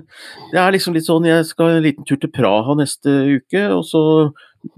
det 0.49 0.61
er 0.61 0.73
liksom 0.73 0.95
litt 0.95 1.05
sånn, 1.05 1.27
jeg 1.29 1.45
skal 1.45 1.75
en 1.75 1.85
liten 1.85 2.07
tur 2.09 2.17
til 2.17 2.31
Praha 2.33 2.73
neste 2.79 3.13
uke, 3.35 3.61
og 3.75 3.83
så 3.85 4.01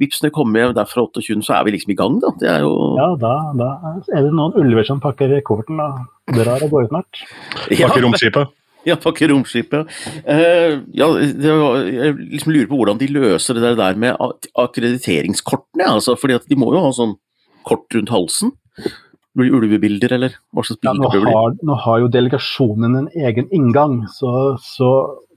vips 0.01 0.19
når 0.19 0.31
jeg 0.31 0.35
kommer 0.35 0.65
hjem 0.65 0.73
derfra 0.75 1.05
28., 1.05 1.45
så 1.47 1.55
er 1.59 1.67
vi 1.67 1.77
liksom 1.77 1.93
i 1.93 1.99
gang, 2.01 2.17
da. 2.23 2.33
Det 2.41 2.49
er 2.57 2.65
jo 2.65 2.73
Ja, 2.99 3.07
da, 3.21 3.37
da 3.55 3.69
er 4.17 4.27
det 4.27 4.33
noen 4.35 4.57
ulver 4.59 4.89
som 4.89 4.99
pakker 5.03 5.37
kofferten 5.47 5.79
og 5.79 6.35
drar 6.35 6.57
av 6.57 6.67
gårde 6.67 6.91
snart. 6.91 7.23
Pakker 7.69 8.03
romskipet. 8.03 8.51
Ja, 8.89 8.97
pakker 8.99 9.31
romskipet. 9.31 9.87
Uh, 10.27 10.81
ja, 10.91 11.07
var, 11.07 11.85
jeg 11.87 12.17
liksom 12.19 12.51
lurer 12.51 12.67
på 12.67 12.79
hvordan 12.81 12.99
de 12.99 13.07
løser 13.15 13.55
det 13.55 13.77
der 13.79 13.99
med 13.99 14.19
akkrediteringskortene. 14.59 15.87
Altså, 15.87 16.17
fordi 16.19 16.41
de 16.49 16.59
må 16.59 16.73
jo 16.75 16.83
ha 16.83 16.91
sånn 16.95 17.15
kort 17.63 17.87
rundt 17.95 18.11
halsen. 18.11 18.51
Blir 19.33 19.49
det 19.49 19.57
ulvebilder, 19.57 20.13
eller 20.17 20.35
hva 20.53 20.65
slags 20.67 20.81
bilder 20.83 21.15
ja, 21.15 21.21
nå, 21.23 21.31
har, 21.31 21.53
nå 21.65 21.77
har 21.85 22.01
jo 22.03 22.09
delegasjonen 22.13 22.99
en 22.99 23.07
egen 23.17 23.47
inngang, 23.55 24.03
så, 24.13 24.53
så, 24.61 24.89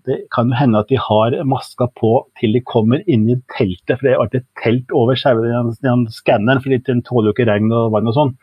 det 0.07 0.19
kan 0.35 0.51
jo 0.53 0.59
hende 0.59 0.83
at 0.83 0.91
de 0.91 0.99
har 1.01 1.35
maska 1.49 1.89
på 1.99 2.11
til 2.39 2.53
de 2.55 2.63
kommer 2.67 3.01
inn 3.11 3.25
i 3.33 3.39
teltet. 3.57 3.97
For 3.97 4.07
det 4.07 4.13
er 4.13 4.21
alltid 4.23 4.45
telt 4.63 4.93
over 4.95 5.19
skanneren, 5.19 6.61
for 6.63 6.77
den 6.91 7.03
tåler 7.07 7.31
jo 7.31 7.37
ikke 7.37 7.49
regn 7.49 7.73
og 7.75 7.95
vann 7.95 8.11
og 8.11 8.19
sånn. 8.19 8.35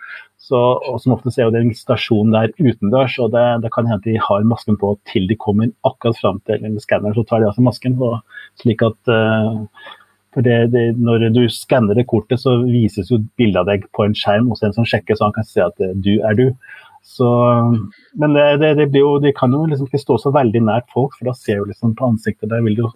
Så, 0.43 0.59
og 0.59 0.99
som 0.99 1.13
ofte 1.15 1.31
er 1.37 1.45
jo 1.47 1.53
det 1.55 1.61
en 1.63 1.75
stasjon 1.77 2.33
der 2.33 2.51
utendørs, 2.59 3.15
og 3.23 3.31
det, 3.31 3.43
det, 3.63 3.69
kan 3.71 3.87
hende 3.87 4.03
de 4.03 4.17
har 4.19 4.47
masken 4.47 4.75
på 4.79 4.89
til 5.07 5.29
de 5.29 5.37
kommer 5.39 5.71
akkurat 5.87 6.19
fram 6.19 6.41
til 6.49 6.65
skanneren, 6.83 7.15
så 7.15 7.23
tar 7.29 7.39
de 7.39 7.47
av 7.47 7.55
seg 7.55 7.63
masken. 7.63 7.95
Og, 8.03 8.17
slik 8.59 8.83
at 8.83 9.13
uh, 9.13 9.63
for 10.33 10.43
det, 10.45 10.57
det, 10.73 10.97
Når 10.99 11.29
du 11.31 11.43
skanner 11.47 11.95
det 11.95 12.07
kortet, 12.09 12.41
så 12.41 12.57
vises 12.65 13.11
jo 13.11 13.21
bildet 13.39 13.61
av 13.61 13.69
deg 13.69 13.85
på 13.95 14.03
en 14.03 14.17
skjerm 14.17 14.49
hos 14.51 14.65
en 14.65 14.75
som 14.75 14.87
sjekker, 14.87 15.15
så 15.15 15.29
han 15.29 15.35
kan 15.35 15.47
se 15.47 15.61
at 15.63 15.79
eh, 15.83 15.93
du 15.93 16.17
er 16.25 16.35
du. 16.39 16.47
Så, 17.03 17.27
men 18.19 18.35
det, 18.35 18.73
det, 18.79 18.89
blir 18.91 19.03
jo, 19.03 19.17
de 19.21 19.33
kan 19.35 19.53
jo 19.53 19.65
liksom 19.69 19.89
ikke 19.89 20.01
stå 20.01 20.17
så 20.23 20.31
veldig 20.33 20.63
nært 20.65 20.87
folk, 20.95 21.15
for 21.17 21.29
da 21.29 21.35
ser 21.37 21.61
du 21.61 21.71
liksom 21.71 21.93
på 21.99 22.09
ansiktet 22.13 22.49
der 22.51 22.63
vil 22.65 22.79
du 22.79 22.87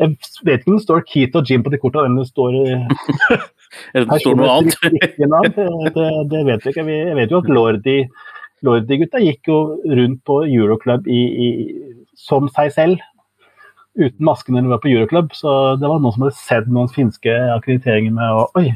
Jeg 0.00 0.16
vet 0.46 0.62
ikke 0.62 0.70
om 0.72 0.76
det 0.78 0.84
står 0.86 1.02
Keith 1.08 1.38
og 1.38 1.48
Jim 1.50 1.64
på 1.64 1.72
de 1.72 1.80
korta, 1.80 2.02
eller 2.02 2.14
om 2.14 2.20
det 2.22 2.28
står 2.30 2.58
eh, 2.62 3.40
Eller 3.94 4.08
det 4.08 4.20
står 4.24 4.36
noe 4.38 4.58
annet. 4.58 4.76
det, 5.96 6.10
det, 6.32 6.42
vet 6.48 6.64
vi 6.64 6.72
ikke. 6.72 6.84
Jeg 6.88 7.16
vet 7.18 7.32
jo 7.32 7.40
at 7.42 7.50
Lordi 7.52 7.96
Lordi-gutta 8.62 9.18
gikk 9.22 9.48
jo 9.50 9.58
rundt 9.82 10.20
på 10.28 10.42
Euroclub 10.46 11.08
i, 11.10 11.22
i, 11.46 11.48
som 12.14 12.46
seg 12.52 12.70
selv 12.74 13.08
uten 13.98 14.24
masken 14.24 14.56
når 14.56 14.64
vi 14.64 14.72
var 14.72 14.82
på 14.84 14.92
Euroclub. 14.92 15.34
Så 15.36 15.50
det 15.80 15.90
var 15.90 16.00
noen 16.00 16.14
som 16.14 16.26
hadde 16.26 16.38
sett 16.38 16.70
noen 16.70 16.92
finske 16.92 17.34
akkrediteringer 17.56 18.14
med 18.14 18.38
og 18.38 18.60
Oi, 18.60 18.70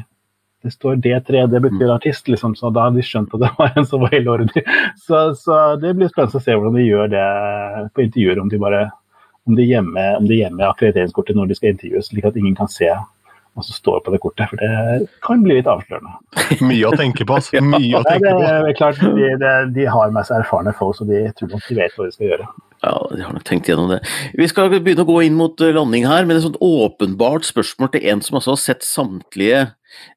det 0.65 0.73
står 0.73 0.99
D3, 1.05 1.45
det 1.51 1.61
betyr 1.63 1.93
artist, 1.93 2.27
liksom. 2.27 2.55
Så 2.57 2.71
da 2.75 2.87
hadde 2.87 2.99
de 2.99 3.07
skjønt 3.07 3.33
at 3.37 3.43
det 3.45 3.51
var 3.59 3.77
en 3.77 3.87
som 3.87 4.03
var 4.03 4.15
i 4.17 4.23
Lordi. 4.23 4.63
Så, 5.05 5.19
så, 5.39 5.57
det 5.79 5.93
blir 5.95 6.09
spennende 6.11 6.41
å 6.41 6.43
se 6.43 6.55
hvordan 6.55 6.75
de 6.75 6.87
gjør 6.87 7.11
det 7.13 7.27
på 7.95 8.03
intervjuer. 8.03 8.41
Om 8.41 8.49
de 8.51 8.59
bare 8.59 8.81
om 9.47 9.55
de 9.57 9.65
gjemmer, 9.65 10.17
om 10.19 10.65
akkrediteringskortet 10.69 11.37
når 11.37 11.51
de 11.51 11.59
skal 11.59 11.73
intervjues, 11.73 12.11
slik 12.11 12.27
at 12.27 12.37
ingen 12.39 12.57
kan 12.57 12.69
se 12.71 12.89
hva 13.57 13.65
som 13.65 13.73
står 13.73 14.03
på 14.05 14.13
det 14.13 14.19
kortet. 14.21 14.51
For 14.51 14.61
det 14.61 15.07
kan 15.25 15.41
bli 15.43 15.57
litt 15.57 15.69
avslørende. 15.71 16.13
Mye 16.69 16.91
å 16.91 16.93
tenke 16.99 17.25
på, 17.25 17.39
altså. 17.39 17.63
Mye 17.63 17.97
å 17.97 18.05
tenke 18.05 18.29
på. 18.29 18.43
Det, 18.43 18.53
det, 18.53 18.71
er 18.71 18.77
klart, 18.77 19.01
de, 19.01 19.33
de, 19.41 19.53
de 19.79 19.89
har 19.89 20.13
med 20.13 20.29
seg 20.29 20.43
erfarne 20.43 20.75
folk, 20.77 20.99
så 20.99 21.07
de 21.09 21.25
tror 21.37 21.53
nok 21.55 21.65
de 21.65 21.79
vet 21.79 21.97
hva 21.97 22.07
de 22.07 22.15
skal 22.15 22.31
gjøre. 22.31 22.49
Ja, 22.85 22.93
de 23.09 23.23
har 23.25 23.33
nok 23.33 23.47
tenkt 23.47 23.69
gjennom 23.71 23.89
det. 23.89 24.03
Vi 24.37 24.45
skal 24.51 24.69
begynne 24.75 25.01
å 25.01 25.09
gå 25.09 25.23
inn 25.25 25.37
mot 25.39 25.65
eh, 25.65 25.73
landing 25.73 26.05
her, 26.05 26.27
men 26.27 26.37
et 26.37 26.45
sånt 26.45 26.59
åpenbart 26.61 27.47
spørsmål 27.47 27.95
til 27.95 28.05
en 28.11 28.21
som 28.25 28.37
altså 28.37 28.53
har 28.53 28.61
sett 28.61 28.85
samtlige, 28.85 29.63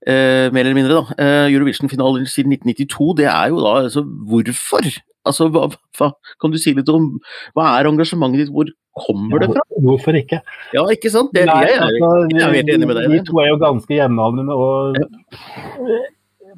eh, 0.06 0.48
mer 0.54 0.66
eller 0.66 0.76
mindre, 0.78 0.98
da, 1.00 1.16
eh, 1.20 1.46
Eurovision-finalen 1.54 2.26
siden 2.30 2.54
1992. 2.56 3.14
Det 3.22 3.30
er 3.30 3.48
jo 3.52 3.62
da 3.64 3.76
altså 3.84 4.04
hvorfor? 4.04 4.90
Altså, 5.28 5.50
hva, 5.52 5.66
hva, 5.98 6.12
kan 6.40 6.52
du 6.52 6.58
si 6.60 6.72
litt 6.76 6.88
om 6.88 7.10
hva 7.56 7.74
er 7.76 7.90
engasjementet 7.90 8.46
ditt, 8.46 8.54
hvor 8.54 8.70
kommer 8.96 9.42
det 9.42 9.50
fra? 9.52 9.64
Hvorfor 9.84 10.16
ikke? 10.16 10.40
Ja, 10.76 10.86
ikke 10.92 11.12
sant? 11.12 11.34
Det, 11.36 11.44
Nei, 11.50 11.58
jeg, 11.68 11.76
jeg, 11.76 11.98
jeg, 12.00 12.30
jeg 12.38 12.46
er 12.46 12.56
helt 12.56 12.72
enig 12.76 12.88
med 12.88 12.98
deg. 12.98 13.10
Vi 13.12 13.20
to 13.28 13.42
er 13.42 13.52
jo 13.52 13.60
ganske 13.60 14.00
jevnaldrende. 14.00 14.56
og 14.56 14.96
ja. 14.96 16.00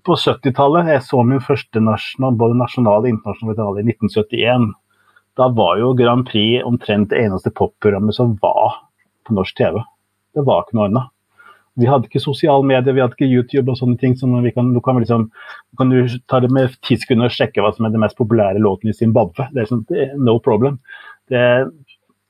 På 0.06 0.16
70-tallet 0.18 0.88
jeg 0.90 1.02
så 1.06 1.20
min 1.26 1.42
første 1.42 1.82
nasjonal, 1.82 2.38
både 2.38 2.56
nasjonale 2.58 3.06
og 3.06 3.12
internasjonale 3.12 3.58
finale 3.58 3.82
i 3.82 3.92
1971 3.92 4.72
da 5.38 5.48
var 5.48 5.78
jo 5.80 5.94
Grand 5.96 6.26
Prix 6.28 6.64
omtrent 6.64 7.10
det 7.10 7.22
eneste 7.24 7.52
popprogrammet 7.56 8.16
som 8.16 8.34
var 8.42 8.82
på 9.26 9.36
norsk 9.36 9.56
TV. 9.56 9.80
Det 10.36 10.44
var 10.44 10.64
ikke 10.64 10.76
noe 10.76 10.88
annet. 10.90 11.11
Vi 11.80 11.88
hadde 11.88 12.08
ikke 12.08 12.20
sosiale 12.20 12.66
medier, 12.68 12.92
vi 12.92 13.00
hadde 13.00 13.16
ikke 13.16 13.30
YouTube 13.30 13.72
og 13.72 13.78
sånne 13.80 13.96
ting. 14.00 14.16
Så 14.18 14.28
vi 14.44 14.52
kan, 14.54 14.72
kan, 14.84 14.98
liksom, 15.00 15.28
kan 15.80 15.92
du 15.92 16.18
ta 16.28 16.42
det 16.44 16.50
med 16.52 16.74
ti 16.84 16.98
sekunder 17.00 17.30
og 17.30 17.36
sjekke 17.36 17.64
hva 17.64 17.72
som 17.76 17.88
er 17.88 17.94
den 17.94 18.02
mest 18.02 18.18
populære 18.18 18.60
låten 18.60 18.92
i 18.92 18.96
Zimbabwe. 18.96 19.48
Det 19.54 19.64
er, 19.64 19.70
sånn, 19.70 19.86
no 20.20 20.36
problem. 20.44 20.80
Det, 21.32 21.42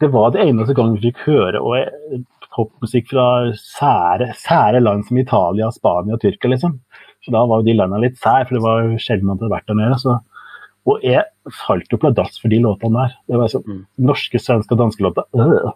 det, 0.02 0.10
var 0.14 0.34
det 0.34 0.44
eneste 0.46 0.76
gang 0.78 0.94
vi 0.94 1.08
fikk 1.08 1.24
høre 1.26 1.62
og 1.62 2.22
popmusikk 2.52 3.08
fra 3.10 3.26
sære, 3.56 4.30
sære, 4.38 4.82
land 4.82 5.08
som 5.08 5.18
Italia, 5.18 5.70
Spania 5.74 6.18
og 6.18 6.22
Tyrkia. 6.22 6.52
liksom. 6.54 6.78
Så 7.22 7.34
Da 7.34 7.46
var 7.46 7.62
jo 7.62 7.70
de 7.70 7.78
landene 7.78 8.04
litt 8.04 8.20
sær, 8.20 8.44
for 8.46 8.58
det 8.58 8.62
var 8.64 8.92
sjelden 9.02 9.30
man 9.30 9.38
hadde 9.38 9.54
vært 9.54 9.70
der 9.70 9.80
nede. 9.80 9.98
så 10.02 10.20
og 10.90 11.04
jeg 11.06 11.22
falt 11.62 11.92
jo 11.94 11.98
pladask 12.02 12.40
for 12.42 12.50
de 12.50 12.58
låtene 12.62 13.04
der. 13.04 13.12
Det 13.30 13.38
var 13.38 13.50
sånn 13.52 13.66
mm. 13.68 13.82
norske, 14.08 14.40
svenske 14.42 14.74
og 14.74 14.80
danske 14.80 15.04
låter. 15.06 15.28
Øh. 15.38 15.70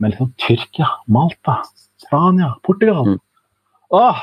Men 0.00 0.12
liksom 0.12 0.34
Tyrkia, 0.40 0.88
Malta, 1.12 1.60
Spania, 2.00 2.54
Portugal. 2.66 3.14
Mm. 3.14 3.18
Åh, 3.90 4.20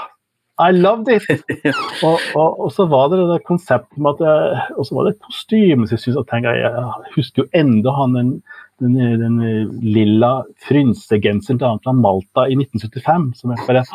I 0.57 0.71
loved 0.73 1.09
it! 1.13 1.25
og, 2.05 2.19
og, 2.35 2.59
og, 2.65 2.69
så 2.73 2.87
var 2.89 3.11
det 3.11 3.19
det 3.29 3.41
konseptet 3.45 3.99
med 4.01 4.17
at 4.17 4.23
jeg, 4.25 4.61
Og 4.77 4.87
så 4.87 4.95
var 4.97 5.05
det 5.05 5.11
et 5.13 5.25
kostyme 5.27 5.85
som 5.85 5.97
jeg 5.97 6.05
synes, 6.05 6.17
jeg, 6.33 6.55
jeg 6.63 7.11
husker 7.15 7.43
jo 7.43 7.49
enda 7.53 7.93
han 7.93 8.15
den, 8.17 8.31
den, 8.81 8.95
den 9.21 9.37
lilla 9.83 10.31
frynsegenseren 10.67 11.59
til 11.59 11.69
han 11.69 11.83
fra 11.83 11.93
Malta 11.93 12.47
i 12.49 12.57
1975. 12.57 13.29
som 13.41 13.53
jeg 13.53 13.67
bare 13.69 13.85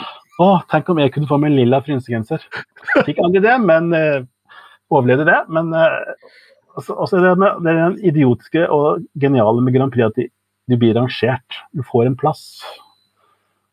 Å, 0.43 0.53
tenk 0.71 0.89
om 0.89 1.03
jeg 1.03 1.13
kunne 1.15 1.29
få 1.29 1.39
meg 1.39 1.53
en 1.53 1.59
lilla 1.59 1.83
frynsegenser. 1.85 2.45
Fikk 3.07 3.21
aldri 3.23 3.43
det, 3.45 3.53
men 3.63 3.91
uh, 3.93 4.23
overlevde 4.91 5.27
det. 5.29 5.41
Men 5.53 5.69
uh, 5.77 5.99
også, 6.79 6.95
også 6.95 7.21
det, 7.21 7.35
med, 7.39 7.61
det 7.65 7.73
er 7.73 7.83
den 7.83 7.99
idiotiske 8.13 8.65
og 8.73 9.05
geniale 9.21 9.63
med 9.63 9.77
Grand 9.77 9.93
Prix 9.93 10.09
at 10.09 10.17
de, 10.19 10.27
de, 10.71 10.79
blir 10.81 10.97
rangert. 10.97 11.61
Du 11.77 11.85
får 11.87 12.09
en 12.09 12.19
plass. 12.19 12.63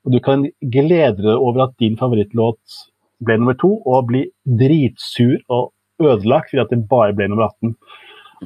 Og 0.06 0.16
du 0.16 0.20
kan 0.24 0.46
glede 0.62 1.20
deg 1.22 1.34
over 1.36 1.68
at 1.68 1.76
din 1.82 1.98
favorittlåt 2.00 2.80
ble 3.26 3.40
nummer 3.40 3.58
to, 3.60 3.74
og 3.84 4.08
bli 4.12 4.28
dritsur 4.60 5.42
og 5.52 5.74
ødelagt 6.00 6.54
fordi 6.54 6.64
at 6.64 6.72
det 6.72 6.86
bare 6.92 7.16
ble 7.16 7.28
nummer 7.30 7.50
18. 7.50 7.76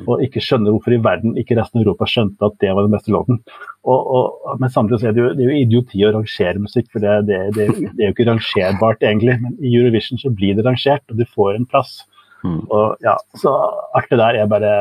Og 0.10 0.24
ikke 0.26 0.41
skjønne 0.41 0.72
hvorfor 0.74 0.95
i 0.95 1.01
verden 1.06 1.36
ikke 1.38 1.56
resten 1.60 1.78
av 1.78 1.84
Europa 1.84 2.08
skjønte 2.10 2.47
at 2.47 2.56
det 2.64 2.72
var 2.74 2.88
den 2.88 2.95
beste 2.95 3.14
låten. 3.14 3.43
Og, 3.86 3.99
og, 4.18 4.56
men 4.62 4.72
samtidig 4.74 5.04
så 5.04 5.10
er 5.12 5.14
det, 5.14 5.22
jo, 5.22 5.34
det 5.38 5.43
er 5.43 5.51
jo 5.51 5.60
idioti 5.60 6.01
å 6.08 6.14
rangere 6.16 6.64
musikk, 6.64 6.88
for 6.89 7.04
det, 7.04 7.14
det, 7.30 7.41
det, 7.58 7.68
det 7.91 8.01
er 8.01 8.10
jo 8.10 8.16
ikke 8.16 8.26
rangerbart 8.32 9.06
egentlig. 9.06 9.38
Men 9.43 9.60
i 9.62 9.76
Eurovision 9.78 10.22
så 10.22 10.34
blir 10.34 10.58
det 10.58 10.66
rangert, 10.66 11.06
og 11.14 11.22
du 11.22 11.28
får 11.30 11.60
en 11.60 11.70
plass. 11.70 11.99
Mm. 12.41 12.64
Og 12.74 13.06
ja, 13.06 13.14
så 13.39 13.54
alt 13.95 14.10
det 14.10 14.20
der 14.20 14.41
er 14.41 14.49
bare 14.51 14.74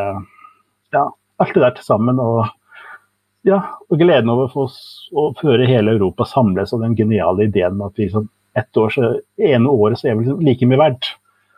Ja, 0.93 1.05
alt 1.41 1.55
det 1.55 1.62
der 1.62 1.77
til 1.77 1.87
sammen. 1.87 2.18
Og 2.23 2.47
ja, 3.47 3.59
og 3.90 3.99
gleden 3.99 4.30
over 4.32 4.53
å, 4.62 5.24
føre 5.40 5.66
hele 5.68 5.97
Europa 5.97 6.26
samles 6.28 6.72
og 6.74 6.84
den 6.84 6.97
geniale 6.99 7.49
ideen 7.49 7.76
med 7.78 7.90
at 7.90 7.99
vi 7.99 8.07
liksom 8.07 8.28
ett 8.59 8.76
år, 8.76 8.93
så, 8.93 9.11
ene 9.40 9.72
året 9.72 10.01
så 10.01 10.11
er 10.11 10.16
vi 10.16 10.26
liksom 10.26 10.43
like 10.45 10.68
mye 10.68 10.80
verdt. 10.80 11.12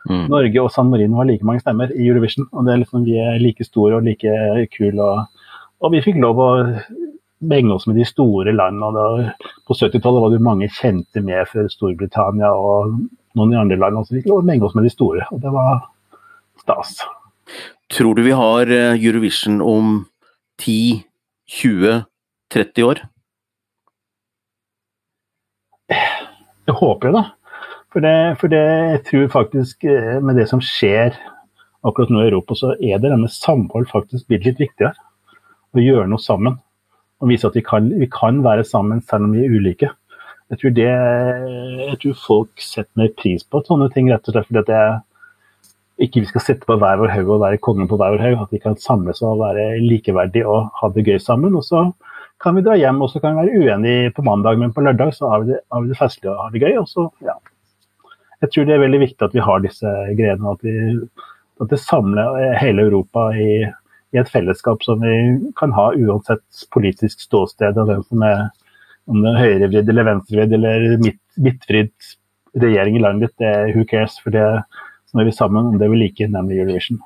Mm. 0.05 0.27
Norge 0.31 0.61
og 0.61 0.71
San 0.71 0.91
Marino 0.91 1.19
har 1.19 1.27
like 1.27 1.45
mange 1.45 1.63
stemmer 1.63 1.91
i 1.91 2.05
Eurovision, 2.07 2.47
og 2.53 2.65
det 2.65 2.73
er 2.73 2.81
liksom, 2.83 3.07
vi 3.07 3.17
er 3.19 3.41
like 3.41 3.65
store 3.67 3.97
og 3.97 4.05
like 4.05 4.67
kule. 4.77 5.01
Og, 5.01 5.49
og 5.83 5.93
vi 5.95 6.03
fikk 6.05 6.21
lov 6.23 6.39
å 6.39 6.51
menge 7.45 7.75
oss 7.75 7.87
med 7.89 7.99
de 7.99 8.05
store 8.07 8.53
landene. 8.55 9.33
På 9.67 9.75
70-tallet 9.75 10.23
var 10.23 10.33
det 10.33 10.45
mange 10.45 10.69
kjente 10.73 11.21
med 11.25 11.49
for 11.51 11.69
Storbritannia 11.73 12.53
og 12.53 12.95
noen 13.35 13.53
i 13.53 13.59
andre 13.59 13.79
land. 13.81 13.99
Og 13.99 14.07
Så 14.07 14.15
vi 14.15 14.21
fikk 14.21 14.31
lov 14.31 14.43
å 14.43 14.47
menge 14.47 14.67
oss 14.67 14.77
med 14.77 14.87
de 14.87 14.93
store. 14.93 15.27
og 15.31 15.41
det 15.43 15.53
var 15.53 15.83
stas. 16.63 16.97
Tror 17.93 18.15
du 18.15 18.23
vi 18.25 18.33
har 18.33 18.71
eh, 18.71 18.95
Eurovision 18.97 19.59
om 19.61 20.05
10, 20.63 21.03
20, 21.45 22.03
30 22.53 22.83
år? 22.83 23.01
Jeg 25.89 26.77
håper 26.79 27.11
det, 27.11 27.19
da. 27.19 27.23
For, 27.93 28.03
det, 28.03 28.13
for 28.41 28.51
det, 28.51 28.61
jeg 28.91 29.01
tror 29.07 29.27
faktisk 29.31 29.85
eh, 29.87 30.17
med 30.19 30.39
det 30.39 30.47
som 30.49 30.59
skjer 30.63 31.13
akkurat 31.85 32.09
nå 32.11 32.23
i 32.23 32.29
Europa, 32.31 32.57
så 32.57 32.73
er 32.75 32.97
det 32.99 33.11
denne 33.13 33.29
samhold 33.31 33.85
faktisk 33.91 34.25
blitt 34.27 34.47
litt 34.47 34.59
viktigere. 34.59 34.95
Å 35.75 35.83
gjøre 35.83 36.09
noe 36.09 36.23
sammen. 36.23 36.57
Og 37.21 37.29
vise 37.29 37.47
at 37.47 37.55
vi 37.55 37.63
kan, 37.63 37.87
vi 38.01 38.09
kan 38.11 38.41
være 38.43 38.65
sammen 38.67 39.03
selv 39.05 39.29
om 39.29 39.37
vi 39.37 39.45
er 39.45 39.53
ulike. 39.53 39.91
Jeg 40.51 40.61
tror, 40.61 40.73
det, 40.77 40.89
jeg 41.85 41.99
tror 42.01 42.17
folk 42.21 42.61
setter 42.61 42.99
mer 42.99 43.13
pris 43.17 43.45
på 43.45 43.61
sånne 43.65 43.87
ting, 43.93 44.09
rett 44.11 44.27
og 44.27 44.35
slett 44.35 44.49
fordi 44.49 44.65
det 44.67 44.81
ikke 46.01 46.25
vi 46.25 46.27
skal 46.27 46.43
sitte 46.43 46.67
på 46.67 46.75
hver 46.79 46.99
vår 46.99 47.13
haug 47.13 47.29
og 47.37 47.43
være 47.45 47.61
kongen 47.63 47.87
på 47.87 47.97
hver 47.99 48.17
vår 48.17 48.23
haug. 48.23 48.41
At 48.45 48.55
vi 48.55 48.61
kan 48.63 48.75
samles 48.79 49.21
og 49.23 49.39
være 49.39 49.77
likeverdige 49.83 50.47
og 50.49 50.71
ha 50.81 50.89
det 50.95 51.05
gøy 51.07 51.19
sammen. 51.23 51.55
Og 51.55 51.63
så 51.67 51.85
kan 52.43 52.57
vi 52.57 52.63
dra 52.65 52.75
hjem 52.79 52.99
og 53.03 53.11
så 53.11 53.21
kan 53.23 53.35
vi 53.35 53.45
være 53.45 53.61
uenige 53.61 54.11
på 54.15 54.25
mandag, 54.27 54.59
men 54.59 54.73
på 54.75 54.83
lørdag 54.83 55.13
så 55.15 55.31
har 55.31 55.43
vi 55.43 55.53
det, 55.53 55.61
har 55.71 55.85
vi 55.85 55.91
det 55.91 55.99
festlig 55.99 56.31
og 56.33 56.41
har 56.43 56.51
det 56.51 56.63
gøy. 56.65 56.75
Og 56.81 56.89
så, 56.91 57.07
ja. 57.23 57.37
Jeg 58.43 58.51
tror 58.51 58.67
det 58.67 58.75
er 58.75 58.83
veldig 58.83 59.01
viktig 59.05 59.25
at 59.25 59.37
vi 59.37 59.45
har 59.47 59.63
disse 59.63 59.95
greiene. 60.19 60.51
At, 60.51 60.67
vi, 60.67 61.23
at 61.63 61.71
det 61.71 61.81
samler 61.81 62.59
hele 62.59 62.89
Europa 62.89 63.29
i, 63.31 63.63
i, 63.63 64.19
et 64.19 64.31
fellesskap 64.31 64.83
som 64.83 64.99
vi 65.03 65.15
kan 65.59 65.73
ha 65.77 65.89
uansett 65.95 66.67
politisk 66.75 67.23
ståsted. 67.23 67.79
og 67.79 67.91
hvem 67.91 68.03
som 68.09 68.27
er 68.27 68.47
om 69.05 69.21
det 69.21 69.31
er 69.31 69.41
høyrevridd 69.43 69.89
eller 69.91 70.07
venstrevridd 70.07 70.53
eller 70.57 70.85
midt, 70.97 71.19
midtvridd 71.37 72.13
regjering 72.57 72.97
i 72.97 73.01
landet 73.03 73.29
ditt, 73.29 73.43
det 73.43 73.75
who 73.75 73.83
cares. 73.87 74.17
For 74.23 74.33
det 74.33 74.45
så 75.15 75.21
er 75.23 75.29
vi 75.29 75.31
sammen 75.31 75.69
om 75.71 75.75
det 75.79 75.87
vi 75.87 75.95
liker, 75.95 76.27
nemlig 76.27 76.57
Eurovision. 76.59 76.97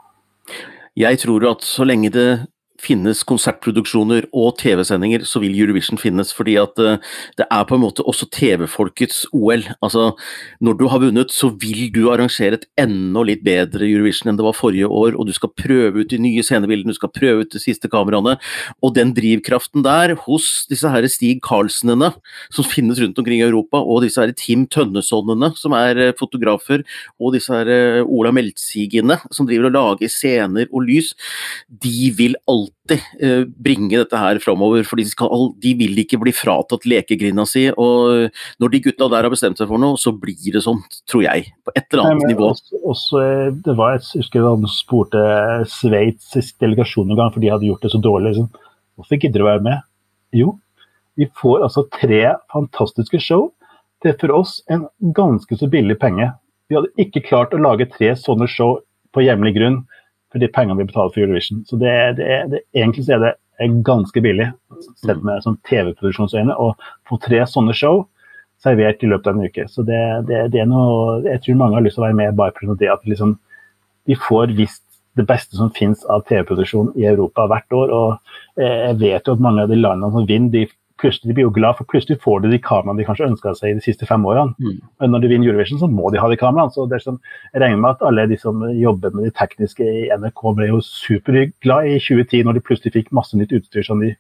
Jeg 0.97 1.19
tror 1.21 1.43
at 1.51 1.61
så 1.61 1.85
lenge 1.85 2.09
det 2.09 2.29
finnes 2.79 3.21
konsertproduksjoner 3.27 4.27
og 4.35 4.57
TV-sendinger, 4.59 5.25
så 5.27 5.41
vil 5.43 5.57
Eurovision 5.57 5.99
finnes. 5.99 6.31
Fordi 6.35 6.55
at 6.61 6.79
uh, 6.81 6.97
det 7.39 7.47
er 7.47 7.65
på 7.67 7.77
en 7.77 7.83
måte 7.83 8.05
også 8.07 8.29
TV-folkets 8.33 9.25
OL. 9.35 9.65
Altså, 9.85 10.13
når 10.63 10.79
du 10.79 10.85
har 10.91 11.03
vunnet, 11.03 11.33
så 11.35 11.51
vil 11.61 11.89
du 11.95 12.05
arrangere 12.13 12.59
et 12.59 12.67
enda 12.79 13.23
litt 13.27 13.43
bedre 13.45 13.87
Eurovision 13.87 14.31
enn 14.31 14.39
det 14.39 14.45
var 14.45 14.57
forrige 14.57 14.87
år, 14.87 15.17
og 15.19 15.27
du 15.27 15.33
skal 15.35 15.53
prøve 15.57 16.03
ut 16.03 16.11
de 16.11 16.21
nye 16.21 16.43
scenebildene, 16.45 16.93
du 16.93 16.99
skal 16.99 17.13
prøve 17.13 17.45
ut 17.45 17.53
de 17.53 17.61
siste 17.61 17.91
kameraene. 17.91 18.37
Og 18.85 18.95
den 18.95 19.13
drivkraften 19.17 19.83
der 19.85 20.15
hos 20.25 20.49
disse 20.69 20.89
her 20.89 21.07
Stig 21.09 21.43
Karlsenene 21.45 22.11
som 22.53 22.67
finnes 22.67 22.99
rundt 23.01 23.19
omkring 23.19 23.43
i 23.43 23.47
Europa, 23.47 23.81
og 23.81 24.03
disse 24.05 24.21
her 24.21 24.33
Tim 24.37 24.65
Tønnesonnene, 24.71 25.51
som 25.59 25.75
er 25.77 25.99
uh, 26.09 26.15
fotografer, 26.19 26.85
og 27.19 27.35
disse 27.35 27.53
her 27.53 27.69
uh, 28.03 28.07
Ola 28.07 28.33
Meltzigene 28.35 29.19
som 29.33 29.47
driver 29.49 29.69
og 29.69 29.75
lager 29.75 30.11
scener 30.11 30.69
og 30.69 30.85
lys, 30.87 31.13
de 31.69 32.11
vil 32.17 32.37
alltid 32.49 32.68
alltid 32.69 33.23
eh, 33.23 33.43
bringe 33.47 33.97
dette 33.97 34.17
her 34.17 34.39
framover. 34.39 34.83
For 34.87 34.99
de, 34.99 35.05
de, 35.61 35.73
vil 35.79 36.01
ikke 36.03 36.19
bli 36.21 36.33
fratatt 36.35 36.85
lekegrinda 36.89 37.45
si. 37.47 37.67
Og 37.71 38.29
når 38.59 38.73
de 38.73 38.81
gutta 38.87 39.09
der 39.09 39.27
har 39.27 39.33
bestemt 39.33 39.59
seg 39.59 39.69
for 39.69 39.81
noe, 39.81 39.97
så 39.97 40.13
blir 40.15 40.53
det 40.53 40.63
sånn, 40.65 40.81
tror 41.09 41.25
jeg. 41.25 41.51
På 41.65 41.73
et 41.75 41.85
eller 41.91 42.05
annet 42.05 42.25
Nei, 42.25 42.33
nivå. 42.33 42.51
Også, 42.53 42.81
også, 42.83 43.21
eh, 43.23 43.51
det 43.65 43.75
var 43.79 43.97
et, 43.97 44.07
jeg 44.13 44.23
husker 44.23 44.47
han 44.47 44.65
spurte 44.71 45.21
sveitsisk 45.79 46.57
delegasjon 46.63 47.09
en 47.09 47.19
gang, 47.19 47.31
for 47.33 47.43
de 47.43 47.53
hadde 47.53 47.69
gjort 47.69 47.85
det 47.85 47.93
så 47.93 48.01
dårlig. 48.03 48.33
Liksom. 48.33 48.67
Hvorfor 48.99 49.21
gidder 49.21 49.39
du 49.39 49.45
å 49.45 49.51
være 49.51 49.65
med? 49.65 49.87
Jo, 50.35 50.57
vi 51.19 51.27
får 51.39 51.65
altså 51.65 51.87
tre 51.91 52.35
fantastiske 52.53 53.19
show 53.23 53.49
til 54.03 54.13
for 54.21 54.31
oss 54.37 54.59
en 54.71 54.85
ganske 55.15 55.57
så 55.59 55.67
billig 55.71 55.97
penge. 55.99 56.29
Vi 56.69 56.77
hadde 56.77 56.93
ikke 57.01 57.25
klart 57.25 57.55
å 57.55 57.59
lage 57.59 57.89
tre 57.91 58.13
sånne 58.15 58.47
show 58.47 58.77
på 59.15 59.23
hjemlig 59.25 59.55
grunn 59.57 59.81
for 60.29 60.41
de 60.41 60.49
pengene 60.53 60.77
vi 60.79 60.87
betaler 60.89 61.13
for 61.13 61.23
Eurovision. 61.23 61.63
Så 61.67 61.79
det, 61.81 61.93
det, 62.19 62.29
det, 62.51 62.63
egentlig 62.77 63.05
så 63.07 63.17
er 63.17 63.25
det 63.25 63.35
ganske 63.85 64.23
billig, 64.23 64.51
sett 65.01 65.23
med 65.25 65.43
sånn 65.43 65.57
TV-produksjonsøyne, 65.67 66.55
å 66.55 66.73
få 67.09 67.19
tre 67.23 67.41
sånne 67.49 67.75
show 67.77 68.05
servert 68.63 69.03
i 69.03 69.09
løpet 69.09 69.31
av 69.31 69.37
en 69.37 69.47
uke. 69.47 69.65
Så 69.71 69.85
det, 69.87 69.99
det, 70.27 70.59
er 70.59 70.67
noe 70.67 71.21
Jeg 71.25 71.43
tror 71.45 71.59
mange 71.61 71.79
har 71.79 71.85
lyst 71.85 71.97
til 71.97 72.03
å 72.03 72.07
være 72.09 72.19
med 72.19 72.37
bare 72.39 72.55
pga. 72.55 72.75
det 72.79 72.91
at 72.91 73.05
liksom, 73.07 73.37
de 74.07 74.17
får 74.19 74.55
visst 74.57 74.83
det 75.17 75.25
beste 75.27 75.57
som 75.57 75.71
finnes 75.75 76.03
av 76.11 76.23
TV-produksjon 76.29 76.93
i 76.99 77.07
Europa 77.09 77.47
hvert 77.49 77.75
år. 77.75 77.91
og 77.91 78.61
Jeg 78.61 78.99
vet 79.01 79.27
jo 79.27 79.35
at 79.35 79.43
mange 79.43 79.65
av 79.65 79.71
de 79.71 79.79
landene 79.79 80.11
som 80.13 80.27
vinner, 80.27 80.51
de 80.53 80.67
plutselig 80.99 81.35
blir 81.35 81.47
jo 81.47 81.53
glad, 81.55 81.77
for 81.77 81.87
plutselig 81.89 82.19
får 82.23 82.43
de 82.43 82.51
de 82.53 82.59
kameraene 82.63 82.99
de 83.01 83.07
kanskje 83.07 83.29
ønska 83.29 83.53
seg 83.57 83.71
i 83.71 83.77
de 83.79 83.83
siste 83.85 84.07
fem 84.09 84.25
årene. 84.25 84.55
Mm. 84.59 84.81
Men 85.01 85.13
når 85.13 85.23
de 85.23 85.31
vinner 85.31 85.51
Eurovision, 85.51 85.79
så 85.81 85.89
må 85.91 86.11
de 86.11 86.21
ha 86.21 86.29
de 86.29 86.39
kameraene. 86.39 86.73
så 86.75 86.87
det 86.89 86.99
er 86.99 87.05
sånn, 87.05 87.19
Jeg 87.53 87.61
regner 87.61 87.81
med 87.81 87.91
at 87.91 88.05
alle 88.07 88.27
de 88.27 88.37
som 88.37 88.61
jobber 88.75 89.15
med 89.15 89.29
de 89.29 89.31
tekniske 89.31 89.83
i 89.83 90.09
NRK, 90.09 90.43
ble 90.55 90.67
jo 90.67 90.81
superglad 90.81 91.87
i 91.87 91.97
2010 91.99 92.43
når 92.43 92.59
de 92.59 92.65
plutselig 92.67 92.93
fikk 92.93 93.11
masse 93.11 93.37
nytt 93.37 93.55
utstyr 93.55 93.83
som 93.85 93.99
de 93.99 94.15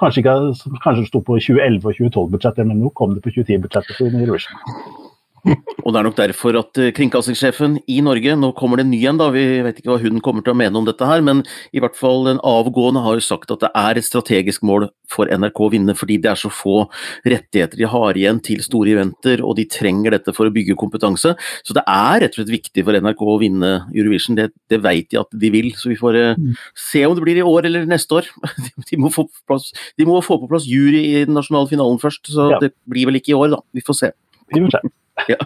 kanskje 0.00 0.24
ikke 0.24 0.36
kanskje 0.82 1.06
sto 1.08 1.22
på 1.22 1.38
2011- 1.38 1.86
og 1.86 1.98
2012-budsjettet, 2.00 2.66
men 2.66 2.82
nå 2.82 2.90
kom 2.94 3.14
det 3.14 3.22
på 3.22 3.34
2010-budsjettet 3.34 3.98
for 3.98 4.10
Eurovision. 4.10 5.03
Og 5.44 5.92
det 5.92 6.00
er 6.00 6.06
nok 6.06 6.16
derfor 6.16 6.56
at 6.56 6.80
eh, 6.80 6.92
kringkastingssjefen 6.96 7.76
i 7.92 7.98
Norge, 8.04 8.36
nå 8.40 8.52
kommer 8.56 8.80
det 8.80 8.86
en 8.86 8.92
ny 8.94 9.00
en 9.10 9.20
da, 9.20 9.28
vi 9.34 9.42
vet 9.64 9.80
ikke 9.80 9.92
hva 9.92 10.00
hun 10.00 10.22
kommer 10.24 10.44
til 10.44 10.54
å 10.54 10.58
mene 10.58 10.80
om 10.80 10.86
dette 10.88 11.04
her, 11.08 11.20
men 11.24 11.42
i 11.76 11.82
hvert 11.82 11.98
fall 11.98 12.24
den 12.28 12.40
avgående 12.46 13.02
har 13.04 13.18
jo 13.18 13.24
sagt 13.26 13.52
at 13.52 13.60
det 13.66 13.70
er 13.76 14.00
et 14.00 14.06
strategisk 14.06 14.64
mål 14.64 14.88
for 15.12 15.28
NRK 15.28 15.60
å 15.60 15.68
vinne, 15.74 15.96
fordi 15.98 16.16
det 16.24 16.32
er 16.32 16.40
så 16.40 16.50
få 16.52 16.86
rettigheter 17.28 17.80
de 17.80 17.88
har 17.92 18.18
igjen 18.18 18.40
til 18.44 18.62
store 18.64 18.94
eventer, 18.96 19.44
og 19.44 19.58
de 19.60 19.66
trenger 19.68 20.16
dette 20.16 20.34
for 20.36 20.48
å 20.48 20.54
bygge 20.54 20.78
kompetanse. 20.80 21.34
Så 21.66 21.76
det 21.76 21.84
er 21.90 22.24
rett 22.24 22.34
og 22.34 22.40
slett 22.40 22.54
viktig 22.54 22.86
for 22.86 22.96
NRK 23.04 23.22
å 23.28 23.36
vinne 23.42 23.74
Eurovision, 23.92 24.40
det, 24.40 24.50
det 24.72 24.80
vet 24.84 25.10
de 25.12 25.20
at 25.20 25.38
de 25.44 25.52
vil. 25.52 25.70
Så 25.76 25.92
vi 25.92 26.00
får 26.00 26.20
uh, 26.32 26.64
se 26.78 27.04
om 27.04 27.14
det 27.16 27.24
blir 27.26 27.42
i 27.42 27.46
år 27.46 27.68
eller 27.68 27.88
neste 27.88 28.22
år. 28.22 28.32
De 28.88 28.98
må 29.00 29.10
få 29.12 29.26
på 29.26 29.48
plass, 29.48 29.70
må 30.06 30.20
få 30.24 30.36
på 30.40 30.48
plass 30.50 30.66
jury 30.68 31.00
i 31.04 31.24
den 31.26 31.36
nasjonale 31.36 31.68
finalen 31.70 32.00
først, 32.00 32.28
så 32.30 32.50
ja. 32.52 32.58
det 32.62 32.74
blir 32.90 33.08
vel 33.08 33.18
ikke 33.18 33.32
i 33.32 33.38
år, 33.38 33.56
da. 33.56 33.62
Vi 33.74 33.82
får 33.84 33.98
se. 34.00 34.12
Vi 34.52 34.60
får 34.60 34.76
se. 34.76 34.94
Ja. 35.28 35.36